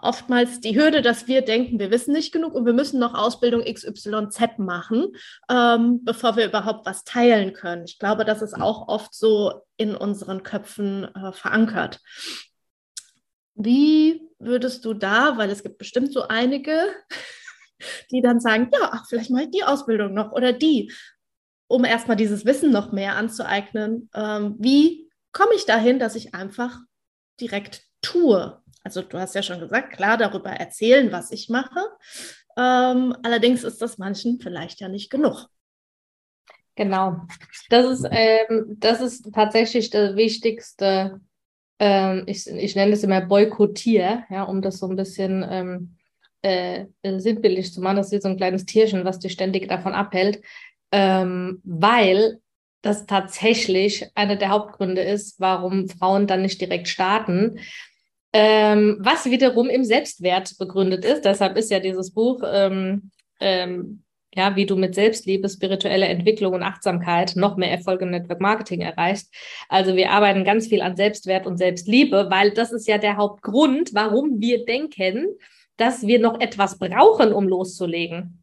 oftmals 0.00 0.60
die 0.60 0.78
Hürde, 0.78 1.02
dass 1.02 1.26
wir 1.26 1.42
denken, 1.42 1.80
wir 1.80 1.90
wissen 1.90 2.12
nicht 2.12 2.30
genug 2.30 2.54
und 2.54 2.64
wir 2.64 2.72
müssen 2.72 3.00
noch 3.00 3.14
Ausbildung 3.14 3.64
XYZ 3.64 4.58
machen, 4.58 5.08
ähm, 5.50 6.04
bevor 6.04 6.36
wir 6.36 6.46
überhaupt 6.46 6.86
was 6.86 7.02
teilen 7.02 7.52
können. 7.54 7.86
Ich 7.86 7.98
glaube, 7.98 8.24
das 8.24 8.40
ist 8.40 8.54
auch 8.54 8.86
oft 8.86 9.12
so 9.12 9.62
in 9.76 9.96
unseren 9.96 10.44
Köpfen 10.44 11.12
äh, 11.12 11.32
verankert. 11.32 11.98
Wie 13.56 14.22
würdest 14.38 14.84
du 14.84 14.94
da, 14.94 15.36
weil 15.36 15.50
es 15.50 15.64
gibt 15.64 15.78
bestimmt 15.78 16.12
so 16.12 16.28
einige, 16.28 16.80
die 18.12 18.22
dann 18.22 18.38
sagen, 18.38 18.70
ja, 18.72 18.90
ach, 18.92 19.06
vielleicht 19.08 19.30
mache 19.30 19.44
ich 19.44 19.50
die 19.50 19.64
Ausbildung 19.64 20.14
noch 20.14 20.30
oder 20.30 20.52
die 20.52 20.92
um 21.68 21.84
erstmal 21.84 22.16
dieses 22.16 22.44
Wissen 22.44 22.72
noch 22.72 22.92
mehr 22.92 23.16
anzueignen. 23.16 24.10
Ähm, 24.14 24.56
wie 24.58 25.08
komme 25.32 25.54
ich 25.54 25.66
dahin, 25.66 25.98
dass 25.98 26.16
ich 26.16 26.34
einfach 26.34 26.78
direkt 27.40 27.84
tue? 28.02 28.60
Also 28.82 29.02
du 29.02 29.18
hast 29.18 29.34
ja 29.34 29.42
schon 29.42 29.60
gesagt, 29.60 29.92
klar 29.92 30.16
darüber 30.16 30.50
erzählen, 30.50 31.12
was 31.12 31.30
ich 31.30 31.48
mache. 31.50 31.80
Ähm, 32.56 33.14
allerdings 33.22 33.64
ist 33.64 33.82
das 33.82 33.98
manchen 33.98 34.40
vielleicht 34.40 34.80
ja 34.80 34.88
nicht 34.88 35.10
genug. 35.10 35.48
Genau. 36.74 37.22
Das 37.70 37.86
ist, 37.86 38.08
ähm, 38.10 38.76
das 38.78 39.00
ist 39.00 39.30
tatsächlich 39.34 39.90
das 39.90 40.16
Wichtigste. 40.16 41.20
Ähm, 41.78 42.22
ich, 42.26 42.46
ich 42.46 42.76
nenne 42.76 42.92
es 42.92 43.02
immer 43.02 43.20
Boykottier, 43.20 44.24
ja, 44.30 44.44
um 44.44 44.62
das 44.62 44.78
so 44.78 44.86
ein 44.86 44.96
bisschen 44.96 45.44
ähm, 45.48 45.96
äh, 46.42 46.86
sinnbildlich 47.02 47.72
zu 47.72 47.80
machen. 47.80 47.96
Das 47.96 48.12
ist 48.12 48.22
so 48.22 48.28
ein 48.28 48.36
kleines 48.36 48.64
Tierchen, 48.64 49.04
was 49.04 49.18
dich 49.18 49.32
ständig 49.32 49.68
davon 49.68 49.92
abhält 49.92 50.40
ähm, 50.92 51.60
weil 51.64 52.40
das 52.82 53.06
tatsächlich 53.06 54.06
einer 54.14 54.36
der 54.36 54.50
Hauptgründe 54.50 55.02
ist, 55.02 55.40
warum 55.40 55.88
Frauen 55.88 56.26
dann 56.26 56.42
nicht 56.42 56.60
direkt 56.60 56.88
starten. 56.88 57.58
Ähm, 58.32 58.98
was 59.00 59.24
wiederum 59.24 59.68
im 59.68 59.84
Selbstwert 59.84 60.58
begründet 60.58 61.04
ist. 61.04 61.24
Deshalb 61.24 61.56
ist 61.56 61.70
ja 61.70 61.80
dieses 61.80 62.12
Buch, 62.12 62.42
ähm, 62.46 63.10
ähm, 63.40 64.02
ja, 64.34 64.54
wie 64.54 64.66
du 64.66 64.76
mit 64.76 64.94
Selbstliebe, 64.94 65.48
spirituelle 65.48 66.06
Entwicklung 66.06 66.52
und 66.52 66.62
Achtsamkeit 66.62 67.34
noch 67.36 67.56
mehr 67.56 67.70
Erfolg 67.70 68.02
im 68.02 68.10
Network 68.10 68.40
Marketing 68.40 68.82
erreichst. 68.82 69.34
Also 69.68 69.96
wir 69.96 70.10
arbeiten 70.10 70.44
ganz 70.44 70.68
viel 70.68 70.82
an 70.82 70.96
Selbstwert 70.96 71.46
und 71.46 71.56
Selbstliebe, 71.56 72.28
weil 72.30 72.50
das 72.50 72.70
ist 72.70 72.86
ja 72.86 72.98
der 72.98 73.16
Hauptgrund, 73.16 73.94
warum 73.94 74.40
wir 74.40 74.64
denken, 74.66 75.26
dass 75.78 76.06
wir 76.06 76.18
noch 76.18 76.40
etwas 76.40 76.78
brauchen, 76.78 77.32
um 77.32 77.48
loszulegen. 77.48 78.37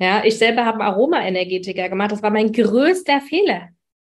Ja, 0.00 0.24
ich 0.24 0.38
selber 0.38 0.64
habe 0.64 0.82
Aroma-Energetiker 0.82 1.90
gemacht. 1.90 2.10
Das 2.10 2.22
war 2.22 2.30
mein 2.30 2.52
größter 2.52 3.20
Fehler. 3.20 3.68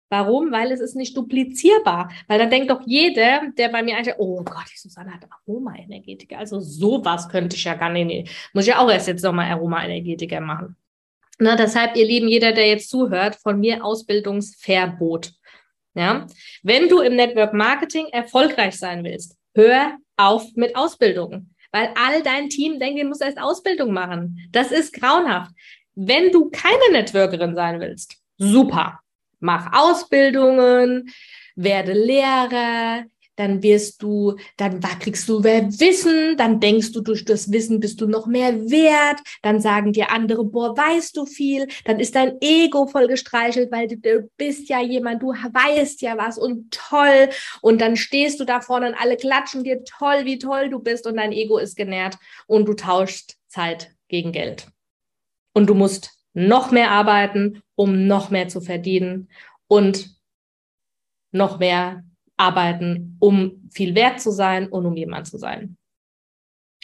Warum? 0.09 0.51
Weil 0.51 0.71
es 0.73 0.81
ist 0.81 0.95
nicht 0.95 1.15
duplizierbar. 1.15 2.11
Weil 2.27 2.39
dann 2.39 2.49
denkt 2.49 2.69
doch 2.69 2.81
jeder, 2.85 3.43
der 3.57 3.69
bei 3.69 3.81
mir 3.81 3.95
einsteigt, 3.95 4.19
oh 4.19 4.43
Gott, 4.43 4.65
die 4.73 4.77
Susanne 4.77 5.13
hat 5.13 5.25
Aroma-Energetiker. 5.29 6.39
Also 6.39 6.59
sowas 6.59 7.29
könnte 7.29 7.55
ich 7.55 7.63
ja 7.63 7.75
gar 7.75 7.89
nicht. 7.89 8.29
Muss 8.53 8.65
ich 8.65 8.71
ja 8.71 8.79
auch 8.79 8.91
erst 8.91 9.07
jetzt 9.07 9.23
nochmal 9.23 9.49
Aroma-Energetiker 9.49 10.41
machen. 10.41 10.75
Na, 11.39 11.55
deshalb, 11.55 11.95
ihr 11.95 12.05
Lieben, 12.05 12.27
jeder, 12.27 12.51
der 12.51 12.67
jetzt 12.67 12.89
zuhört, 12.89 13.35
von 13.35 13.59
mir 13.59 13.85
Ausbildungsverbot. 13.85 15.33
Ja, 15.93 16.27
wenn 16.63 16.89
du 16.89 16.99
im 16.99 17.15
Network 17.15 17.53
Marketing 17.53 18.07
erfolgreich 18.07 18.77
sein 18.77 19.03
willst, 19.03 19.37
hör 19.55 19.97
auf 20.17 20.45
mit 20.55 20.75
Ausbildungen 20.75 21.55
weil 21.71 21.91
all 21.95 22.23
dein 22.23 22.49
Team 22.49 22.79
denkt, 22.79 22.99
du 22.99 23.05
musst 23.05 23.21
erst 23.21 23.39
Ausbildung 23.39 23.91
machen. 23.93 24.47
Das 24.51 24.71
ist 24.71 24.93
grauenhaft. 24.93 25.51
Wenn 25.99 26.31
du 26.31 26.51
keine 26.51 26.91
Networkerin 26.91 27.55
sein 27.55 27.79
willst, 27.79 28.17
super. 28.37 28.99
Mach 29.39 29.73
Ausbildungen, 29.73 31.09
werde 31.55 31.93
Lehrer, 31.93 33.03
dann 33.35 33.63
wirst 33.63 34.03
du, 34.03 34.35
dann 34.57 34.79
kriegst 34.79 35.27
du 35.27 35.39
mehr 35.39 35.65
Wissen, 35.79 36.37
dann 36.37 36.59
denkst 36.59 36.91
du, 36.91 37.01
durch 37.01 37.25
das 37.25 37.51
Wissen 37.51 37.79
bist 37.79 37.99
du 37.99 38.07
noch 38.07 38.27
mehr 38.27 38.69
wert, 38.69 39.21
dann 39.41 39.59
sagen 39.59 39.91
dir 39.91 40.11
andere, 40.11 40.43
boah, 40.43 40.77
weißt 40.77 41.17
du 41.17 41.25
viel, 41.25 41.67
dann 41.85 41.99
ist 41.99 42.13
dein 42.13 42.37
Ego 42.41 42.85
voll 42.85 43.07
gestreichelt, 43.07 43.71
weil 43.71 43.87
du, 43.87 43.97
du 43.97 44.29
bist 44.37 44.69
ja 44.69 44.79
jemand, 44.81 45.23
du 45.23 45.29
weißt 45.29 46.01
ja 46.03 46.15
was 46.15 46.37
und 46.37 46.69
toll 46.69 47.29
und 47.61 47.81
dann 47.81 47.95
stehst 47.95 48.39
du 48.39 48.45
da 48.45 48.61
vorne 48.61 48.89
und 48.89 48.95
alle 48.95 49.17
klatschen 49.17 49.63
dir 49.63 49.83
toll, 49.83 50.25
wie 50.25 50.37
toll 50.37 50.69
du 50.69 50.77
bist 50.77 51.07
und 51.07 51.17
dein 51.17 51.31
Ego 51.31 51.57
ist 51.57 51.75
genährt 51.75 52.19
und 52.45 52.67
du 52.67 52.75
tauschst 52.75 53.37
Zeit 53.47 53.95
gegen 54.09 54.31
Geld. 54.31 54.67
Und 55.57 55.65
du 55.65 55.73
musst 55.73 56.15
noch 56.35 56.69
mehr 56.69 56.91
arbeiten, 56.91 57.63
um 57.73 58.05
noch 58.05 58.29
mehr 58.29 58.47
zu 58.47 58.61
verdienen 58.61 59.27
und 59.65 60.15
noch 61.31 61.57
mehr 61.57 62.03
arbeiten, 62.37 63.17
um 63.19 63.67
viel 63.73 63.95
wert 63.95 64.21
zu 64.21 64.29
sein 64.29 64.69
und 64.69 64.85
um 64.85 64.95
jemand 64.95 65.25
zu 65.25 65.39
sein. 65.39 65.75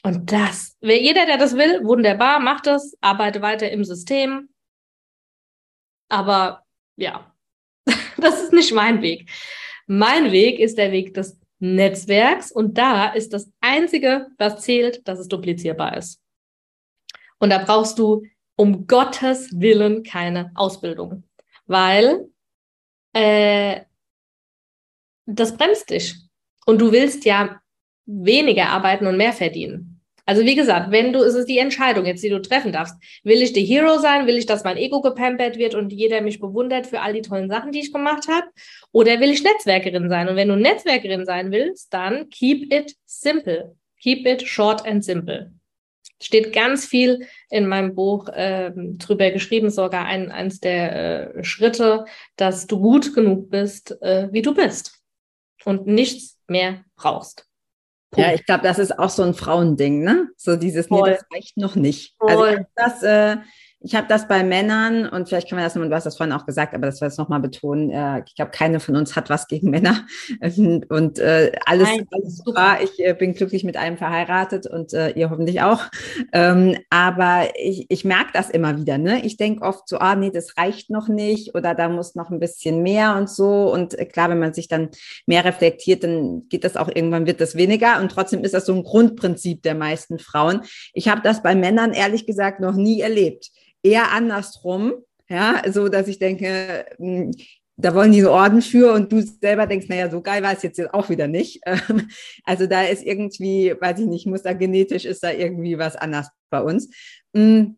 Und 0.02 0.32
das, 0.32 0.76
wer 0.82 1.00
jeder, 1.00 1.28
der 1.28 1.38
das 1.38 1.56
will, 1.56 1.84
wunderbar, 1.84 2.40
macht 2.40 2.66
das, 2.66 2.98
arbeite 3.00 3.44
weiter 3.44 3.70
im 3.70 3.84
System. 3.84 4.50
Aber 6.10 6.64
ja, 6.96 7.32
das 8.18 8.42
ist 8.42 8.54
nicht 8.54 8.74
mein 8.74 9.04
Weg. 9.04 9.30
Mein 9.86 10.32
Weg 10.32 10.58
ist 10.58 10.80
der 10.80 10.92
Weg 10.92 11.14
des 11.14 11.40
Netzwerks 11.60 12.52
und 12.52 12.76
da 12.80 13.14
ist 13.14 13.34
das 13.34 13.52
Einzige, 13.62 14.32
was 14.40 14.62
zählt, 14.62 15.08
dass 15.08 15.20
es 15.20 15.28
duplizierbar 15.28 15.96
ist. 15.96 16.20
Und 17.38 17.52
da 17.52 17.60
brauchst 17.60 18.00
du 18.00 18.24
um 18.56 18.88
Gottes 18.88 19.50
Willen 19.60 20.04
keine 20.04 20.52
Ausbildung, 20.56 21.24
weil 21.66 22.30
äh, 23.14 23.82
das 25.26 25.56
bremst 25.56 25.90
dich. 25.90 26.16
Und 26.66 26.80
du 26.80 26.92
willst 26.92 27.26
ja 27.26 27.62
weniger 28.06 28.70
arbeiten 28.70 29.08
und 29.08 29.18
mehr 29.18 29.34
verdienen. 29.34 29.94
Also 30.26 30.46
wie 30.46 30.56
gesagt, 30.56 30.92
wenn 30.92 31.12
du, 31.12 31.20
es 31.20 31.36
ist 31.36 31.50
die 31.50 31.58
Entscheidung 31.58 32.06
jetzt, 32.06 32.24
die 32.24 32.30
du 32.30 32.42
treffen 32.42 32.72
darfst. 32.72 32.96
Will 33.24 33.42
ich 33.42 33.52
der 33.52 33.64
Hero 33.64 33.98
sein? 33.98 34.26
Will 34.26 34.38
ich, 34.38 34.46
dass 34.46 34.64
mein 34.64 34.78
Ego 34.78 35.02
gepampert 35.02 35.58
wird 35.58 35.76
und 35.76 35.92
jeder 35.92 36.22
mich 36.22 36.40
bewundert 36.40 36.88
für 36.88 37.02
all 37.02 37.12
die 37.12 37.22
tollen 37.22 37.50
Sachen, 37.50 37.74
die 37.74 37.82
ich 37.82 37.92
gemacht 37.92 38.30
habe? 38.30 38.48
Oder 38.94 39.20
will 39.20 39.32
ich 39.32 39.44
Netzwerkerin 39.44 40.08
sein? 40.08 40.30
Und 40.30 40.38
wenn 40.38 40.48
du 40.48 40.56
Netzwerkerin 40.56 41.26
sein 41.26 41.52
willst, 41.52 41.94
dann 41.94 42.30
keep 42.30 42.72
it 42.74 42.96
simple. 43.06 43.76
Keep 44.02 44.26
it 44.26 44.48
short 44.48 44.86
and 44.86 45.04
simple. 45.04 45.53
Steht 46.24 46.54
ganz 46.54 46.86
viel 46.86 47.28
in 47.50 47.68
meinem 47.68 47.96
Buch 47.96 48.30
äh, 48.30 48.72
drüber 48.76 49.32
geschrieben, 49.32 49.70
sogar 49.70 50.06
ein, 50.06 50.32
eins 50.32 50.60
der 50.60 51.36
äh, 51.36 51.44
Schritte, 51.44 52.06
dass 52.38 52.66
du 52.68 52.80
gut 52.80 53.14
genug 53.14 53.50
bist, 53.50 54.02
äh, 54.02 54.30
wie 54.32 54.42
du 54.42 54.54
bist 54.54 55.02
und 55.66 55.86
nichts 55.86 56.40
mehr 56.48 56.86
brauchst. 56.96 57.48
Punkt. 58.12 58.28
Ja, 58.28 58.34
ich 58.34 58.46
glaube, 58.46 58.64
das 58.64 58.80
ist 58.80 58.98
auch 58.98 59.10
so 59.10 59.24
ein 59.24 59.34
Frauending, 59.34 60.04
ne? 60.04 60.30
So 60.38 60.56
dieses, 60.56 60.88
Voll. 60.88 61.10
nee, 61.10 61.16
das 61.16 61.26
reicht 61.34 61.58
noch 61.58 61.76
nicht. 61.76 62.16
Also 62.20 62.38
Voll. 62.38 62.48
Also 62.50 62.64
das, 62.76 63.04
äh, 63.04 63.38
ich 63.86 63.96
habe 63.96 64.08
das 64.08 64.30
bei 64.30 64.46
Männern 64.46 65.10
und 65.10 65.28
vielleicht 65.28 65.50
können 65.50 65.60
wir 65.60 65.66
das, 65.66 65.74
du 65.74 65.92
hast 65.92 66.06
das 66.06 66.16
vorhin 66.16 66.34
auch 66.34 66.46
gesagt, 66.46 66.74
aber 66.74 66.86
das 66.86 67.02
wir 67.02 67.08
es 67.10 67.18
nochmal 67.18 67.42
betonen. 67.42 67.92
Äh, 67.92 68.24
ich 68.26 68.34
glaube, 68.34 68.52
keine 68.52 68.80
von 68.80 68.96
uns 68.96 69.18
hat 69.18 69.30
was 69.30 69.48
gegen 69.48 69.70
Männer 69.70 70.06
und 70.90 71.20
äh, 71.20 71.52
alles, 71.66 71.90
Nein, 71.90 72.08
alles 72.12 72.38
super. 72.38 72.78
Ich 72.82 73.04
äh, 73.04 73.14
bin 73.14 73.34
glücklich 73.34 73.66
mit 73.66 73.76
einem 73.76 73.98
verheiratet 73.98 74.68
und 74.68 74.94
äh, 74.94 75.10
ihr 75.12 75.30
hoffentlich 75.30 75.62
auch. 75.62 75.84
Ähm, 76.32 76.78
aber 76.90 77.50
ich, 77.60 77.88
ich 77.90 78.06
merke 78.06 78.30
das 78.32 78.50
immer 78.50 78.78
wieder. 78.78 78.98
Ne? 78.98 79.26
Ich 79.26 79.36
denke 79.36 79.66
oft 79.66 79.90
so, 79.90 79.98
ah 79.98 80.16
nee, 80.16 80.32
das 80.32 80.58
reicht 80.58 80.90
noch 80.90 81.10
nicht 81.10 81.54
oder 81.54 81.76
da 81.76 81.90
muss 81.90 82.16
noch 82.16 82.30
ein 82.30 82.40
bisschen 82.40 82.84
mehr 82.84 83.18
und 83.18 83.30
so. 83.30 83.70
Und 83.70 84.00
äh, 84.00 84.06
klar, 84.06 84.30
wenn 84.30 84.40
man 84.40 84.54
sich 84.54 84.70
dann 84.70 84.92
mehr 85.26 85.44
reflektiert, 85.44 86.06
dann 86.06 86.48
geht 86.48 86.64
das 86.64 86.78
auch 86.78 86.88
irgendwann 86.88 87.26
wird 87.26 87.42
das 87.42 87.56
weniger. 87.56 88.00
Und 88.00 88.14
trotzdem 88.14 88.46
ist 88.46 88.54
das 88.54 88.66
so 88.66 88.74
ein 88.74 88.84
Grundprinzip 88.84 89.62
der 89.62 89.76
meisten 89.76 90.20
Frauen. 90.20 90.62
Ich 90.94 91.10
habe 91.10 91.22
das 91.22 91.44
bei 91.44 91.54
Männern 91.54 91.92
ehrlich 91.92 92.26
gesagt 92.26 92.62
noch 92.62 92.76
nie 92.76 93.02
erlebt 93.02 93.52
eher 93.84 94.12
andersrum, 94.12 94.94
ja, 95.30 95.62
so 95.72 95.90
dass 95.90 96.08
ich 96.08 96.20
denke, 96.20 96.86
hm, 96.98 97.32
da 97.76 97.96
wollen 97.96 98.12
die 98.12 98.20
einen 98.20 98.28
Orden 98.28 98.62
für 98.62 98.94
und 98.94 99.12
du 99.12 99.22
selber 99.22 99.66
denkst, 99.66 99.88
naja, 99.90 100.10
so 100.10 100.22
geil 100.22 100.44
war 100.44 100.54
es 100.54 100.64
jetzt 100.64 100.94
auch 100.94 101.10
wieder 101.10 101.28
nicht. 101.28 101.62
Ähm, 101.66 102.10
also 102.44 102.68
da 102.68 102.84
ist 102.84 103.04
irgendwie, 103.04 103.74
weiß 103.80 104.00
ich 104.00 104.06
nicht, 104.06 104.28
muss 104.28 104.44
da 104.44 104.54
genetisch 104.54 105.06
ist 105.06 105.24
da 105.24 105.32
irgendwie 105.32 105.78
was 105.78 105.96
anders 105.96 106.30
bei 106.50 106.62
uns. 106.62 106.90
Hm, 107.36 107.78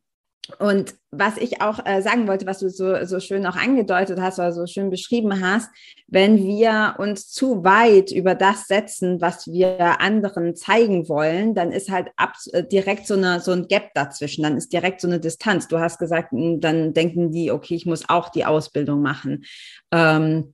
und 0.59 0.93
was 1.11 1.37
ich 1.37 1.61
auch 1.61 1.79
äh, 1.85 2.01
sagen 2.01 2.27
wollte, 2.27 2.45
was 2.45 2.59
du 2.59 2.69
so, 2.69 3.03
so 3.05 3.19
schön 3.19 3.45
auch 3.47 3.55
angedeutet 3.55 4.19
hast 4.19 4.37
oder 4.37 4.51
so 4.51 4.67
schön 4.67 4.89
beschrieben 4.91 5.41
hast, 5.41 5.69
wenn 6.07 6.37
wir 6.37 6.95
uns 6.99 7.29
zu 7.29 7.63
weit 7.63 8.11
über 8.11 8.35
das 8.35 8.67
setzen, 8.67 9.21
was 9.21 9.47
wir 9.47 10.01
anderen 10.01 10.55
zeigen 10.55 11.09
wollen, 11.09 11.55
dann 11.55 11.71
ist 11.71 11.89
halt 11.89 12.09
ab, 12.15 12.33
äh, 12.51 12.63
direkt 12.63 13.07
so, 13.07 13.15
eine, 13.15 13.39
so 13.39 13.51
ein 13.53 13.67
Gap 13.67 13.93
dazwischen, 13.95 14.43
dann 14.43 14.57
ist 14.57 14.71
direkt 14.71 15.01
so 15.01 15.07
eine 15.07 15.19
Distanz. 15.19 15.67
Du 15.67 15.79
hast 15.79 15.97
gesagt, 15.97 16.31
hm, 16.31 16.59
dann 16.59 16.93
denken 16.93 17.31
die, 17.31 17.51
okay, 17.51 17.75
ich 17.75 17.87
muss 17.87 18.07
auch 18.07 18.29
die 18.29 18.45
Ausbildung 18.45 19.01
machen. 19.01 19.45
Ähm, 19.91 20.53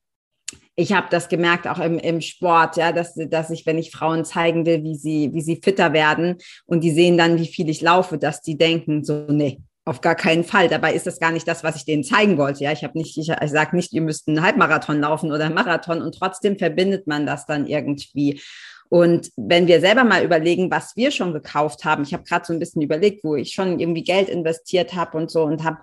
ich 0.76 0.94
habe 0.94 1.08
das 1.10 1.28
gemerkt 1.28 1.68
auch 1.68 1.80
im, 1.80 2.00
im 2.00 2.22
Sport, 2.22 2.78
ja, 2.78 2.94
dass, 2.94 3.16
dass 3.16 3.50
ich, 3.50 3.66
wenn 3.66 3.78
ich 3.78 3.92
Frauen 3.92 4.24
zeigen 4.24 4.66
will, 4.66 4.84
wie 4.84 4.96
sie, 4.96 5.34
wie 5.34 5.42
sie 5.42 5.60
fitter 5.62 5.92
werden 5.92 6.38
und 6.66 6.82
die 6.84 6.92
sehen 6.92 7.18
dann, 7.18 7.38
wie 7.38 7.48
viel 7.48 7.70
ich 7.70 7.82
laufe, 7.82 8.18
dass 8.18 8.42
die 8.42 8.58
denken, 8.58 9.04
so, 9.04 9.26
nee, 9.28 9.62
auf 9.86 10.02
gar 10.02 10.16
keinen 10.16 10.44
Fall. 10.44 10.68
Dabei 10.68 10.94
ist 10.94 11.08
das 11.08 11.20
gar 11.20 11.32
nicht 11.32 11.48
das, 11.48 11.64
was 11.64 11.76
ich 11.76 11.86
denen 11.86 12.04
zeigen 12.04 12.38
wollte. 12.38 12.64
Ja, 12.64 12.72
ich 12.72 12.84
habe 12.84 12.98
nicht, 12.98 13.18
ich, 13.18 13.26
sage 13.28 13.76
nicht, 13.76 13.94
ihr 13.94 14.02
müsst 14.02 14.28
einen 14.28 14.42
Halbmarathon 14.42 15.00
laufen 15.00 15.32
oder 15.32 15.46
einen 15.46 15.56
Marathon 15.56 16.02
und 16.02 16.16
trotzdem 16.16 16.58
verbindet 16.58 17.08
man 17.08 17.26
das 17.26 17.46
dann 17.46 17.66
irgendwie. 17.66 18.42
Und 18.90 19.30
wenn 19.38 19.68
wir 19.68 19.80
selber 19.80 20.04
mal 20.04 20.24
überlegen, 20.24 20.70
was 20.70 20.96
wir 20.96 21.12
schon 21.12 21.34
gekauft 21.34 21.86
haben, 21.86 22.04
ich 22.04 22.14
habe 22.14 22.24
gerade 22.24 22.46
so 22.46 22.54
ein 22.54 22.60
bisschen 22.60 22.82
überlegt, 22.82 23.24
wo 23.24 23.36
ich 23.36 23.54
schon 23.54 23.80
irgendwie 23.80 24.04
Geld 24.04 24.30
investiert 24.30 24.94
habe 24.94 25.18
und 25.18 25.32
so 25.32 25.44
und 25.44 25.64
habe 25.64 25.78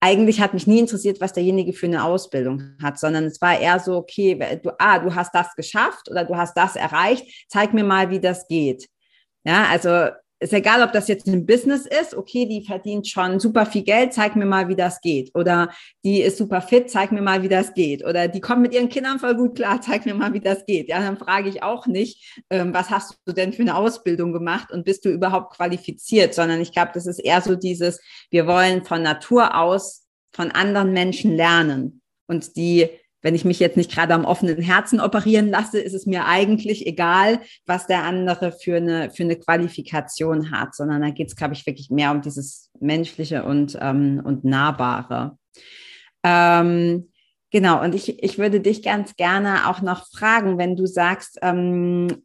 eigentlich 0.00 0.40
hat 0.40 0.54
mich 0.54 0.66
nie 0.66 0.78
interessiert, 0.78 1.20
was 1.20 1.34
derjenige 1.34 1.74
für 1.74 1.84
eine 1.84 2.02
Ausbildung 2.02 2.74
hat, 2.82 2.98
sondern 2.98 3.24
es 3.24 3.40
war 3.42 3.60
eher 3.60 3.78
so, 3.78 3.96
okay, 3.96 4.58
du, 4.62 4.70
ah, 4.78 4.98
du 4.98 5.14
hast 5.14 5.34
das 5.34 5.54
geschafft 5.54 6.10
oder 6.10 6.24
du 6.24 6.34
hast 6.34 6.56
das 6.56 6.74
erreicht, 6.74 7.46
zeig 7.50 7.74
mir 7.74 7.84
mal, 7.84 8.08
wie 8.08 8.20
das 8.20 8.48
geht. 8.48 8.88
Ja, 9.44 9.66
also 9.70 10.08
ist 10.40 10.54
egal, 10.54 10.82
ob 10.82 10.92
das 10.92 11.06
jetzt 11.06 11.26
ein 11.26 11.44
Business 11.44 11.86
ist, 11.86 12.14
okay, 12.14 12.46
die 12.46 12.64
verdient 12.64 13.06
schon 13.06 13.38
super 13.38 13.66
viel 13.66 13.82
Geld, 13.82 14.14
zeig 14.14 14.36
mir 14.36 14.46
mal, 14.46 14.68
wie 14.68 14.74
das 14.74 15.02
geht. 15.02 15.30
Oder 15.34 15.70
die 16.02 16.22
ist 16.22 16.38
super 16.38 16.62
fit, 16.62 16.90
zeig 16.90 17.12
mir 17.12 17.20
mal, 17.20 17.42
wie 17.42 17.48
das 17.48 17.74
geht. 17.74 18.04
Oder 18.04 18.26
die 18.26 18.40
kommt 18.40 18.62
mit 18.62 18.72
ihren 18.72 18.88
Kindern 18.88 19.18
voll 19.18 19.36
gut 19.36 19.56
klar, 19.56 19.80
zeig 19.82 20.06
mir 20.06 20.14
mal, 20.14 20.32
wie 20.32 20.40
das 20.40 20.64
geht. 20.64 20.88
Ja, 20.88 20.98
dann 21.00 21.18
frage 21.18 21.50
ich 21.50 21.62
auch 21.62 21.86
nicht, 21.86 22.40
ähm, 22.48 22.72
was 22.72 22.88
hast 22.88 23.18
du 23.26 23.32
denn 23.32 23.52
für 23.52 23.62
eine 23.62 23.76
Ausbildung 23.76 24.32
gemacht 24.32 24.72
und 24.72 24.84
bist 24.84 25.04
du 25.04 25.10
überhaupt 25.10 25.54
qualifiziert, 25.54 26.34
sondern 26.34 26.60
ich 26.60 26.72
glaube, 26.72 26.92
das 26.94 27.06
ist 27.06 27.18
eher 27.18 27.42
so 27.42 27.54
dieses, 27.54 28.00
wir 28.30 28.46
wollen 28.46 28.84
von 28.84 29.02
Natur 29.02 29.56
aus 29.56 30.06
von 30.32 30.50
anderen 30.52 30.92
Menschen 30.92 31.36
lernen 31.36 32.00
und 32.28 32.56
die 32.56 32.88
wenn 33.22 33.34
ich 33.34 33.44
mich 33.44 33.58
jetzt 33.60 33.76
nicht 33.76 33.92
gerade 33.92 34.14
am 34.14 34.24
offenen 34.24 34.60
Herzen 34.60 35.00
operieren 35.00 35.48
lasse, 35.48 35.80
ist 35.80 35.94
es 35.94 36.06
mir 36.06 36.26
eigentlich 36.26 36.86
egal, 36.86 37.40
was 37.66 37.86
der 37.86 38.04
andere 38.04 38.52
für 38.52 38.76
eine, 38.76 39.10
für 39.10 39.24
eine 39.24 39.36
Qualifikation 39.36 40.50
hat, 40.50 40.74
sondern 40.74 41.02
da 41.02 41.10
geht 41.10 41.28
es, 41.28 41.36
glaube 41.36 41.54
ich, 41.54 41.66
wirklich 41.66 41.90
mehr 41.90 42.10
um 42.12 42.22
dieses 42.22 42.70
Menschliche 42.80 43.44
und, 43.44 43.78
ähm, 43.80 44.22
und 44.24 44.44
Nahbare. 44.44 45.38
Ähm, 46.22 47.10
genau, 47.50 47.82
und 47.82 47.94
ich, 47.94 48.22
ich 48.22 48.38
würde 48.38 48.60
dich 48.60 48.82
ganz 48.82 49.16
gerne 49.16 49.68
auch 49.68 49.82
noch 49.82 50.06
fragen, 50.10 50.58
wenn 50.58 50.76
du 50.76 50.86
sagst, 50.86 51.38
ähm, 51.42 52.22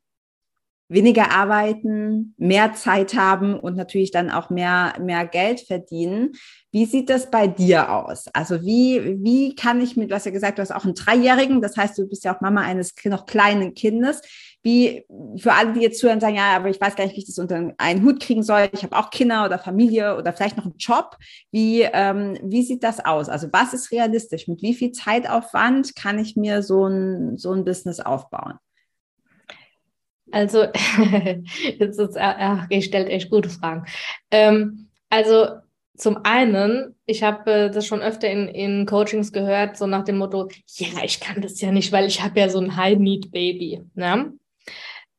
weniger 0.88 1.32
arbeiten, 1.32 2.36
mehr 2.38 2.74
Zeit 2.74 3.16
haben 3.16 3.60
und 3.60 3.76
natürlich 3.76 4.12
dann 4.12 4.30
auch 4.30 4.50
mehr, 4.50 4.93
mehr 5.02 5.26
Geld 5.26 5.62
verdienen. 5.62 6.34
Wie 6.76 6.84
sieht 6.84 7.09
das 7.09 7.32
bei 7.32 7.47
dir 7.47 7.89
aus? 7.89 8.26
Also 8.34 8.61
wie, 8.63 9.23
wie 9.23 9.55
kann 9.55 9.80
ich 9.80 9.95
mit, 9.95 10.11
hast 10.11 10.26
ja 10.26 10.32
gesagt, 10.34 10.57
du 10.57 10.61
hast 10.61 10.73
auch 10.73 10.84
einen 10.84 10.93
Dreijährigen, 10.93 11.61
das 11.61 11.78
heißt, 11.78 11.97
du 11.97 12.05
bist 12.05 12.26
ja 12.26 12.36
auch 12.36 12.41
Mama 12.41 12.63
eines 12.63 12.93
noch 13.05 13.26
kleinen 13.26 13.76
Kindes. 13.76 14.21
Wie, 14.61 15.05
für 15.38 15.53
alle, 15.53 15.71
die 15.71 15.80
jetzt 15.80 16.01
zuhören, 16.01 16.19
sagen, 16.19 16.36
ja, 16.36 16.53
aber 16.53 16.67
ich 16.67 16.82
weiß 16.82 16.97
gar 16.97 17.05
nicht, 17.05 17.15
wie 17.15 17.21
ich 17.21 17.28
das 17.28 17.39
unter 17.39 17.73
einen 17.78 18.03
Hut 18.03 18.19
kriegen 18.19 18.43
soll. 18.43 18.67
Ich 18.73 18.84
habe 18.84 18.97
auch 18.97 19.09
Kinder 19.09 19.45
oder 19.45 19.57
Familie 19.57 20.17
oder 20.17 20.34
vielleicht 20.34 20.57
noch 20.57 20.65
einen 20.65 20.76
Job. 20.78 21.15
Wie, 21.49 21.84
ähm, 21.84 22.38
wie 22.43 22.63
sieht 22.63 22.84
das 22.84 23.05
aus? 23.05 23.30
Also 23.30 23.47
was 23.53 23.73
ist 23.73 23.93
realistisch? 23.93 24.49
Mit 24.49 24.61
wie 24.61 24.73
viel 24.73 24.91
Zeitaufwand 24.91 25.95
kann 25.95 26.19
ich 26.19 26.36
mir 26.36 26.61
so 26.61 26.88
ein, 26.88 27.38
so 27.38 27.53
ein 27.53 27.63
Business 27.63 28.01
aufbauen? 28.01 28.55
Also, 30.30 30.63
jetzt 31.80 31.99
ist, 31.99 32.17
ach, 32.19 32.67
ihr 32.69 32.82
stellt 32.82 33.07
echt 33.07 33.30
gute 33.30 33.47
Fragen. 33.47 33.86
Ähm, 34.30 34.89
also, 35.09 35.63
zum 35.98 36.18
einen, 36.24 36.96
ich 37.06 37.24
habe 37.24 37.52
äh, 37.52 37.72
das 37.72 37.86
schon 37.88 38.02
öfter 38.02 38.30
in, 38.30 38.48
in 38.48 38.86
Coachings 38.86 39.32
gehört, 39.32 39.78
so 39.78 39.88
nach 39.88 40.04
dem 40.04 40.18
Motto, 40.18 40.50
ja, 40.78 41.04
ich 41.04 41.20
kann 41.20 41.41
das 41.41 41.60
ja 41.62 41.72
nicht, 41.72 41.91
weil 41.91 42.06
ich 42.06 42.22
habe 42.22 42.39
ja 42.39 42.50
so 42.50 42.60
ein 42.60 42.76
High-Need-Baby. 42.76 43.82
Ne? 43.96 44.34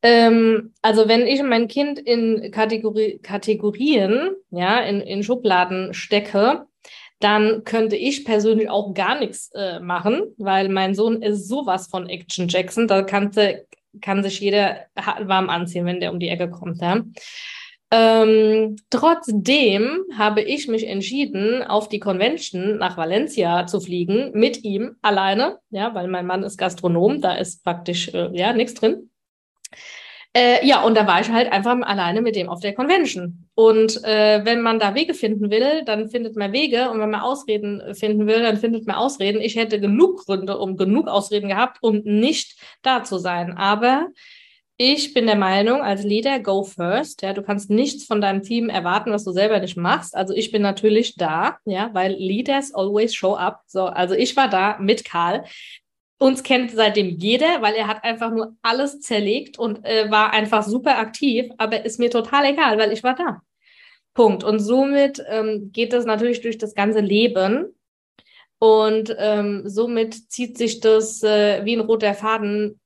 Ähm, 0.03 0.75
also 0.83 1.09
wenn 1.09 1.27
ich 1.27 1.43
mein 1.43 1.69
Kind 1.69 1.99
in 1.99 2.51
Kategori 2.51 3.21
Kategorien, 3.23 4.31
ja, 4.51 4.81
in, 4.81 5.01
in 5.01 5.23
Schubladen 5.23 5.95
stecke, 5.95 6.67
dann 7.19 7.65
könnte 7.65 7.97
ich 7.97 8.25
persönlich 8.25 8.69
auch 8.69 8.93
gar 8.93 9.19
nichts 9.19 9.51
äh, 9.55 9.81
machen, 9.81 10.35
weil 10.37 10.69
mein 10.69 10.95
Sohn 10.95 11.23
ist 11.23 11.49
sowas 11.49 11.87
von 11.87 12.09
Action 12.09 12.49
Jackson. 12.49 12.87
Da 12.87 13.03
kannte, 13.03 13.67
kann 14.03 14.23
sich 14.23 14.41
jeder 14.41 14.81
warm 14.95 15.49
anziehen, 15.49 15.87
wenn 15.87 16.01
der 16.01 16.13
um 16.13 16.21
die 16.21 16.29
Ecke 16.29 16.51
kommt. 16.51 16.83
Ja? 16.83 17.03
Ähm, 17.93 18.77
trotzdem 18.91 20.05
habe 20.17 20.43
ich 20.43 20.67
mich 20.67 20.87
entschieden, 20.87 21.63
auf 21.63 21.89
die 21.89 22.01
Convention 22.01 22.79
nach 22.79 22.97
Valencia 22.97 23.67
zu 23.67 23.81
fliegen, 23.81 24.33
mit 24.33 24.65
ihm 24.65 24.97
alleine, 25.03 25.59
ja, 25.71 25.95
weil 25.95 26.09
mein 26.09 26.27
Mann 26.27 26.43
ist 26.43 26.59
Gastronom, 26.59 27.21
da 27.21 27.37
ist 27.37 27.63
praktisch 27.63 28.13
äh, 28.13 28.31
ja 28.33 28.53
nichts 28.53 28.75
drin. 28.75 29.11
Äh, 30.37 30.67
ja, 30.67 30.83
und 30.83 30.95
da 30.99 31.07
war 31.07 31.21
ich 31.23 31.31
halt 31.31 31.51
einfach 31.51 31.75
alleine 31.81 32.21
mit 32.21 32.37
dem 32.37 32.51
auf 32.51 32.61
der 32.61 32.75
Convention. 32.75 33.49
Und 33.55 34.05
äh, 34.05 34.45
wenn 34.45 34.61
man 34.61 34.79
da 34.79 34.95
Wege 34.95 35.15
finden 35.15 35.51
will, 35.51 35.83
dann 35.87 36.11
findet 36.11 36.37
man 36.37 36.53
Wege. 36.53 36.91
Und 36.91 37.01
wenn 37.01 37.09
man 37.09 37.23
Ausreden 37.23 37.95
finden 37.95 38.27
will, 38.27 38.43
dann 38.43 38.59
findet 38.59 38.87
man 38.87 38.97
Ausreden. 38.97 39.41
Ich 39.41 39.57
hätte 39.57 39.81
genug 39.81 40.27
Gründe, 40.27 40.59
um 40.59 40.77
genug 40.77 41.09
Ausreden 41.09 41.49
gehabt, 41.49 41.79
um 41.81 42.03
nicht 42.05 42.61
da 42.83 43.03
zu 43.03 43.17
sein. 43.17 43.57
Aber 43.57 44.09
ich 44.79 45.15
bin 45.15 45.27
der 45.27 45.37
Meinung, 45.37 45.81
als 45.81 46.05
Leader, 46.05 46.39
go 46.39 46.63
first. 46.63 47.23
Ja, 47.23 47.33
du 47.33 47.43
kannst 47.43 47.71
nichts 47.71 48.05
von 48.05 48.21
deinem 48.21 48.43
Team 48.43 48.69
erwarten, 48.69 49.11
was 49.11 49.25
du 49.25 49.33
selber 49.33 49.59
nicht 49.59 49.77
machst. 49.77 50.15
Also 50.15 50.35
ich 50.35 50.53
bin 50.53 50.61
natürlich 50.61 51.17
da, 51.17 51.59
ja, 51.65 51.91
weil 51.95 52.13
Leaders 52.13 52.75
always 52.75 53.15
show 53.15 53.35
up. 53.35 53.63
So, 53.67 53.85
also 53.87 54.15
ich 54.15 54.37
war 54.37 54.49
da 54.49 54.77
mit 54.79 55.05
Karl. 55.05 55.45
Uns 56.19 56.43
kennt 56.43 56.71
seitdem 56.73 57.09
jeder, 57.09 57.63
weil 57.63 57.75
er 57.75 57.87
hat 57.87 58.05
einfach 58.05 58.31
nur 58.31 58.57
alles 58.63 59.01
zerlegt 59.01 59.59
und 59.59 59.85
äh, 59.85 60.11
war 60.11 60.33
einfach 60.33 60.63
super 60.63 60.99
aktiv, 60.99 61.51
aber 61.59 61.85
ist 61.85 61.99
mir 61.99 62.11
total 62.11 62.47
egal, 62.47 62.79
weil 62.79 62.93
ich 62.93 63.03
war 63.03 63.15
da. 63.15 63.43
Punkt. 64.15 64.45
Und 64.45 64.59
somit 64.61 65.23
ähm, 65.29 65.71
geht 65.73 65.93
das 65.93 66.05
natürlich 66.05 66.41
durch 66.41 66.59
das 66.59 66.75
ganze 66.75 67.01
Leben. 67.01 67.75
Und 68.59 69.15
ähm, 69.19 69.63
somit 69.67 70.33
zieht 70.33 70.57
sich 70.57 70.81
das 70.81 71.23
äh, 71.23 71.65
wie 71.65 71.77
ein 71.77 71.81
roter 71.81 72.15
Faden 72.15 72.81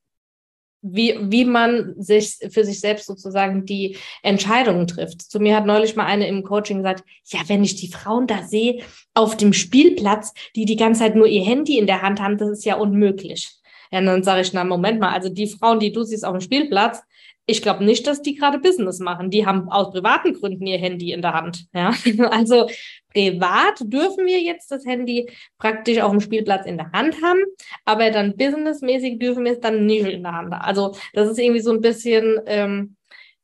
wie, 0.82 1.16
wie 1.20 1.44
man 1.44 1.94
sich 1.98 2.38
für 2.50 2.64
sich 2.64 2.80
selbst 2.80 3.06
sozusagen 3.06 3.66
die 3.66 3.96
Entscheidungen 4.22 4.86
trifft. 4.86 5.22
Zu 5.22 5.38
mir 5.38 5.56
hat 5.56 5.66
neulich 5.66 5.96
mal 5.96 6.06
eine 6.06 6.26
im 6.26 6.42
Coaching 6.42 6.78
gesagt, 6.78 7.04
ja, 7.26 7.40
wenn 7.46 7.62
ich 7.64 7.76
die 7.76 7.90
Frauen 7.92 8.26
da 8.26 8.42
sehe 8.42 8.82
auf 9.14 9.36
dem 9.36 9.52
Spielplatz, 9.52 10.32
die 10.56 10.64
die 10.64 10.76
ganze 10.76 11.00
Zeit 11.00 11.16
nur 11.16 11.26
ihr 11.26 11.44
Handy 11.44 11.78
in 11.78 11.86
der 11.86 12.02
Hand 12.02 12.20
haben, 12.20 12.38
das 12.38 12.50
ist 12.50 12.64
ja 12.64 12.76
unmöglich. 12.76 13.50
Ja, 13.92 14.00
dann 14.00 14.22
sage 14.22 14.42
ich, 14.42 14.52
na, 14.52 14.64
Moment 14.64 15.00
mal, 15.00 15.12
also 15.12 15.28
die 15.28 15.48
Frauen, 15.48 15.80
die 15.80 15.92
du 15.92 16.04
siehst 16.04 16.24
auf 16.24 16.36
dem 16.36 16.40
Spielplatz, 16.40 17.02
ich 17.46 17.62
glaube 17.62 17.84
nicht, 17.84 18.06
dass 18.06 18.22
die 18.22 18.34
gerade 18.34 18.58
Business 18.58 19.00
machen. 19.00 19.30
Die 19.30 19.44
haben 19.44 19.68
aus 19.70 19.90
privaten 19.90 20.34
Gründen 20.34 20.66
ihr 20.66 20.78
Handy 20.78 21.12
in 21.12 21.22
der 21.22 21.34
Hand. 21.34 21.66
Ja? 21.74 21.92
Also 22.30 22.68
privat 23.12 23.80
dürfen 23.80 24.26
wir 24.26 24.40
jetzt 24.40 24.70
das 24.70 24.86
Handy 24.86 25.28
praktisch 25.58 26.00
auf 26.00 26.12
dem 26.12 26.20
Spielplatz 26.20 26.66
in 26.66 26.76
der 26.76 26.92
Hand 26.92 27.20
haben, 27.22 27.40
aber 27.84 28.10
dann 28.10 28.36
businessmäßig 28.36 29.18
dürfen 29.18 29.44
wir 29.44 29.52
es 29.52 29.60
dann 29.60 29.84
nicht 29.84 30.06
in 30.06 30.22
der 30.22 30.32
Hand 30.32 30.52
haben. 30.54 30.62
Also 30.62 30.96
das 31.12 31.28
ist 31.28 31.38
irgendwie 31.38 31.60
so 31.60 31.72
ein 31.72 31.80
bisschen 31.80 32.40
ähm, 32.46 32.96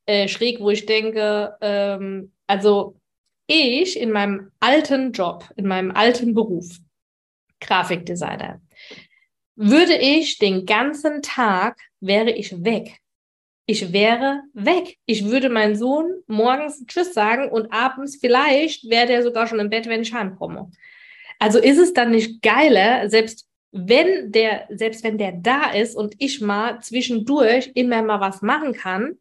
äh, 0.06 0.28
schräg, 0.28 0.60
wo 0.60 0.70
ich 0.70 0.86
denke, 0.86 1.56
ähm, 1.60 2.32
also 2.46 2.96
ich 3.48 3.98
in 3.98 4.12
meinem 4.12 4.52
alten 4.60 5.12
Job, 5.12 5.48
in 5.56 5.66
meinem 5.66 5.90
alten 5.90 6.32
Beruf, 6.32 6.78
Grafikdesigner, 7.60 8.60
würde 9.56 9.96
ich 9.96 10.38
den 10.38 10.66
ganzen 10.66 11.22
Tag, 11.22 11.78
wäre 12.00 12.30
ich 12.30 12.62
weg 12.62 13.00
ich 13.66 13.92
wäre 13.92 14.42
weg. 14.54 14.96
Ich 15.06 15.26
würde 15.26 15.50
meinen 15.50 15.76
Sohn 15.76 16.22
morgens 16.28 16.84
Tschüss 16.86 17.12
sagen 17.12 17.48
und 17.50 17.72
abends 17.72 18.16
vielleicht 18.20 18.88
wäre 18.88 19.06
der 19.06 19.22
sogar 19.24 19.48
schon 19.48 19.58
im 19.58 19.70
Bett, 19.70 19.88
wenn 19.88 20.02
ich 20.02 20.14
heimkomme. 20.14 20.70
Also 21.40 21.58
ist 21.58 21.78
es 21.78 21.92
dann 21.92 22.12
nicht 22.12 22.42
geiler, 22.42 23.10
selbst 23.10 23.46
wenn 23.72 24.30
der, 24.32 24.68
selbst 24.70 25.02
wenn 25.04 25.18
der 25.18 25.32
da 25.32 25.72
ist 25.72 25.96
und 25.96 26.14
ich 26.18 26.40
mal 26.40 26.80
zwischendurch 26.80 27.72
immer 27.74 28.02
mal 28.02 28.20
was 28.20 28.40
machen 28.40 28.72
kann, 28.72 29.18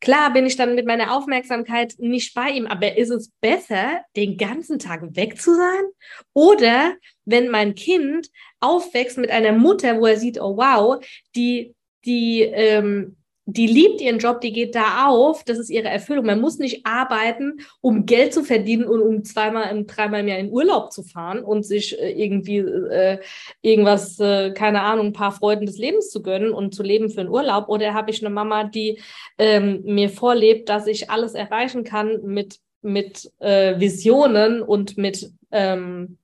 klar 0.00 0.32
bin 0.32 0.46
ich 0.46 0.56
dann 0.56 0.74
mit 0.74 0.86
meiner 0.86 1.14
Aufmerksamkeit 1.14 1.94
nicht 1.98 2.34
bei 2.34 2.48
ihm, 2.48 2.66
aber 2.66 2.96
ist 2.96 3.10
es 3.10 3.30
besser, 3.40 4.00
den 4.16 4.38
ganzen 4.38 4.78
Tag 4.78 5.02
weg 5.14 5.40
zu 5.40 5.54
sein? 5.54 5.84
Oder 6.32 6.96
wenn 7.26 7.48
mein 7.50 7.74
Kind 7.74 8.28
aufwächst 8.58 9.18
mit 9.18 9.30
einer 9.30 9.52
Mutter, 9.52 10.00
wo 10.00 10.06
er 10.06 10.16
sieht, 10.16 10.40
oh 10.40 10.56
wow, 10.56 11.04
die, 11.36 11.74
die, 12.04 12.40
ähm, 12.40 13.16
die 13.44 13.66
liebt 13.66 14.00
ihren 14.00 14.18
Job, 14.18 14.40
die 14.40 14.52
geht 14.52 14.74
da 14.76 15.08
auf, 15.08 15.42
das 15.42 15.58
ist 15.58 15.68
ihre 15.68 15.88
Erfüllung. 15.88 16.26
Man 16.26 16.40
muss 16.40 16.58
nicht 16.58 16.86
arbeiten, 16.86 17.60
um 17.80 18.06
Geld 18.06 18.32
zu 18.32 18.44
verdienen 18.44 18.84
und 18.84 19.02
um 19.02 19.24
zweimal, 19.24 19.84
dreimal 19.84 20.20
im 20.20 20.28
Jahr 20.28 20.38
in 20.38 20.52
Urlaub 20.52 20.92
zu 20.92 21.02
fahren 21.02 21.42
und 21.42 21.64
sich 21.64 21.98
äh, 22.00 22.12
irgendwie 22.12 22.58
äh, 22.58 23.18
irgendwas, 23.60 24.18
äh, 24.20 24.52
keine 24.52 24.82
Ahnung, 24.82 25.06
ein 25.06 25.12
paar 25.12 25.32
Freuden 25.32 25.66
des 25.66 25.78
Lebens 25.78 26.10
zu 26.10 26.22
gönnen 26.22 26.52
und 26.52 26.74
zu 26.74 26.84
leben 26.84 27.10
für 27.10 27.20
einen 27.20 27.30
Urlaub. 27.30 27.68
Oder 27.68 27.94
habe 27.94 28.12
ich 28.12 28.24
eine 28.24 28.32
Mama, 28.32 28.64
die 28.64 29.00
ähm, 29.38 29.82
mir 29.84 30.08
vorlebt, 30.08 30.68
dass 30.68 30.86
ich 30.86 31.10
alles 31.10 31.34
erreichen 31.34 31.82
kann 31.82 32.22
mit, 32.22 32.60
mit 32.80 33.32
äh, 33.40 33.80
Visionen 33.80 34.62
und 34.62 34.96
mit 34.98 35.32
ähm, 35.50 36.18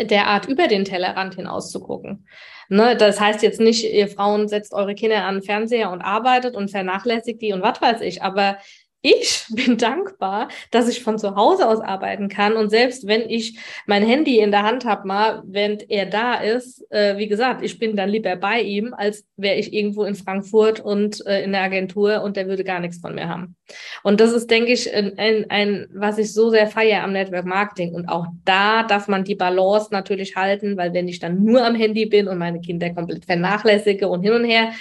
der 0.00 0.26
Art 0.26 0.46
über 0.46 0.68
den 0.68 0.84
Tellerrand 0.84 1.34
hinaus 1.34 1.70
zu 1.70 1.80
gucken. 1.80 2.26
Ne, 2.68 2.96
das 2.96 3.20
heißt 3.20 3.42
jetzt 3.42 3.60
nicht, 3.60 3.84
ihr 3.84 4.08
Frauen 4.08 4.48
setzt 4.48 4.72
eure 4.72 4.94
Kinder 4.94 5.24
an 5.24 5.36
den 5.36 5.42
Fernseher 5.42 5.90
und 5.90 6.00
arbeitet 6.00 6.56
und 6.56 6.70
vernachlässigt 6.70 7.42
die 7.42 7.52
und 7.52 7.62
was 7.62 7.80
weiß 7.82 8.00
ich, 8.00 8.22
aber 8.22 8.56
ich 9.04 9.44
bin 9.50 9.76
dankbar, 9.76 10.48
dass 10.70 10.88
ich 10.88 11.02
von 11.02 11.18
zu 11.18 11.36
Hause 11.36 11.68
aus 11.68 11.80
arbeiten 11.80 12.28
kann. 12.28 12.56
Und 12.56 12.70
selbst 12.70 13.06
wenn 13.06 13.28
ich 13.28 13.58
mein 13.86 14.02
Handy 14.02 14.38
in 14.38 14.50
der 14.50 14.62
Hand 14.62 14.86
habe, 14.86 15.06
mal, 15.06 15.42
während 15.44 15.90
er 15.90 16.06
da 16.06 16.36
ist, 16.36 16.90
äh, 16.90 17.18
wie 17.18 17.28
gesagt, 17.28 17.62
ich 17.62 17.78
bin 17.78 17.96
dann 17.96 18.08
lieber 18.08 18.34
bei 18.36 18.62
ihm, 18.62 18.94
als 18.94 19.26
wäre 19.36 19.56
ich 19.56 19.74
irgendwo 19.74 20.04
in 20.04 20.14
Frankfurt 20.14 20.80
und 20.80 21.24
äh, 21.26 21.42
in 21.44 21.52
der 21.52 21.60
Agentur 21.60 22.22
und 22.22 22.36
der 22.36 22.48
würde 22.48 22.64
gar 22.64 22.80
nichts 22.80 22.98
von 22.98 23.14
mir 23.14 23.28
haben. 23.28 23.56
Und 24.02 24.20
das 24.20 24.32
ist, 24.32 24.50
denke 24.50 24.72
ich, 24.72 24.92
ein, 24.94 25.18
ein, 25.18 25.50
ein, 25.50 25.86
was 25.92 26.16
ich 26.16 26.32
so 26.32 26.48
sehr 26.48 26.66
feiere 26.66 27.02
am 27.02 27.12
Network 27.12 27.44
Marketing. 27.44 27.94
Und 27.94 28.08
auch 28.08 28.26
da 28.46 28.84
darf 28.84 29.06
man 29.06 29.24
die 29.24 29.34
Balance 29.34 29.88
natürlich 29.92 30.34
halten, 30.34 30.78
weil 30.78 30.94
wenn 30.94 31.08
ich 31.08 31.18
dann 31.18 31.44
nur 31.44 31.66
am 31.66 31.74
Handy 31.74 32.06
bin 32.06 32.26
und 32.26 32.38
meine 32.38 32.62
Kinder 32.62 32.88
komplett 32.94 33.26
vernachlässige 33.26 34.08
und 34.08 34.22
hin 34.22 34.32
und 34.32 34.44
her, 34.44 34.72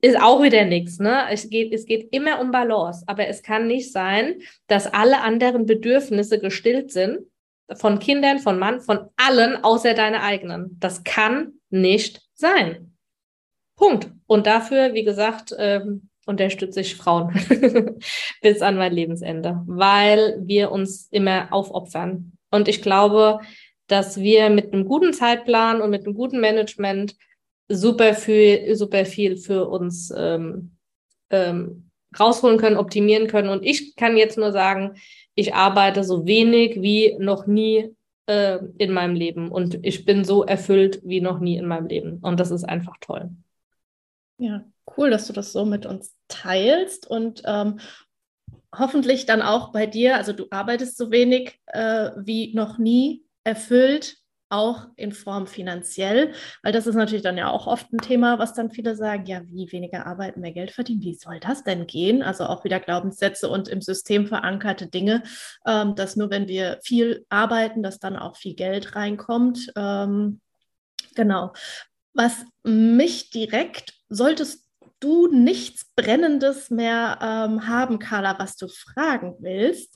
ist 0.00 0.20
auch 0.20 0.42
wieder 0.42 0.64
nichts. 0.64 0.98
Ne? 0.98 1.24
Es, 1.30 1.48
geht, 1.48 1.72
es 1.72 1.86
geht 1.86 2.12
immer 2.12 2.40
um 2.40 2.50
Balance, 2.50 3.04
aber 3.06 3.28
es 3.28 3.42
kann 3.42 3.66
nicht 3.66 3.92
sein, 3.92 4.40
dass 4.66 4.86
alle 4.86 5.22
anderen 5.22 5.66
Bedürfnisse 5.66 6.38
gestillt 6.38 6.92
sind, 6.92 7.20
von 7.74 7.98
Kindern, 7.98 8.38
von 8.38 8.58
Mann, 8.58 8.80
von 8.80 9.08
allen, 9.16 9.64
außer 9.64 9.94
deine 9.94 10.22
eigenen. 10.22 10.76
Das 10.78 11.02
kann 11.02 11.54
nicht 11.70 12.22
sein. 12.34 12.96
Punkt. 13.76 14.10
Und 14.26 14.46
dafür, 14.46 14.94
wie 14.94 15.04
gesagt, 15.04 15.54
ähm, 15.58 16.08
unterstütze 16.26 16.80
ich 16.80 16.96
Frauen 16.96 17.32
bis 18.42 18.62
an 18.62 18.76
mein 18.76 18.92
Lebensende, 18.92 19.62
weil 19.66 20.38
wir 20.42 20.70
uns 20.72 21.08
immer 21.10 21.52
aufopfern. 21.52 22.32
Und 22.50 22.68
ich 22.68 22.82
glaube, 22.82 23.40
dass 23.86 24.18
wir 24.18 24.50
mit 24.50 24.72
einem 24.72 24.86
guten 24.86 25.12
Zeitplan 25.12 25.80
und 25.80 25.90
mit 25.90 26.04
einem 26.04 26.14
guten 26.14 26.40
Management 26.40 27.16
super 27.68 28.14
viel, 28.14 28.74
super 28.76 29.04
viel 29.04 29.36
für 29.36 29.68
uns 29.68 30.12
ähm, 30.16 30.76
ähm, 31.30 31.90
rausholen 32.18 32.58
können, 32.58 32.76
optimieren 32.76 33.26
können. 33.26 33.48
Und 33.48 33.64
ich 33.64 33.96
kann 33.96 34.16
jetzt 34.16 34.38
nur 34.38 34.52
sagen, 34.52 34.96
ich 35.34 35.54
arbeite 35.54 36.04
so 36.04 36.26
wenig 36.26 36.80
wie 36.80 37.16
noch 37.18 37.46
nie 37.46 37.94
äh, 38.26 38.58
in 38.78 38.92
meinem 38.92 39.14
Leben. 39.14 39.50
Und 39.50 39.84
ich 39.84 40.04
bin 40.04 40.24
so 40.24 40.44
erfüllt 40.44 41.00
wie 41.04 41.20
noch 41.20 41.40
nie 41.40 41.56
in 41.56 41.66
meinem 41.66 41.86
Leben. 41.86 42.18
Und 42.22 42.40
das 42.40 42.50
ist 42.50 42.64
einfach 42.64 42.96
toll. 43.00 43.30
Ja, 44.38 44.64
cool, 44.96 45.10
dass 45.10 45.26
du 45.26 45.32
das 45.32 45.52
so 45.52 45.64
mit 45.64 45.86
uns 45.86 46.14
teilst 46.28 47.06
und 47.06 47.42
ähm, 47.46 47.80
hoffentlich 48.74 49.26
dann 49.26 49.42
auch 49.42 49.72
bei 49.72 49.86
dir, 49.86 50.16
also 50.16 50.32
du 50.32 50.46
arbeitest 50.50 50.96
so 50.96 51.10
wenig 51.10 51.58
äh, 51.66 52.10
wie 52.16 52.54
noch 52.54 52.76
nie 52.78 53.24
erfüllt 53.44 54.18
auch 54.48 54.86
in 54.96 55.12
Form 55.12 55.46
finanziell, 55.46 56.32
weil 56.62 56.72
das 56.72 56.86
ist 56.86 56.94
natürlich 56.94 57.22
dann 57.22 57.36
ja 57.36 57.50
auch 57.50 57.66
oft 57.66 57.92
ein 57.92 57.98
Thema, 57.98 58.38
was 58.38 58.54
dann 58.54 58.70
viele 58.70 58.94
sagen, 58.94 59.26
ja, 59.26 59.42
wie 59.46 59.70
weniger 59.72 60.06
arbeiten, 60.06 60.40
mehr 60.40 60.52
Geld 60.52 60.70
verdienen, 60.70 61.02
wie 61.02 61.14
soll 61.14 61.40
das 61.40 61.64
denn 61.64 61.86
gehen? 61.86 62.22
Also 62.22 62.44
auch 62.44 62.64
wieder 62.64 62.80
Glaubenssätze 62.80 63.48
und 63.48 63.68
im 63.68 63.80
System 63.80 64.26
verankerte 64.26 64.86
Dinge, 64.86 65.22
ähm, 65.66 65.94
dass 65.94 66.16
nur 66.16 66.30
wenn 66.30 66.48
wir 66.48 66.78
viel 66.82 67.26
arbeiten, 67.28 67.82
dass 67.82 67.98
dann 67.98 68.16
auch 68.16 68.36
viel 68.36 68.54
Geld 68.54 68.94
reinkommt. 68.94 69.72
Ähm, 69.76 70.40
genau. 71.14 71.52
Was 72.14 72.44
mich 72.62 73.30
direkt, 73.30 73.94
solltest 74.08 74.64
du 75.00 75.28
nichts 75.28 75.86
Brennendes 75.94 76.70
mehr 76.70 77.18
ähm, 77.20 77.66
haben, 77.66 77.98
Carla, 77.98 78.38
was 78.38 78.56
du 78.56 78.68
fragen 78.68 79.34
willst, 79.40 79.94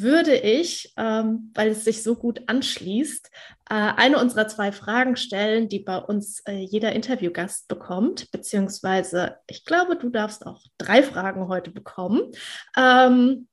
würde 0.00 0.36
ich, 0.36 0.92
ähm, 0.96 1.50
weil 1.54 1.70
es 1.70 1.84
sich 1.84 2.02
so 2.02 2.16
gut 2.16 2.42
anschließt, 2.46 3.30
äh, 3.68 3.74
eine 3.74 4.18
unserer 4.18 4.48
zwei 4.48 4.72
Fragen 4.72 5.16
stellen, 5.16 5.68
die 5.68 5.80
bei 5.80 5.98
uns 5.98 6.40
äh, 6.46 6.52
jeder 6.52 6.92
Interviewgast 6.92 7.68
bekommt, 7.68 8.30
beziehungsweise 8.30 9.36
ich 9.46 9.64
glaube, 9.64 9.96
du 9.96 10.10
darfst 10.10 10.46
auch 10.46 10.62
drei 10.78 11.02
Fragen 11.02 11.48
heute 11.48 11.70
bekommen. 11.70 12.32
Ähm, 12.76 13.48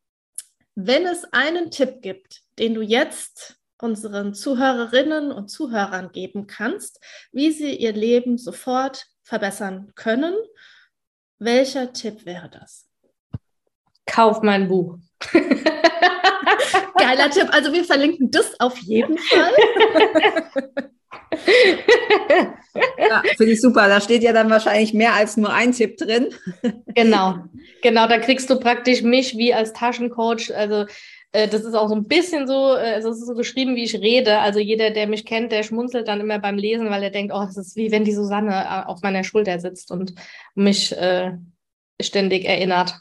wenn 0.75 1.05
es 1.05 1.25
einen 1.31 1.71
Tipp 1.71 2.01
gibt, 2.01 2.41
den 2.59 2.73
du 2.73 2.81
jetzt 2.81 3.59
unseren 3.81 4.33
Zuhörerinnen 4.33 5.31
und 5.31 5.49
Zuhörern 5.49 6.11
geben 6.11 6.47
kannst, 6.47 6.99
wie 7.31 7.51
sie 7.51 7.75
ihr 7.75 7.93
Leben 7.93 8.37
sofort 8.37 9.05
verbessern 9.23 9.91
können, 9.95 10.35
welcher 11.39 11.91
Tipp 11.91 12.25
wäre 12.25 12.49
das? 12.49 12.87
Kauf 14.05 14.41
mein 14.41 14.67
Buch. 14.67 14.97
Geiler 17.03 17.29
Tipp. 17.29 17.47
Also 17.51 17.73
wir 17.73 17.83
verlinken 17.83 18.31
das 18.31 18.57
auf 18.59 18.77
jeden 18.79 19.17
Fall. 19.17 19.51
ja, 22.97 23.21
finde 23.35 23.51
ich 23.51 23.61
super. 23.61 23.87
Da 23.89 23.99
steht 23.99 24.23
ja 24.23 24.31
dann 24.31 24.49
wahrscheinlich 24.49 24.93
mehr 24.93 25.13
als 25.13 25.35
nur 25.35 25.51
ein 25.51 25.73
Tipp 25.73 25.97
drin. 25.97 26.29
genau, 26.95 27.39
genau. 27.81 28.07
Da 28.07 28.19
kriegst 28.19 28.49
du 28.49 28.57
praktisch 28.57 29.01
mich 29.01 29.37
wie 29.37 29.53
als 29.53 29.73
Taschencoach. 29.73 30.55
Also 30.55 30.85
äh, 31.33 31.49
das 31.49 31.65
ist 31.65 31.73
auch 31.73 31.89
so 31.89 31.95
ein 31.95 32.07
bisschen 32.07 32.47
so, 32.47 32.75
äh, 32.75 32.93
also 32.93 33.09
es 33.09 33.17
ist 33.19 33.27
so 33.27 33.35
geschrieben, 33.35 33.75
wie 33.75 33.83
ich 33.83 33.95
rede. 33.95 34.39
Also 34.39 34.59
jeder, 34.59 34.91
der 34.91 35.07
mich 35.07 35.25
kennt, 35.25 35.51
der 35.51 35.63
schmunzelt 35.63 36.07
dann 36.07 36.21
immer 36.21 36.39
beim 36.39 36.57
Lesen, 36.57 36.89
weil 36.89 37.03
er 37.03 37.09
denkt, 37.09 37.33
oh, 37.35 37.43
das 37.43 37.57
ist 37.57 37.75
wie 37.75 37.91
wenn 37.91 38.05
die 38.05 38.13
Susanne 38.13 38.53
äh, 38.53 38.85
auf 38.87 39.01
meiner 39.01 39.25
Schulter 39.25 39.59
sitzt 39.59 39.91
und 39.91 40.13
mich 40.55 40.95
äh, 40.95 41.33
ständig 42.01 42.45
erinnert. 42.45 42.93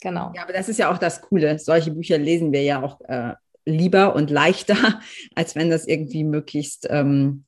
Genau. 0.00 0.32
Ja, 0.34 0.42
aber 0.42 0.52
das 0.52 0.68
ist 0.68 0.78
ja 0.78 0.90
auch 0.90 0.98
das 0.98 1.20
Coole. 1.20 1.58
Solche 1.58 1.90
Bücher 1.90 2.18
lesen 2.18 2.52
wir 2.52 2.62
ja 2.62 2.82
auch 2.82 3.00
äh, 3.02 3.34
lieber 3.64 4.14
und 4.14 4.30
leichter, 4.30 4.76
als 5.34 5.54
wenn 5.56 5.70
das 5.70 5.86
irgendwie 5.86 6.24
möglichst, 6.24 6.86
ähm, 6.90 7.44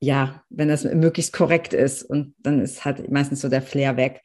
ja, 0.00 0.42
wenn 0.50 0.68
das 0.68 0.84
möglichst 0.84 1.32
korrekt 1.32 1.72
ist. 1.72 2.02
Und 2.02 2.34
dann 2.40 2.60
ist 2.60 2.84
halt 2.84 3.10
meistens 3.10 3.40
so 3.40 3.48
der 3.48 3.62
Flair 3.62 3.96
weg. 3.96 4.22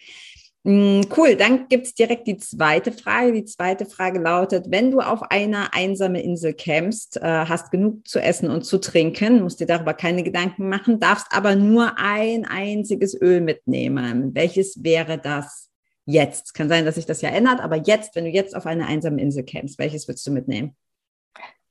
Mm, 0.64 1.02
cool, 1.16 1.36
dann 1.36 1.70
gibt 1.70 1.86
es 1.86 1.94
direkt 1.94 2.28
die 2.28 2.38
zweite 2.38 2.92
Frage. 2.92 3.32
Die 3.32 3.46
zweite 3.46 3.86
Frage 3.86 4.20
lautet, 4.20 4.66
wenn 4.70 4.92
du 4.92 5.00
auf 5.00 5.22
einer 5.32 5.74
einsamen 5.74 6.22
Insel 6.22 6.54
campst, 6.54 7.18
äh, 7.18 7.22
hast 7.22 7.72
genug 7.72 8.08
zu 8.08 8.20
essen 8.20 8.50
und 8.50 8.64
zu 8.66 8.80
trinken, 8.80 9.44
musst 9.44 9.60
dir 9.60 9.68
darüber 9.68 9.94
keine 9.94 10.24
Gedanken 10.24 10.68
machen, 10.68 11.00
darfst 11.00 11.28
aber 11.30 11.56
nur 11.56 11.94
ein 11.98 12.46
einziges 12.46 13.16
Öl 13.22 13.40
mitnehmen. 13.40 14.36
Welches 14.36 14.84
wäre 14.84 15.18
das? 15.18 15.67
Jetzt. 16.08 16.56
Kann 16.56 16.70
sein, 16.70 16.86
dass 16.86 16.96
sich 16.96 17.06
das 17.06 17.22
ja 17.22 17.30
ändert, 17.30 17.60
aber 17.60 17.76
jetzt, 17.76 18.16
wenn 18.16 18.26
du 18.26 18.32
jetzt 18.32 18.56
auf 18.56 18.66
eine 18.66 18.88
einsame 18.88 19.22
Insel 19.22 19.44
kämst, 19.44 19.78
welches 19.78 20.08
würdest 20.08 20.26
du 20.26 20.32
mitnehmen? 20.32 20.76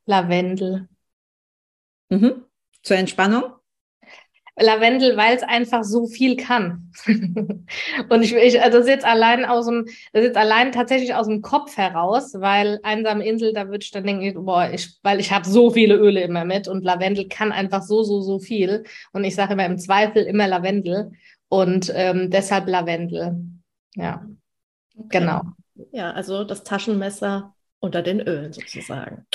Lavendel. 0.05 0.89
Mhm. 2.11 2.45
Zur 2.83 2.97
Entspannung? 2.97 3.45
Lavendel, 4.59 5.17
weil 5.19 5.37
es 5.37 5.43
einfach 5.43 5.85
so 5.85 6.07
viel 6.07 6.37
kann. 6.37 6.91
und 8.09 8.23
ich, 8.23 8.35
ich 8.35 8.63
also 8.63 8.79
das 8.79 8.87
ist 8.87 8.93
jetzt 8.93 9.05
allein 9.05 9.45
aus 9.45 9.67
dem, 9.67 9.85
das 10.13 10.23
ist 10.23 10.29
jetzt 10.29 10.37
allein 10.37 10.73
tatsächlich 10.73 11.15
aus 11.15 11.27
dem 11.27 11.43
Kopf 11.43 11.77
heraus, 11.77 12.33
weil 12.35 12.81
einsame 12.83 13.27
Insel, 13.27 13.53
da 13.53 13.69
würde 13.69 13.83
ich 13.83 13.91
dann 13.91 14.05
denken, 14.05 14.45
boah, 14.47 14.71
ich, 14.73 14.97
weil 15.03 15.21
ich 15.21 15.31
habe 15.31 15.47
so 15.47 15.71
viele 15.71 15.97
Öle 15.97 16.23
immer 16.23 16.45
mit 16.47 16.69
und 16.69 16.85
Lavendel 16.85 17.29
kann 17.29 17.53
einfach 17.53 17.83
so, 17.83 18.03
so, 18.03 18.23
so 18.23 18.39
viel. 18.39 18.85
Und 19.13 19.25
ich 19.25 19.35
sage 19.35 19.55
immer 19.55 19.67
im 19.67 19.79
Zweifel 19.79 20.23
immer 20.25 20.47
Lavendel 20.47 21.13
und 21.49 21.93
ähm, 21.95 22.31
deshalb 22.31 22.67
Lavendel. 22.67 23.56
Ja, 23.97 24.27
okay. 24.97 25.19
genau. 25.19 25.43
Ja, 25.93 26.13
also 26.13 26.45
das 26.45 26.63
Taschenmesser 26.63 27.55
unter 27.81 28.03
den 28.03 28.21
Ölen 28.21 28.53
sozusagen. 28.53 29.27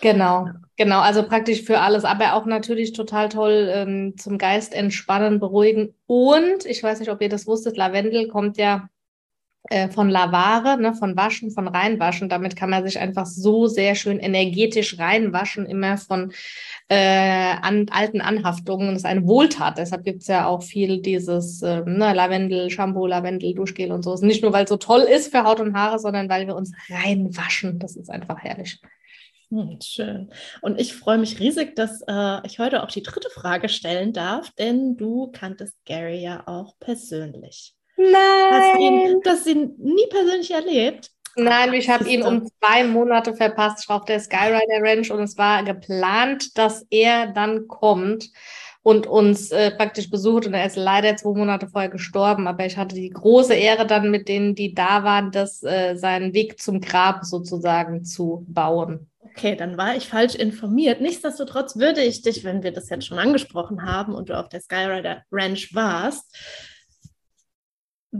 Genau, 0.00 0.48
genau. 0.76 1.00
Also 1.00 1.22
praktisch 1.22 1.62
für 1.62 1.80
alles, 1.80 2.04
aber 2.04 2.34
auch 2.34 2.46
natürlich 2.46 2.92
total 2.92 3.28
toll 3.28 3.68
ähm, 3.70 4.14
zum 4.16 4.38
Geist 4.38 4.74
entspannen, 4.74 5.38
beruhigen. 5.38 5.94
Und 6.06 6.64
ich 6.64 6.82
weiß 6.82 7.00
nicht, 7.00 7.10
ob 7.10 7.20
ihr 7.22 7.28
das 7.28 7.46
wusstet, 7.46 7.76
Lavendel 7.76 8.28
kommt 8.28 8.56
ja 8.56 8.88
äh, 9.70 9.88
von 9.88 10.08
Lavare, 10.08 10.80
ne, 10.80 10.94
von 10.94 11.16
Waschen, 11.16 11.50
von 11.50 11.68
Reinwaschen. 11.68 12.28
Damit 12.28 12.56
kann 12.56 12.70
man 12.70 12.84
sich 12.84 12.98
einfach 12.98 13.26
so 13.26 13.66
sehr 13.66 13.94
schön 13.94 14.18
energetisch 14.18 14.98
reinwaschen, 14.98 15.66
immer 15.66 15.98
von 15.98 16.32
äh, 16.88 17.54
an, 17.62 17.86
alten 17.90 18.20
Anhaftungen. 18.20 18.88
Das 18.88 18.98
ist 18.98 19.06
eine 19.06 19.26
Wohltat. 19.26 19.78
Deshalb 19.78 20.04
gibt 20.04 20.22
es 20.22 20.28
ja 20.28 20.46
auch 20.46 20.62
viel 20.62 21.00
dieses 21.00 21.62
äh, 21.62 21.82
ne, 21.84 22.12
Lavendel, 22.12 22.70
Shampoo, 22.70 23.06
Lavendel, 23.06 23.54
Duschgel 23.54 23.92
und 23.92 24.02
so. 24.02 24.14
Nicht 24.16 24.42
nur, 24.42 24.52
weil 24.52 24.64
es 24.64 24.70
so 24.70 24.76
toll 24.76 25.02
ist 25.02 25.30
für 25.30 25.44
Haut 25.44 25.60
und 25.60 25.74
Haare, 25.74 25.98
sondern 25.98 26.28
weil 26.28 26.46
wir 26.46 26.56
uns 26.56 26.72
reinwaschen. 26.88 27.78
Das 27.78 27.96
ist 27.96 28.10
einfach 28.10 28.38
herrlich. 28.38 28.80
Hm, 29.50 29.78
schön. 29.80 30.30
Und 30.60 30.80
ich 30.80 30.94
freue 30.94 31.18
mich 31.18 31.38
riesig, 31.38 31.76
dass 31.76 32.02
äh, 32.08 32.44
ich 32.44 32.58
heute 32.58 32.82
auch 32.82 32.90
die 32.90 33.02
dritte 33.02 33.30
Frage 33.30 33.68
stellen 33.68 34.12
darf, 34.12 34.50
denn 34.52 34.96
du 34.96 35.30
kanntest 35.30 35.76
Gary 35.84 36.20
ja 36.20 36.42
auch 36.46 36.76
persönlich. 36.80 37.75
Nein! 38.12 38.52
Hast 38.52 38.80
ihn, 38.80 39.20
du 39.22 39.30
hast 39.30 39.46
ihn 39.46 39.74
nie 39.78 40.06
persönlich 40.10 40.50
erlebt? 40.50 41.10
Nein, 41.36 41.74
ich 41.74 41.90
habe 41.90 42.08
ihn 42.08 42.22
um 42.22 42.48
zwei 42.60 42.84
Monate 42.84 43.34
verpasst. 43.34 43.80
Ich 43.82 43.88
war 43.88 43.98
auf 43.98 44.06
der 44.06 44.20
Skyrider 44.20 44.80
Ranch 44.80 45.10
und 45.10 45.20
es 45.20 45.36
war 45.36 45.62
geplant, 45.64 46.56
dass 46.56 46.86
er 46.88 47.26
dann 47.26 47.68
kommt 47.68 48.30
und 48.82 49.06
uns 49.06 49.50
äh, 49.50 49.70
praktisch 49.72 50.08
besucht. 50.08 50.46
Und 50.46 50.54
er 50.54 50.64
ist 50.64 50.76
leider 50.76 51.14
zwei 51.16 51.36
Monate 51.36 51.68
vorher 51.68 51.90
gestorben. 51.90 52.46
Aber 52.46 52.64
ich 52.64 52.78
hatte 52.78 52.94
die 52.94 53.10
große 53.10 53.52
Ehre 53.52 53.86
dann 53.86 54.10
mit 54.10 54.28
denen, 54.28 54.54
die 54.54 54.72
da 54.72 55.04
waren, 55.04 55.30
das, 55.30 55.62
äh, 55.62 55.96
seinen 55.96 56.32
Weg 56.32 56.58
zum 56.58 56.80
Grab 56.80 57.24
sozusagen 57.24 58.04
zu 58.04 58.46
bauen. 58.48 59.10
Okay, 59.20 59.56
dann 59.56 59.76
war 59.76 59.94
ich 59.94 60.08
falsch 60.08 60.36
informiert. 60.36 61.02
Nichtsdestotrotz 61.02 61.76
würde 61.76 62.00
ich 62.00 62.22
dich, 62.22 62.44
wenn 62.44 62.62
wir 62.62 62.72
das 62.72 62.88
jetzt 62.88 63.06
schon 63.06 63.18
angesprochen 63.18 63.84
haben 63.84 64.14
und 64.14 64.30
du 64.30 64.38
auf 64.38 64.48
der 64.48 64.60
Skyrider 64.60 65.24
Ranch 65.30 65.74
warst, 65.74 66.34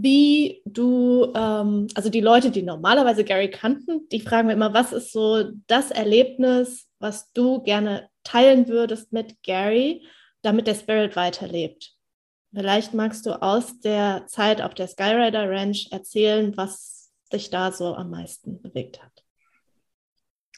wie 0.02 0.62
du, 0.64 1.32
ähm, 1.34 1.88
also 1.94 2.10
die 2.10 2.20
Leute, 2.20 2.50
die 2.50 2.62
normalerweise 2.62 3.24
Gary 3.24 3.50
kannten, 3.50 4.08
die 4.10 4.20
fragen 4.20 4.48
mir 4.48 4.54
immer, 4.54 4.74
was 4.74 4.92
ist 4.92 5.12
so 5.12 5.44
das 5.66 5.90
Erlebnis, 5.90 6.88
was 6.98 7.32
du 7.32 7.62
gerne 7.62 8.08
teilen 8.24 8.68
würdest 8.68 9.12
mit 9.12 9.42
Gary, 9.42 10.06
damit 10.42 10.66
der 10.66 10.74
Spirit 10.74 11.16
weiterlebt. 11.16 11.92
Vielleicht 12.54 12.94
magst 12.94 13.26
du 13.26 13.42
aus 13.42 13.80
der 13.80 14.26
Zeit 14.28 14.62
auf 14.62 14.74
der 14.74 14.88
Skyrider 14.88 15.50
Ranch 15.50 15.88
erzählen, 15.90 16.56
was 16.56 17.12
dich 17.32 17.50
da 17.50 17.72
so 17.72 17.94
am 17.94 18.10
meisten 18.10 18.62
bewegt 18.62 19.02
hat. 19.02 19.15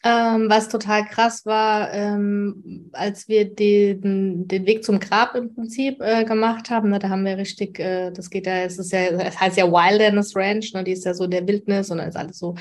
Ähm, 0.05 0.49
was 0.49 0.69
total 0.69 1.05
krass 1.07 1.45
war, 1.45 1.93
ähm, 1.93 2.89
als 2.93 3.29
wir 3.29 3.53
den, 3.53 4.47
den 4.47 4.65
Weg 4.65 4.85
zum 4.85 5.01
Grab 5.01 5.35
im 5.35 5.53
Prinzip 5.53 6.01
äh, 6.01 6.25
gemacht 6.25 6.71
haben, 6.71 6.91
ne, 6.91 7.01
da 7.01 7.09
haben 7.09 7.25
wir 7.25 7.37
richtig, 7.37 7.81
äh, 7.81 8.13
das 8.13 8.31
geht 8.31 8.47
ja, 8.47 8.59
es 8.59 8.79
ist 8.79 8.93
ja, 8.93 9.09
es 9.09 9.41
heißt 9.41 9.57
ja 9.57 9.67
Wilderness 9.67 10.37
Ranch, 10.37 10.73
ne, 10.73 10.85
die 10.85 10.93
ist 10.93 11.05
ja 11.05 11.15
so 11.15 11.27
der 11.27 11.49
Wildnis 11.49 11.91
und 11.91 11.99
dann 11.99 12.09
ist 12.09 12.17
alles 12.17 12.39
so 12.39 12.55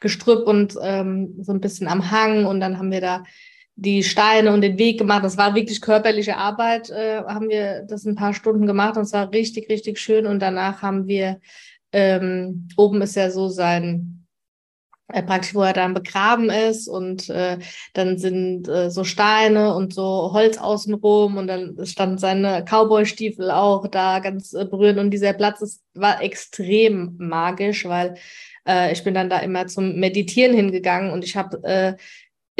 Gestrüpp 0.00 0.46
und 0.46 0.76
ähm, 0.82 1.34
so 1.42 1.52
ein 1.52 1.60
bisschen 1.60 1.88
am 1.88 2.10
Hang 2.10 2.46
und 2.46 2.60
dann 2.60 2.78
haben 2.78 2.90
wir 2.90 3.02
da 3.02 3.22
die 3.76 4.02
Steine 4.02 4.52
und 4.52 4.62
den 4.62 4.78
Weg 4.78 4.98
gemacht. 4.98 5.24
Das 5.24 5.36
war 5.36 5.54
wirklich 5.54 5.82
körperliche 5.82 6.38
Arbeit, 6.38 6.88
äh, 6.88 7.18
haben 7.18 7.50
wir 7.50 7.82
das 7.86 8.06
ein 8.06 8.16
paar 8.16 8.32
Stunden 8.32 8.66
gemacht 8.66 8.96
und 8.96 9.02
es 9.02 9.12
war 9.12 9.30
richtig, 9.30 9.68
richtig 9.68 9.98
schön 9.98 10.26
und 10.26 10.40
danach 10.40 10.80
haben 10.80 11.06
wir, 11.06 11.38
ähm, 11.92 12.68
oben 12.78 13.02
ist 13.02 13.14
ja 13.14 13.30
so 13.30 13.48
sein 13.48 14.26
praktisch, 15.08 15.54
wo 15.54 15.62
er 15.62 15.72
dann 15.72 15.94
begraben 15.94 16.50
ist 16.50 16.86
und 16.86 17.30
äh, 17.30 17.58
dann 17.94 18.18
sind 18.18 18.68
äh, 18.68 18.90
so 18.90 19.04
Steine 19.04 19.74
und 19.74 19.94
so 19.94 20.32
Holz 20.32 20.58
außenrum 20.58 21.38
und 21.38 21.46
dann 21.46 21.78
stand 21.86 22.20
seine 22.20 22.64
Cowboy-Stiefel 22.64 23.50
auch 23.50 23.86
da 23.88 24.18
ganz 24.18 24.52
äh, 24.52 24.66
berührend 24.66 24.98
und 24.98 25.10
dieser 25.10 25.32
Platz 25.32 25.62
ist, 25.62 25.82
war 25.94 26.22
extrem 26.22 27.16
magisch, 27.18 27.86
weil 27.86 28.16
äh, 28.66 28.92
ich 28.92 29.02
bin 29.02 29.14
dann 29.14 29.30
da 29.30 29.38
immer 29.38 29.66
zum 29.66 29.96
Meditieren 29.96 30.54
hingegangen 30.54 31.10
und 31.10 31.24
ich 31.24 31.36
habe 31.36 31.62
äh, 31.64 31.94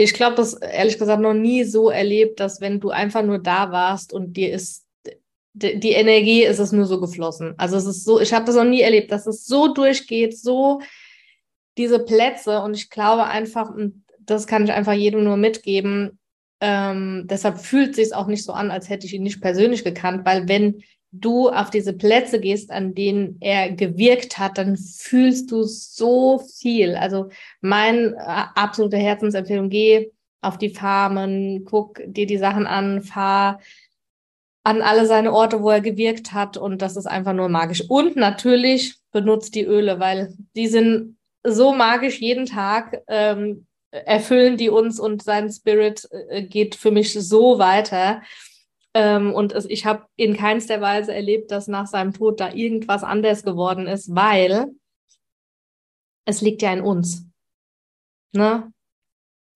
ich 0.01 0.14
glaube, 0.14 0.36
das 0.36 0.55
ehrlich 0.55 0.96
gesagt 0.96 1.20
noch 1.20 1.34
nie 1.34 1.64
so 1.64 1.90
erlebt, 1.90 2.38
dass 2.38 2.61
wenn 2.61 2.78
du 2.78 2.90
einfach 2.90 3.22
nur 3.22 3.40
da 3.40 3.72
warst 3.72 4.12
und 4.12 4.36
dir 4.36 4.53
ist 4.53 4.86
die 5.55 5.90
Energie 5.90 6.44
ist 6.44 6.61
es 6.61 6.70
nur 6.70 6.86
so 6.86 7.01
geflossen. 7.01 7.55
Also 7.57 7.76
es 7.76 7.84
ist 7.84 8.05
so, 8.05 8.20
ich 8.20 8.32
habe 8.32 8.44
das 8.44 8.55
noch 8.55 8.64
nie 8.64 8.80
erlebt, 8.80 9.11
dass 9.11 9.26
es 9.26 9.44
so 9.44 9.74
durchgeht, 9.74 10.38
so 10.38 10.80
diese 11.78 12.00
Plätze 12.00 12.60
und 12.60 12.74
ich 12.74 12.90
glaube 12.90 13.24
einfach, 13.24 13.70
und 13.70 14.04
das 14.20 14.46
kann 14.46 14.64
ich 14.64 14.72
einfach 14.72 14.92
jedem 14.92 15.24
nur 15.24 15.36
mitgeben, 15.36 16.18
ähm, 16.60 17.26
deshalb 17.30 17.58
fühlt 17.58 17.94
sich 17.94 18.14
auch 18.14 18.26
nicht 18.26 18.44
so 18.44 18.52
an, 18.52 18.70
als 18.70 18.88
hätte 18.88 19.06
ich 19.06 19.14
ihn 19.14 19.22
nicht 19.22 19.40
persönlich 19.40 19.84
gekannt, 19.84 20.26
weil 20.26 20.48
wenn 20.48 20.82
du 21.12 21.48
auf 21.48 21.70
diese 21.70 21.92
Plätze 21.92 22.40
gehst, 22.40 22.70
an 22.70 22.94
denen 22.94 23.38
er 23.40 23.72
gewirkt 23.72 24.38
hat, 24.38 24.58
dann 24.58 24.76
fühlst 24.76 25.50
du 25.50 25.62
so 25.62 26.38
viel. 26.38 26.96
Also 26.96 27.30
mein 27.60 28.14
äh, 28.14 28.44
absolute 28.54 28.96
Herzensempfehlung, 28.96 29.70
geh 29.70 30.10
auf 30.40 30.58
die 30.58 30.70
Farmen, 30.70 31.64
guck 31.64 32.00
dir 32.06 32.26
die 32.26 32.38
Sachen 32.38 32.66
an, 32.66 33.02
fahr 33.02 33.60
an 34.64 34.82
alle 34.82 35.06
seine 35.06 35.32
Orte, 35.32 35.62
wo 35.62 35.70
er 35.70 35.80
gewirkt 35.80 36.32
hat 36.32 36.56
und 36.58 36.82
das 36.82 36.96
ist 36.96 37.06
einfach 37.06 37.32
nur 37.32 37.48
magisch. 37.48 37.82
Und 37.88 38.16
natürlich 38.16 38.96
benutzt 39.12 39.54
die 39.54 39.64
Öle, 39.64 39.98
weil 39.98 40.34
die 40.54 40.66
sind 40.66 41.16
so 41.45 41.72
magisch 41.72 42.20
jeden 42.20 42.47
Tag 42.47 43.03
ähm, 43.09 43.66
erfüllen 43.91 44.57
die 44.57 44.68
uns 44.68 45.01
und 45.01 45.22
sein 45.22 45.51
Spirit 45.51 46.09
äh, 46.11 46.43
geht 46.43 46.74
für 46.74 46.91
mich 46.91 47.12
so 47.12 47.59
weiter. 47.59 48.22
Ähm, 48.95 49.32
und 49.32 49.53
es, 49.53 49.64
ich 49.66 49.86
habe 49.86 50.07
in 50.16 50.36
keinster 50.36 50.80
Weise 50.80 51.14
erlebt, 51.14 51.51
dass 51.51 51.68
nach 51.68 51.86
seinem 51.86 52.12
Tod 52.12 52.41
da 52.41 52.53
irgendwas 52.53 53.03
anders 53.03 53.43
geworden 53.43 53.86
ist, 53.86 54.14
weil 54.14 54.66
es 56.24 56.41
liegt 56.41 56.62
ja 56.62 56.72
in 56.72 56.82
uns. 56.82 57.26
Ne? 58.32 58.72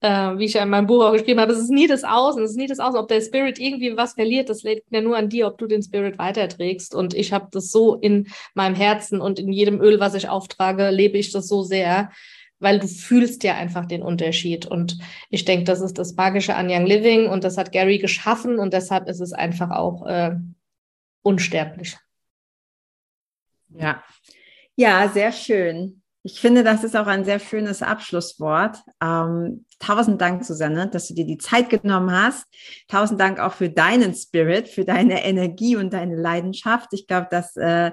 Äh, 0.02 0.36
wie 0.36 0.46
ich 0.46 0.54
ja 0.54 0.64
in 0.64 0.68
meinem 0.68 0.88
Buch 0.88 1.04
auch 1.04 1.12
geschrieben 1.12 1.40
habe, 1.40 1.52
es 1.52 1.58
ist 1.58 1.70
nie 1.70 1.86
das 1.86 2.02
Außen, 2.02 2.42
es 2.42 2.50
ist 2.50 2.56
nie 2.56 2.66
das 2.66 2.80
Außen. 2.80 2.98
Ob 2.98 3.08
der 3.08 3.20
Spirit 3.20 3.58
irgendwie 3.60 3.96
was 3.96 4.14
verliert, 4.14 4.48
das 4.48 4.64
liegt 4.64 4.90
ja 4.90 5.00
nur 5.00 5.16
an 5.16 5.28
dir, 5.28 5.46
ob 5.46 5.58
du 5.58 5.66
den 5.66 5.82
Spirit 5.82 6.18
weiterträgst. 6.18 6.94
Und 6.94 7.14
ich 7.14 7.32
habe 7.32 7.48
das 7.52 7.70
so 7.70 7.94
in 7.94 8.26
meinem 8.54 8.74
Herzen 8.74 9.20
und 9.20 9.38
in 9.38 9.52
jedem 9.52 9.80
Öl, 9.80 10.00
was 10.00 10.14
ich 10.14 10.28
auftrage, 10.28 10.90
lebe 10.90 11.18
ich 11.18 11.30
das 11.30 11.46
so 11.46 11.62
sehr, 11.62 12.10
weil 12.58 12.80
du 12.80 12.88
fühlst 12.88 13.44
ja 13.44 13.54
einfach 13.54 13.86
den 13.86 14.02
Unterschied. 14.02 14.66
Und 14.66 14.98
ich 15.30 15.44
denke, 15.44 15.64
das 15.64 15.80
ist 15.80 15.98
das 15.98 16.14
Magische 16.16 16.56
an 16.56 16.68
Young 16.68 16.86
Living 16.86 17.28
und 17.28 17.44
das 17.44 17.56
hat 17.56 17.70
Gary 17.70 17.98
geschaffen 17.98 18.58
und 18.58 18.72
deshalb 18.72 19.08
ist 19.08 19.20
es 19.20 19.32
einfach 19.32 19.70
auch 19.70 20.04
äh, 20.06 20.34
unsterblich. 21.22 21.96
Ja. 23.68 24.02
Ja, 24.74 25.08
sehr 25.08 25.32
schön. 25.32 26.01
Ich 26.24 26.40
finde, 26.40 26.62
das 26.62 26.84
ist 26.84 26.96
auch 26.96 27.08
ein 27.08 27.24
sehr 27.24 27.40
schönes 27.40 27.82
Abschlusswort. 27.82 28.78
Ähm, 29.02 29.64
tausend 29.80 30.20
Dank, 30.20 30.44
Susanne, 30.44 30.88
dass 30.88 31.08
du 31.08 31.14
dir 31.14 31.26
die 31.26 31.38
Zeit 31.38 31.68
genommen 31.68 32.12
hast. 32.12 32.46
Tausend 32.86 33.20
Dank 33.20 33.40
auch 33.40 33.54
für 33.54 33.70
deinen 33.70 34.14
Spirit, 34.14 34.68
für 34.68 34.84
deine 34.84 35.24
Energie 35.24 35.74
und 35.74 35.92
deine 35.92 36.14
Leidenschaft. 36.14 36.92
Ich 36.92 37.08
glaube, 37.08 37.26
das 37.30 37.56
äh, 37.56 37.90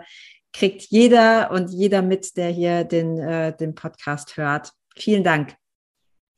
kriegt 0.54 0.84
jeder 0.90 1.50
und 1.52 1.72
jeder 1.72 2.04
mit, 2.04 2.38
der 2.38 2.50
hier 2.50 2.84
den, 2.84 3.18
äh, 3.18 3.56
den 3.58 3.74
Podcast 3.74 4.38
hört. 4.38 4.74
Vielen 4.96 5.24
Dank. 5.24 5.56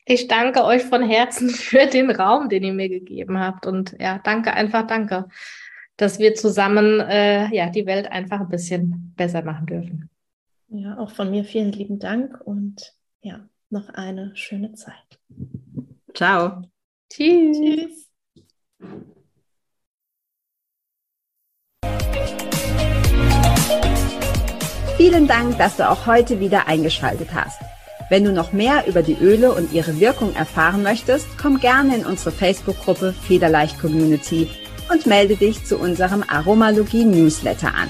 Ich 0.06 0.28
danke 0.28 0.64
euch 0.64 0.84
von 0.84 1.04
Herzen 1.04 1.50
für 1.50 1.88
den 1.88 2.10
Raum, 2.10 2.48
den 2.48 2.64
ihr 2.64 2.74
mir 2.74 2.90
gegeben 2.90 3.40
habt. 3.40 3.66
Und 3.66 3.96
ja, 4.00 4.20
danke, 4.24 4.54
einfach 4.54 4.88
danke, 4.88 5.28
dass 5.98 6.20
wir 6.20 6.36
zusammen 6.36 7.02
äh, 7.02 7.54
ja, 7.54 7.70
die 7.70 7.86
Welt 7.86 8.10
einfach 8.10 8.40
ein 8.40 8.50
bisschen 8.50 9.14
besser 9.18 9.44
machen 9.44 9.66
dürfen. 9.66 10.11
Ja, 10.74 10.98
auch 10.98 11.12
von 11.12 11.30
mir 11.30 11.44
vielen 11.44 11.74
lieben 11.74 12.00
Dank 12.00 12.40
und 12.46 12.96
ja, 13.22 13.42
noch 13.70 13.90
eine 13.90 14.34
schöne 14.38 14.74
Zeit. 14.74 15.20
Ciao. 16.14 16.62
Tschüss. 17.12 17.58
Tschüss. 17.58 18.08
Vielen 24.96 25.28
Dank, 25.28 25.58
dass 25.58 25.76
du 25.76 25.90
auch 25.90 26.06
heute 26.06 26.40
wieder 26.40 26.68
eingeschaltet 26.68 27.34
hast. 27.34 27.60
Wenn 28.10 28.24
du 28.24 28.32
noch 28.32 28.54
mehr 28.54 28.88
über 28.88 29.04
die 29.04 29.16
Öle 29.16 29.54
und 29.54 29.74
ihre 29.74 30.00
Wirkung 30.00 30.34
erfahren 30.36 30.84
möchtest, 30.84 31.28
komm 31.38 31.60
gerne 31.60 31.98
in 31.98 32.06
unsere 32.06 32.32
Facebook-Gruppe 32.32 33.12
Federleicht 33.12 33.78
Community 33.78 34.50
und 34.90 35.06
melde 35.06 35.36
dich 35.36 35.66
zu 35.66 35.78
unserem 35.78 36.24
Aromalogie-Newsletter 36.24 37.74
an. 37.74 37.90